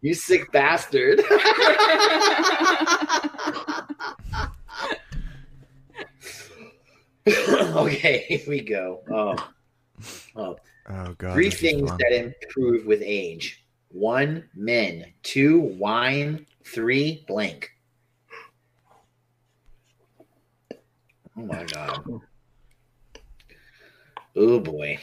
[0.00, 1.20] you sick bastard.
[7.28, 9.00] okay, here we go.
[9.10, 9.36] Oh,
[10.36, 10.56] oh.
[10.90, 11.32] oh god.
[11.32, 17.70] Three things that improve with age: one, men; two, wine; three, blank.
[21.36, 22.04] Oh my god.
[24.36, 24.98] Oh boy.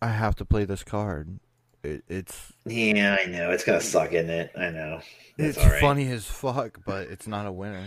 [0.00, 1.40] I have to play this card.
[1.82, 3.50] It, it's Yeah, I know.
[3.50, 4.52] It's gonna suck, isn't it?
[4.56, 5.00] I know.
[5.36, 5.80] That's it's right.
[5.80, 7.86] funny as fuck, but it's not a winner.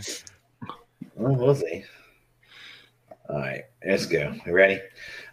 [1.15, 1.85] Well, we'll see.
[3.29, 4.33] All right, let's go.
[4.45, 4.79] You ready?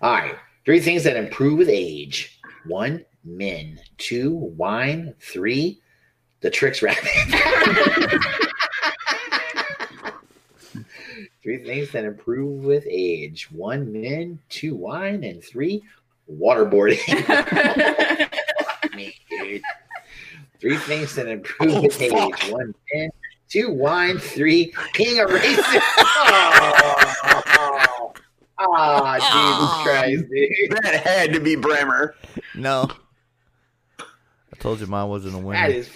[0.02, 0.35] All right.
[0.64, 5.81] Three things that improve with age: one, men; two, wine; three,
[6.40, 7.05] the Trix rabbit.
[11.43, 15.82] Three things that improve with age: one, men; two, wine; and three,
[16.31, 16.98] waterboarding.
[18.94, 19.62] me, dude.
[20.60, 22.44] Three things that improve Oh, with fuck.
[22.44, 23.10] age: one, men;
[23.48, 25.81] two, wine; three, king of racing.
[28.59, 30.70] Oh, oh, Jesus Christ, dude!
[30.83, 32.15] That had to be Bremer.
[32.55, 32.89] No.
[33.99, 35.61] I told you mine wasn't a winner.
[35.69, 35.91] That is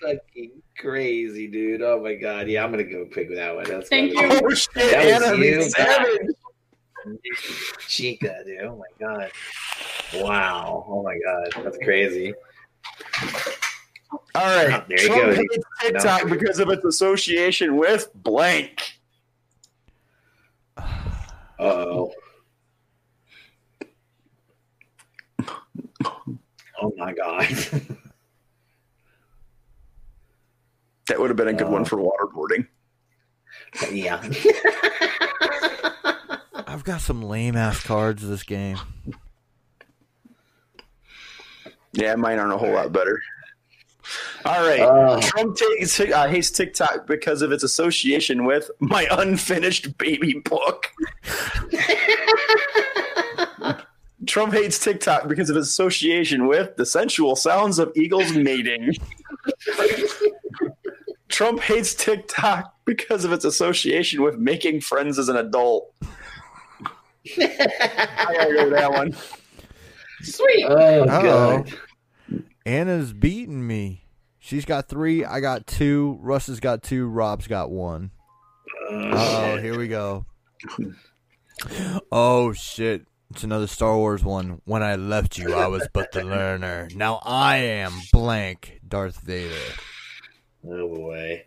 [0.00, 1.82] fucking crazy, dude.
[1.82, 3.64] Oh my god, yeah, I'm gonna go pick with that one.
[3.64, 4.20] That's Thank you.
[4.42, 6.26] Oh shit, That was Anna, you, you savage.
[7.86, 8.60] Chica, dude.
[8.62, 9.30] Oh my god.
[10.22, 10.84] Wow.
[10.88, 12.34] Oh my god, that's crazy.
[14.34, 15.34] All right, oh, There you go.
[15.34, 18.99] hates TikTok because of its association with blank.
[21.60, 22.12] Uh oh.
[26.82, 27.46] Oh my god.
[31.08, 31.70] That would have been a good Oh.
[31.72, 32.68] one for waterboarding.
[33.90, 34.22] yeah.
[36.68, 38.78] I've got some lame ass cards this game.
[41.92, 43.20] Yeah, mine aren't a whole lot better.
[44.44, 44.80] All right.
[44.80, 45.20] Oh.
[45.20, 50.90] Trump takes, uh, hates TikTok because of its association with my unfinished baby book.
[54.26, 58.94] Trump hates TikTok because of its association with the sensual sounds of eagles mating.
[61.28, 65.92] Trump hates TikTok because of its association with making friends as an adult.
[67.38, 69.16] I gotta go with that one.
[70.22, 70.66] Sweet.
[70.68, 71.22] Oh Uh-oh.
[71.22, 71.72] god.
[72.66, 73.99] Anna's beating me.
[74.50, 75.24] She's got three.
[75.24, 76.18] I got two.
[76.20, 77.06] Russ has got two.
[77.06, 78.10] Rob's got one.
[78.90, 80.26] Oh, here we go.
[82.10, 83.06] Oh shit!
[83.30, 84.60] It's another Star Wars one.
[84.64, 86.88] When I left you, I was but the learner.
[86.96, 89.54] Now I am blank Darth Vader.
[90.66, 91.44] Oh boy.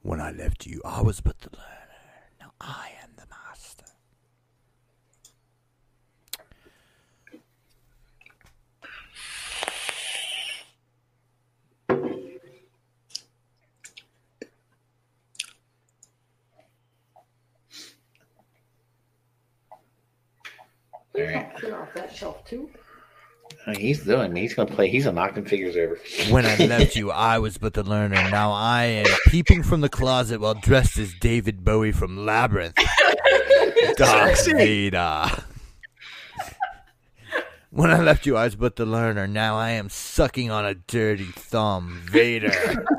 [0.00, 2.30] When I left you, I was but the learner.
[2.40, 3.84] Now I am the master.
[21.16, 21.56] All right.
[21.56, 22.68] Clear off that shelf too.
[23.66, 24.34] Oh, He's doing.
[24.36, 24.88] He's gonna play.
[24.88, 25.98] He's gonna knock them figures over.
[26.30, 28.16] When I left you, I was but the learner.
[28.30, 32.76] Now I am peeping from the closet while dressed as David Bowie from Labyrinth.
[33.96, 35.26] Darth Vader.
[37.70, 39.26] When I left you, I was but the learner.
[39.26, 42.02] Now I am sucking on a dirty thumb.
[42.10, 42.52] Vader.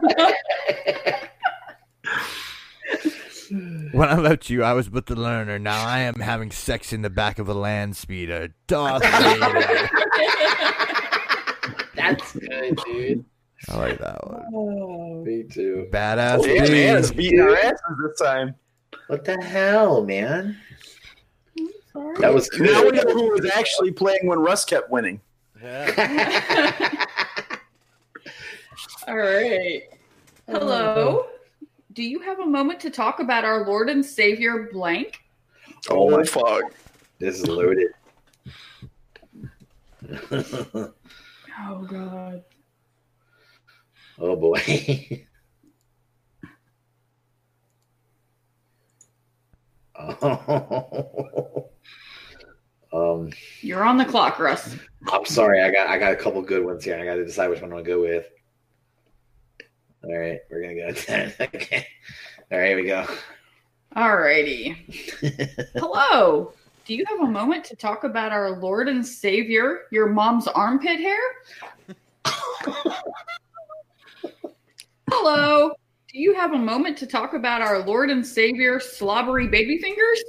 [3.91, 5.59] When I left you, I was but the learner.
[5.59, 8.53] Now I am having sex in the back of a land speeder.
[8.67, 9.89] Darth Vader.
[11.95, 13.25] That's good, dude.
[13.69, 14.43] I like that one.
[14.53, 15.87] Oh, me too.
[15.91, 16.43] Badass.
[16.43, 16.71] Damn, dude.
[16.71, 18.55] man, it's beating our asses this time.
[19.07, 20.57] What the hell, man?
[22.19, 25.21] That was Now we know who was actually playing when Russ kept winning.
[29.07, 29.81] All right.
[30.47, 31.27] Hello.
[31.97, 35.19] Do you have a moment to talk about our Lord and Savior blank?
[35.89, 36.61] Oh my fuck.
[37.17, 37.87] This is loaded.
[41.59, 42.43] Oh god.
[44.19, 45.25] oh boy.
[49.95, 51.69] oh.
[52.93, 54.75] Um, You're on the clock, Russ.
[55.11, 55.61] I'm sorry.
[55.61, 56.97] I got I got a couple good ones here.
[56.97, 58.27] I got to decide which one I'm gonna go with.
[60.07, 60.87] All right, we're gonna go.
[61.53, 61.85] okay.
[62.49, 63.05] All right, here we go.
[63.93, 64.77] Alrighty.
[65.75, 66.53] Hello.
[66.85, 71.01] Do you have a moment to talk about our Lord and Savior, your mom's armpit
[71.01, 71.19] hair?
[75.09, 75.71] Hello.
[76.13, 80.23] Do you have a moment to talk about our Lord and Savior, slobbery baby fingers?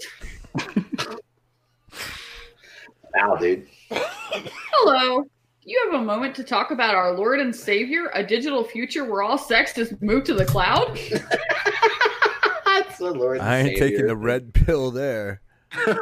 [3.14, 3.68] Wow, dude.
[3.90, 5.24] Hello.
[5.69, 9.05] Do you have a moment to talk about our Lord and Savior, a digital future
[9.05, 10.99] where all sex has moved to the cloud?
[12.65, 13.40] That's the Lord.
[13.40, 15.43] I ain't taking the red pill there.
[15.85, 15.93] There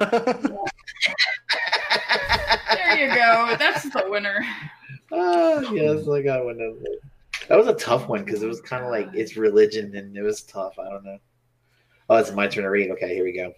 [2.96, 3.56] you go.
[3.58, 4.38] That's the winner.
[5.10, 6.98] Oh, yes, I got one of those.
[7.48, 10.22] That was a tough one because it was kind of like it's religion and it
[10.22, 10.78] was tough.
[10.78, 11.18] I don't know.
[12.08, 12.92] Oh, it's my turn to read.
[12.92, 13.52] Okay, here we go.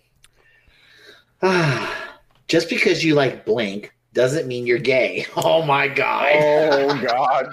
[1.43, 2.15] Ah,
[2.49, 5.27] Just because you like Blink doesn't mean you're gay.
[5.37, 6.33] Oh my god.
[6.35, 7.49] Oh God.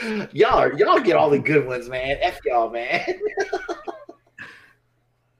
[0.32, 2.18] y'all are, y'all get all the good ones, man.
[2.20, 3.20] F y'all, man.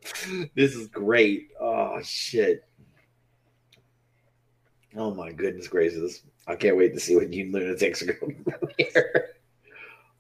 [0.55, 1.49] this is great.
[1.61, 2.65] Oh shit.
[4.97, 6.23] Oh my goodness gracious.
[6.47, 9.31] I can't wait to see what you lunatics are going to here.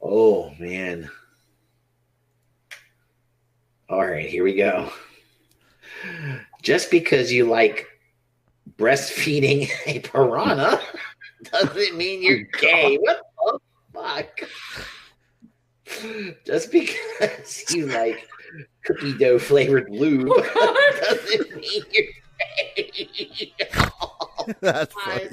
[0.03, 1.09] Oh man.
[3.89, 4.91] All right, here we go.
[6.63, 7.87] Just because you like
[8.79, 10.81] breastfeeding a piranha
[11.53, 12.99] doesn't mean you're oh, gay.
[12.99, 13.59] What the
[13.93, 14.41] fuck?
[16.45, 18.29] Just because you like
[18.85, 20.29] cookie dough flavored lube
[21.01, 22.07] doesn't mean you're
[22.79, 23.55] gay.
[24.61, 25.29] That's funny.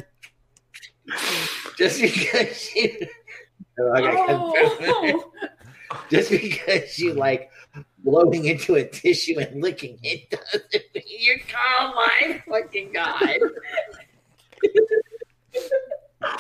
[1.78, 3.08] Just because you
[3.80, 5.32] Oh, Oh.
[6.10, 7.50] just because you like
[8.00, 11.38] blowing into a tissue and licking it doesn't mean you're
[11.82, 13.40] oh my fucking god.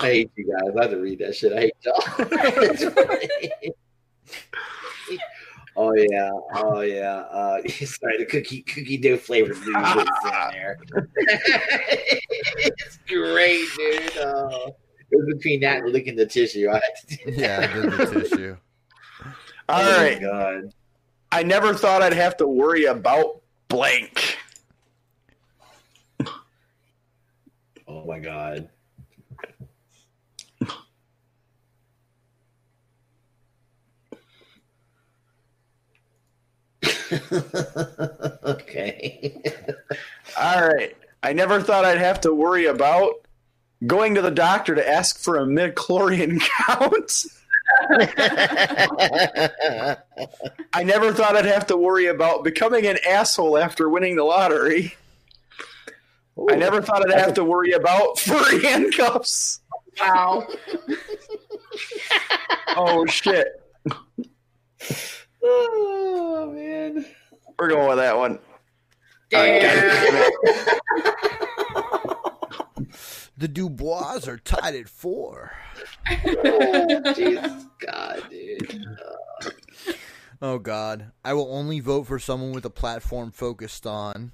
[0.00, 0.74] I hate you guys.
[0.78, 1.52] I have to read that shit.
[1.52, 2.02] I hate y'all.
[5.78, 7.16] Oh yeah, oh yeah.
[7.30, 10.78] Uh, sorry, the cookie cookie dough flavored is in there.
[12.56, 14.16] it's great, dude.
[14.16, 14.70] Uh,
[15.10, 16.70] it was between that and licking the tissue.
[16.70, 17.74] I had to do Yeah, that.
[17.74, 18.56] did the tissue.
[19.68, 20.20] All oh right.
[20.20, 20.72] god.
[21.32, 24.38] I never thought I'd have to worry about blank.
[27.88, 28.68] Oh my god.
[38.44, 39.40] okay.
[40.38, 40.96] All right.
[41.22, 43.14] I never thought I'd have to worry about
[43.86, 47.26] going to the doctor to ask for a midichlorian count.
[50.72, 54.94] I never thought I'd have to worry about becoming an asshole after winning the lottery.
[56.50, 59.60] I never thought I'd have to worry about furry handcuffs.
[60.00, 60.46] Wow.
[62.76, 63.48] Oh shit.
[65.42, 67.06] oh man.
[67.58, 68.38] We're going with that one.
[69.30, 70.30] Damn.
[73.38, 75.52] The Dubois are tied at four.
[76.26, 78.86] Oh, Jesus God, dude.
[80.40, 84.32] Oh God, I will only vote for someone with a platform focused on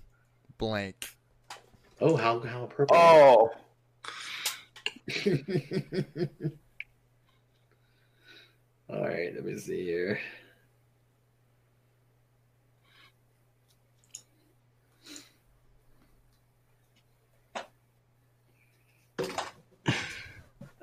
[0.58, 1.16] blank.
[2.00, 3.00] Oh, how how appropriate.
[3.00, 3.50] Oh,
[8.88, 10.20] All right, let me see here.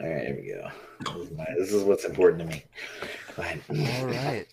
[0.02, 0.70] All right, here we go.
[1.00, 2.64] This is, my, this is what's important to me.
[3.38, 4.48] All right.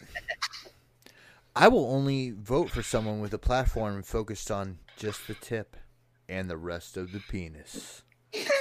[1.55, 5.77] I will only vote for someone with a platform focused on just the tip
[6.29, 8.03] and the rest of the penis.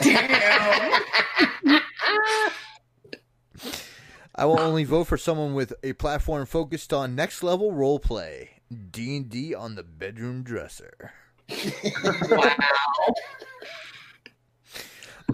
[0.01, 1.01] Damn.
[4.35, 8.61] I will only vote for someone with a platform focused on next level role play,
[8.91, 11.13] D and D on the bedroom dresser.
[12.29, 12.55] Wow.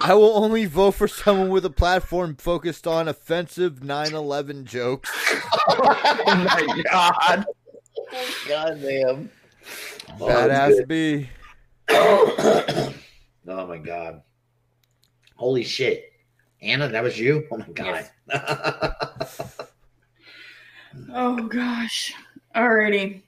[0.03, 5.09] I will only vote for someone with a platform focused on offensive 9/11 jokes.
[5.69, 7.45] oh my god.
[8.47, 9.29] God damn.
[10.19, 11.29] Oh, Badass that's B.
[11.89, 12.93] oh
[13.67, 14.21] my god.
[15.35, 16.05] Holy shit.
[16.61, 17.45] Anna, that was you?
[17.51, 18.09] Oh my god.
[21.13, 22.13] Oh gosh.
[22.55, 23.21] Alrighty.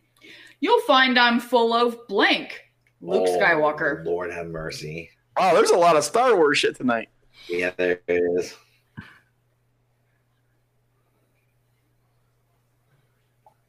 [0.60, 2.60] You'll find I'm full of blank.
[3.02, 4.04] Luke Oh, Skywalker.
[4.06, 5.10] Lord have mercy.
[5.38, 7.10] Wow, there's a lot of Star Wars shit tonight.
[7.48, 8.56] Yeah, there is.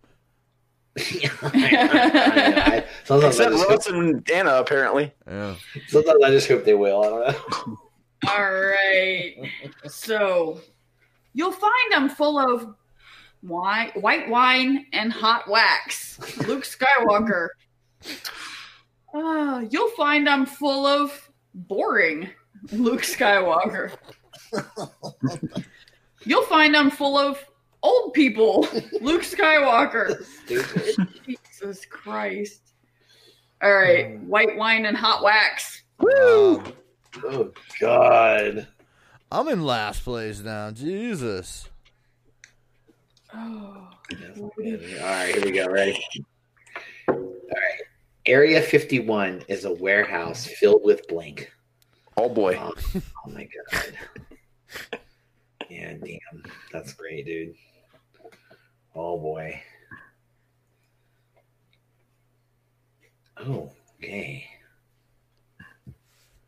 [0.98, 5.14] I, sometimes, I Except just hope, and Anna, apparently.
[5.28, 5.56] Yeah.
[5.88, 7.04] sometimes I just hope they will.
[7.04, 7.78] I don't know.
[8.30, 9.36] All right.
[9.88, 10.62] So
[11.34, 12.76] you'll find them full of
[13.48, 16.20] wine, white wine and hot wax.
[16.48, 17.50] Luke Skywalker.
[19.14, 22.30] Uh, you'll find I'm full of boring.
[22.72, 23.92] Luke Skywalker.
[26.26, 27.44] You'll find I'm full of
[27.84, 28.68] old people.
[29.02, 30.26] Luke Skywalker.
[31.26, 32.74] Jesus Christ.
[33.62, 34.20] All right.
[34.22, 35.84] White wine and hot wax.
[36.00, 36.64] Wow.
[37.24, 38.68] Oh God.
[39.32, 40.72] I'm in last place now.
[40.72, 41.70] Jesus.
[43.38, 43.90] Oh.
[44.38, 44.52] All
[45.02, 45.68] right, here we go.
[45.68, 46.00] Ready?
[47.10, 47.82] All right.
[48.26, 51.52] Area 51 is a warehouse filled with blank.
[52.18, 52.58] Oh boy.
[52.60, 53.94] Oh, oh my god.
[55.70, 56.44] Yeah, damn.
[56.72, 57.56] That's great, dude.
[58.96, 59.62] Oh boy.
[63.38, 63.72] Oh,
[64.02, 64.46] okay.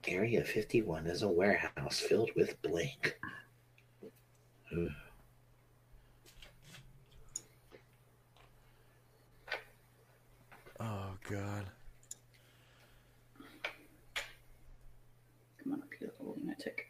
[0.08, 3.20] Area 51 is a warehouse filled with blank.
[4.72, 4.88] Ugh.
[10.80, 11.66] Oh God.
[15.64, 16.86] Come on up here, little lunatic.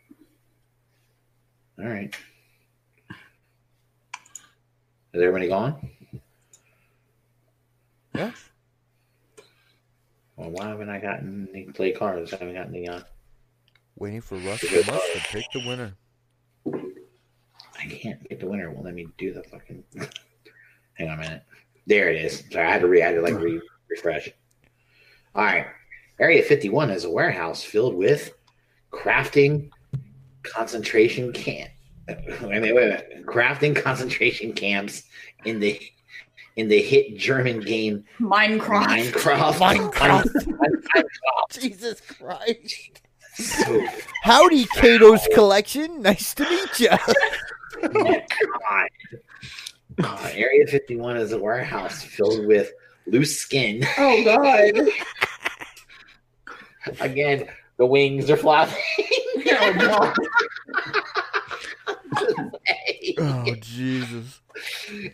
[1.80, 2.16] All right.
[5.14, 5.90] Is everybody gone?
[8.14, 8.32] Yeah.
[10.36, 12.34] Well, why haven't I gotten any play cards?
[12.34, 12.88] I haven't gotten any.
[12.88, 13.02] Uh,
[13.96, 15.94] Waiting for Russ and Russ to pick the winner.
[17.80, 18.70] I can't pick the winner.
[18.70, 19.84] Won't let me do the fucking.
[20.94, 21.44] Hang on a minute.
[21.88, 22.44] There it is.
[22.52, 23.02] Sorry, I had to re.
[23.02, 24.30] I had to like re- refresh.
[25.36, 25.68] All right.
[26.20, 28.34] Area 51 is a warehouse filled with
[28.92, 29.70] crafting
[30.44, 31.72] concentration camp.
[32.08, 33.26] Wait a minute, wait.
[33.26, 35.04] Crafting concentration camps
[35.44, 35.78] in the
[36.56, 39.12] in the hit German game Minecraft.
[39.12, 39.92] Minecraft.
[39.92, 41.04] Minecraft.
[41.52, 43.02] Jesus Christ.
[43.36, 43.86] So
[44.24, 46.02] Howdy, Kato's collection.
[46.02, 46.90] Nice to meet you.
[47.84, 48.22] Oh,
[48.70, 48.90] God.
[50.04, 52.72] Uh, Area 51 is a warehouse filled with
[53.08, 53.86] loose skin.
[53.98, 54.90] Oh God.
[57.00, 57.48] Again,
[57.78, 58.78] the wings are flapping.
[59.50, 60.14] Oh, God.
[63.20, 64.42] oh Jesus.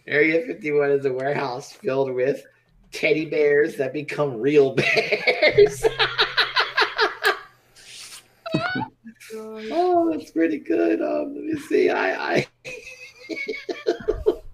[0.07, 2.43] Area 51 is a warehouse filled with
[2.91, 5.85] teddy bears that become real bears.
[9.35, 11.01] oh, that's pretty good.
[11.01, 11.89] Um, let me see.
[11.91, 12.47] I I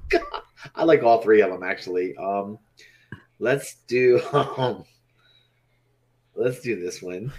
[0.10, 0.22] God.
[0.76, 2.18] I like all three of them actually.
[2.18, 2.60] Um,
[3.40, 4.84] let's do um,
[6.36, 7.32] let's do this one.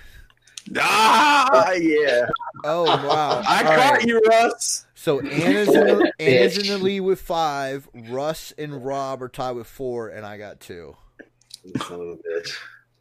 [0.79, 2.27] Ah, yeah.
[2.65, 3.43] Oh wow.
[3.47, 4.07] I All caught right.
[4.07, 4.87] you, Russ.
[4.95, 7.89] So Anna's in the, Anna's in the lead with five.
[7.95, 10.97] Russ and Rob are tied with four, and I got two.
[11.87, 12.57] Son of a bitch.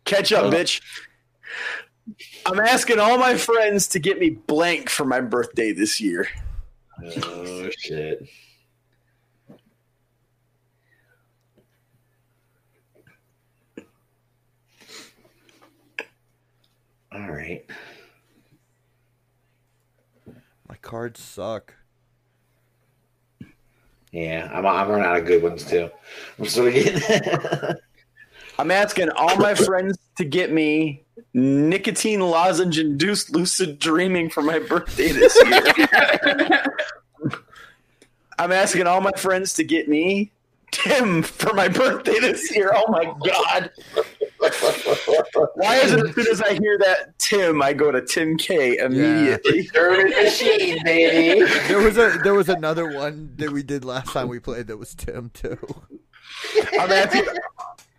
[0.05, 0.81] Catch up, bitch.
[2.45, 6.27] I'm asking all my friends to get me blank for my birthday this year.
[7.23, 8.27] Oh shit.
[17.11, 17.65] All right.
[20.67, 21.73] My cards suck.
[24.11, 25.89] Yeah, I'm I'm running out of good ones too.
[26.37, 27.75] I'm sort of getting.
[28.59, 34.59] I'm asking all my friends to get me nicotine lozenge induced lucid dreaming for my
[34.59, 36.65] birthday this year.
[38.39, 40.31] I'm asking all my friends to get me
[40.71, 42.71] Tim for my birthday this year.
[42.73, 43.71] Oh my god.
[45.55, 48.77] Why is it as soon as I hear that Tim, I go to Tim K
[48.77, 49.63] immediately?
[49.73, 51.45] German machine, baby.
[51.67, 54.77] There was a there was another one that we did last time we played that
[54.77, 55.57] was Tim too.
[56.79, 57.25] I'm asking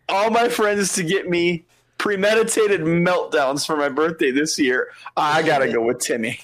[0.09, 1.65] all my friends to get me
[1.99, 4.89] premeditated meltdowns for my birthday this year.
[5.17, 6.41] I gotta go with Timmy.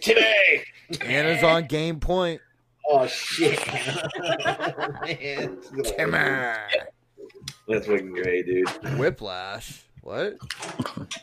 [0.00, 0.64] Today.
[1.02, 2.40] Anna's on game point.
[2.88, 3.58] Oh shit.
[5.02, 6.18] Man, Timmy.
[7.68, 8.68] That's fucking great, dude.
[8.98, 9.82] Whiplash.
[10.02, 10.36] What?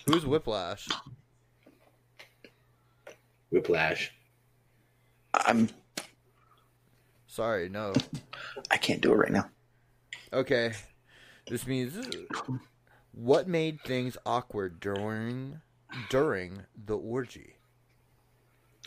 [0.05, 0.89] Who's Whiplash?
[3.49, 4.11] Whiplash.
[5.33, 5.69] I'm
[7.33, 7.93] Sorry, no.
[8.69, 9.49] I can't do it right now.
[10.31, 10.73] Okay.
[11.47, 12.07] This means
[13.11, 15.61] what made things awkward during
[16.11, 17.55] during the orgy?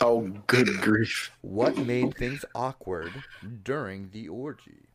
[0.00, 1.32] Oh, good grief!
[1.40, 3.24] What made things awkward
[3.64, 4.85] during the orgy?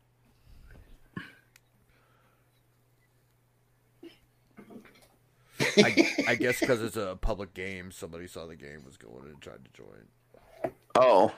[5.78, 9.40] I, I guess because it's a public game, somebody saw the game was going and
[9.40, 10.72] tried to join.
[10.94, 11.32] Oh,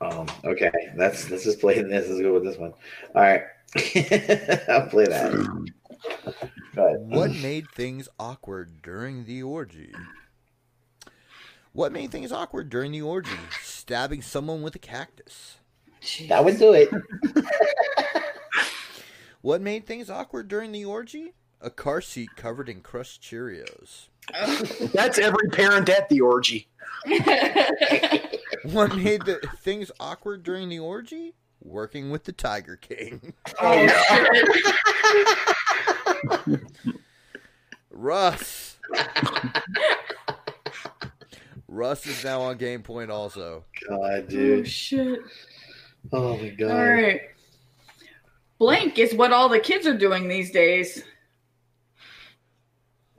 [0.00, 2.08] Um, okay, that's let's just play this.
[2.08, 2.72] Let's go with this one.
[3.14, 3.42] All right,
[4.68, 5.70] I'll play that.
[6.74, 9.92] What made things awkward during the orgy?
[11.78, 13.30] What made things awkward during the orgy?
[13.62, 15.58] Stabbing someone with a cactus.
[16.26, 16.88] That would do it.
[19.42, 21.34] What made things awkward during the orgy?
[21.60, 24.08] A car seat covered in crushed Cheerios.
[24.92, 26.66] that's every parent at the orgy.
[28.64, 31.36] What made the things awkward during the orgy?
[31.62, 33.34] Working with the Tiger King.
[33.60, 33.86] oh
[36.44, 36.60] shit!
[37.92, 38.78] Russ.
[41.78, 43.64] Russ is now on game point also.
[43.88, 44.52] God, dude.
[44.52, 44.68] Oh dude.
[44.68, 45.20] shit!
[46.12, 46.70] Oh my god.
[46.72, 47.20] All right.
[48.58, 51.04] Blank is what all the kids are doing these days.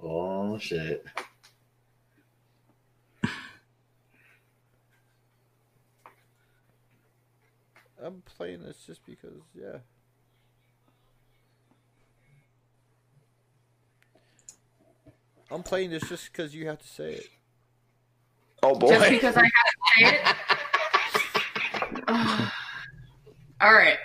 [0.03, 1.05] Oh shit.
[8.03, 9.77] I'm playing this just because, yeah.
[15.49, 17.29] I'm playing this just because you have to say it.
[18.63, 18.89] Oh boy!
[18.89, 20.35] Just because I have to say it.
[23.61, 23.97] All right.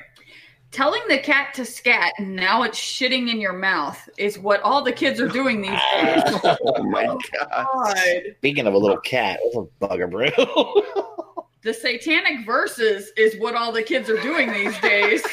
[0.70, 4.82] Telling the cat to scat and now it's shitting in your mouth is what all
[4.82, 6.22] the kids are doing these days.
[6.44, 7.66] oh my oh, god!
[7.72, 7.96] God.
[8.38, 10.30] Speaking of a little cat, what's a bugaboo?
[11.62, 15.24] The satanic verses is what all the kids are doing these days.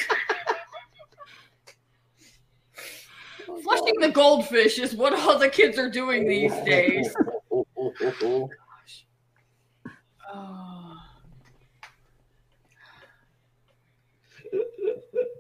[3.50, 7.14] Oh, Flushing the goldfish is what all the kids are doing these days.
[10.34, 10.98] Oh.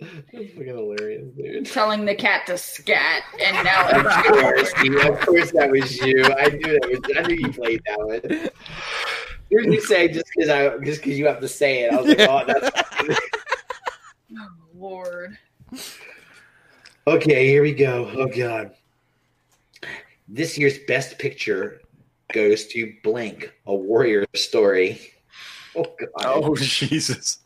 [0.01, 1.65] That's fucking hilarious, dude.
[1.67, 5.97] Telling the cat to scat and now Of it's course, Steve, of course that was
[6.01, 6.23] you.
[6.23, 7.17] I knew that was.
[7.17, 8.49] I knew you played that one.
[9.49, 11.93] Here's me say just because I just because you have to say it.
[11.93, 13.19] I was like, oh, that's
[14.37, 15.37] oh, Lord.
[17.07, 17.47] okay.
[17.47, 18.09] Here we go.
[18.15, 18.73] Oh god.
[20.27, 21.81] This year's best picture
[22.31, 24.99] goes to Blank, a warrior story.
[25.75, 26.09] Oh god.
[26.17, 27.39] Oh Jesus!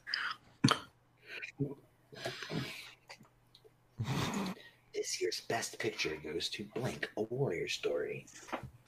[4.93, 8.25] This year's best picture goes to Blank, a warrior story.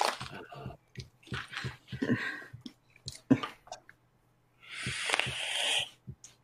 [0.04, 0.70] Uh,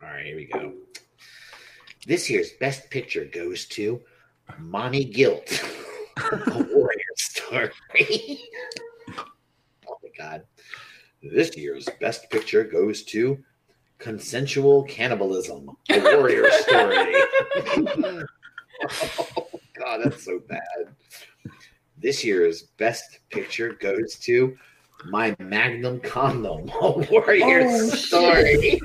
[0.01, 0.73] all right, here we go.
[2.05, 4.01] This year's best picture goes to
[4.59, 5.63] Mommy Guilt,
[6.17, 7.71] a warrior story.
[10.23, 10.43] God.
[11.21, 13.37] This year's best picture goes to
[13.99, 17.13] Consensual Cannibalism, a warrior story.
[17.77, 18.23] oh
[19.77, 20.95] god, that's so bad.
[21.97, 24.57] This year's best picture goes to
[25.09, 28.79] My Magnum Condom, a warrior Oh, story.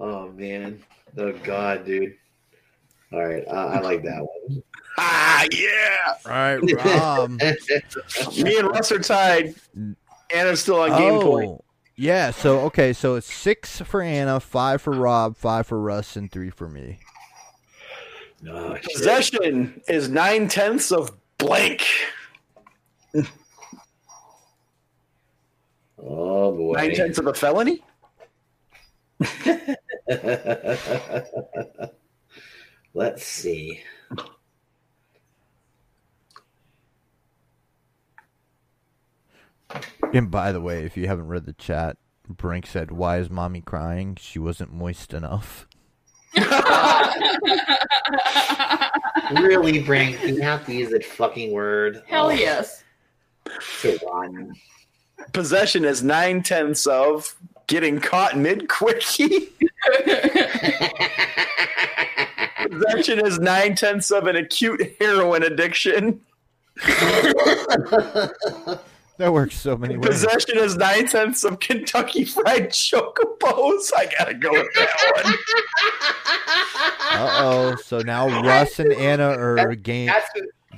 [0.00, 0.82] oh man.
[1.16, 2.14] Oh god, dude.
[3.12, 4.62] All right, I, I like that one.
[4.98, 6.14] Ah, yeah!
[6.24, 7.30] All right, Rob.
[8.42, 9.54] Me and Russ are tied.
[10.34, 11.50] Anna's still on game point.
[11.50, 11.64] oh,
[11.96, 12.30] yeah.
[12.30, 16.50] So okay, so it's six for Anna, five for Rob, five for Russ, and three
[16.50, 16.98] for me.
[18.48, 18.84] Oh, shit.
[18.94, 21.84] Possession is nine tenths of blank.
[25.98, 26.74] Oh boy.
[26.74, 27.82] Nine tenths of a felony.
[32.94, 33.80] Let's see.
[40.12, 41.96] And by the way, if you haven't read the chat,
[42.28, 44.16] Brink said, "Why is mommy crying?
[44.20, 45.66] She wasn't moist enough."
[49.32, 52.02] Really, Brink, you have to use that fucking word.
[52.06, 52.84] Hell Oh, yes.
[53.80, 54.52] So run.
[55.32, 57.34] Possession is nine tenths of
[57.66, 59.48] getting caught mid quickie.
[62.70, 66.20] Possession is nine tenths of an acute heroin addiction.
[69.18, 70.08] That works so many ways.
[70.08, 73.90] Possession is nine tenths of Kentucky Fried Chocobos.
[73.96, 75.34] I gotta go with that one.
[77.18, 77.76] Uh oh.
[77.76, 80.28] So now Russ and Anna are game That's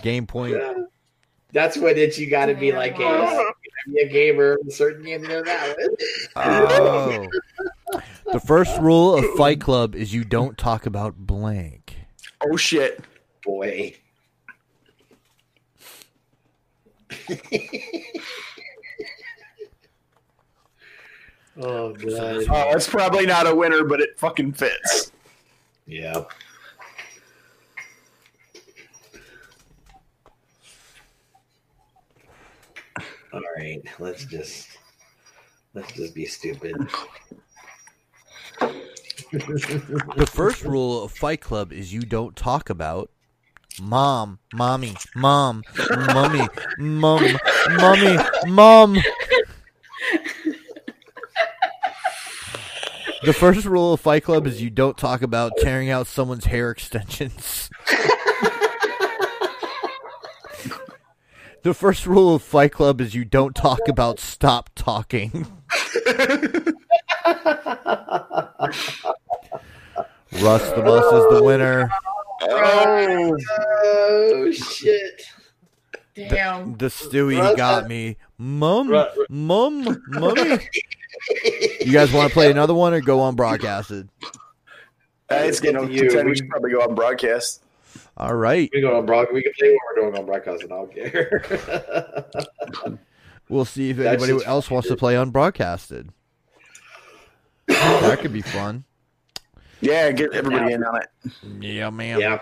[0.03, 0.57] game point.
[1.53, 3.45] That's what it's you got to be like a,
[3.91, 5.97] be a gamer of a certain game to know that one.
[6.37, 7.27] Oh.
[8.33, 11.97] The first rule of Fight Club is you don't talk about blank.
[12.43, 13.03] Oh shit!
[13.43, 13.97] Boy.
[21.61, 22.45] oh god.
[22.49, 25.13] Oh, it's probably not a winner, but it fucking fits.
[25.87, 26.25] Yeah.
[33.33, 34.69] All right, let's just
[35.75, 36.77] let's just be stupid.
[39.31, 43.11] The first rule of Fight Club is you don't talk about
[43.81, 46.49] mom, mommy, mom, mummy,
[46.79, 47.25] mum,
[47.71, 48.97] mummy, mom.
[53.25, 56.71] The first rule of Fight Club is you don't talk about tearing out someone's hair
[56.71, 57.69] extensions.
[61.63, 65.33] The first rule of Fight Club is you don't talk about stop talking.
[70.41, 71.91] Russ the Muss is the winner.
[72.41, 73.37] Oh,
[73.85, 75.23] oh shit!
[76.15, 76.77] Damn.
[76.77, 78.17] The Stewie Russ got has- me.
[78.39, 80.69] Mum, Ru- Ru- mum, mummy.
[81.81, 84.09] You guys want to play another one or go on broadcasted?
[85.31, 86.25] Uh, it's Get you know, to you.
[86.25, 87.63] we should probably go on broadcast.
[88.17, 88.71] All right.
[88.73, 89.27] We go on broad.
[89.33, 92.27] We can play what we're doing on broadcast, and I don't care.
[93.49, 96.09] We'll see if That's anybody else wants to play unbroadcasted.
[97.67, 98.85] That could be fun.
[99.81, 101.09] Yeah, get everybody in on it.
[101.61, 102.21] Yeah, man.
[102.21, 102.41] yeah.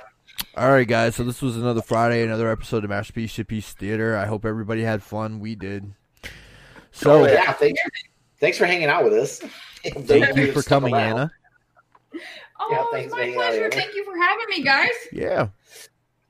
[0.56, 1.16] All right, guys.
[1.16, 4.16] So this was another Friday, another episode of Masterpiece Shitpiece Theater.
[4.16, 5.40] I hope everybody had fun.
[5.40, 5.92] We did.
[6.92, 7.52] So Oh, yeah.
[7.52, 7.80] Thanks.
[8.40, 9.38] Thanks for hanging out with us.
[9.84, 11.30] thank you for coming, Anna.
[12.58, 13.34] Oh, Yeah, thanks, my Megan.
[13.34, 13.70] pleasure.
[13.70, 14.90] Thank you for having me, guys.
[15.12, 15.48] Yeah.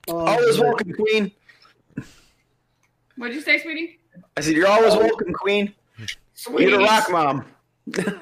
[0.09, 1.33] Oh, always welcome, Queen.
[3.17, 3.99] What'd you say, sweetie?
[4.37, 5.01] I said you're always oh.
[5.01, 5.73] welcome, Queen.
[6.35, 6.71] Sweetie.
[6.71, 7.45] You're the rock mom.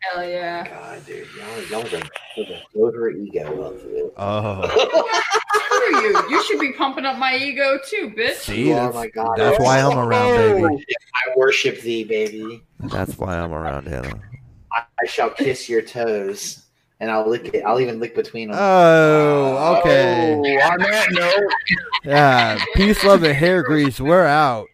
[0.00, 0.64] Hell yeah.
[0.66, 3.82] Oh God, dude, y'all, y'all are gonna load her ego up.
[3.82, 4.10] dude.
[4.16, 4.66] Oh,
[5.52, 6.30] Screw you.
[6.30, 8.34] You should be pumping up my ego too, bitch.
[8.36, 9.36] see, Oh that's, my God.
[9.36, 10.68] that's why I'm around, oh.
[10.68, 10.84] baby.
[11.14, 12.62] I worship thee, baby.
[12.80, 14.18] That's why I'm around, Anna.
[14.72, 16.64] I, I shall kiss your toes,
[17.00, 17.62] and I'll lick it.
[17.64, 18.58] I'll even lick between them.
[18.60, 20.34] Oh, okay.
[20.34, 21.52] Oh, on that note,
[22.04, 22.58] Yeah.
[22.74, 24.00] Peace, love, and hair grease.
[24.00, 24.66] We're out.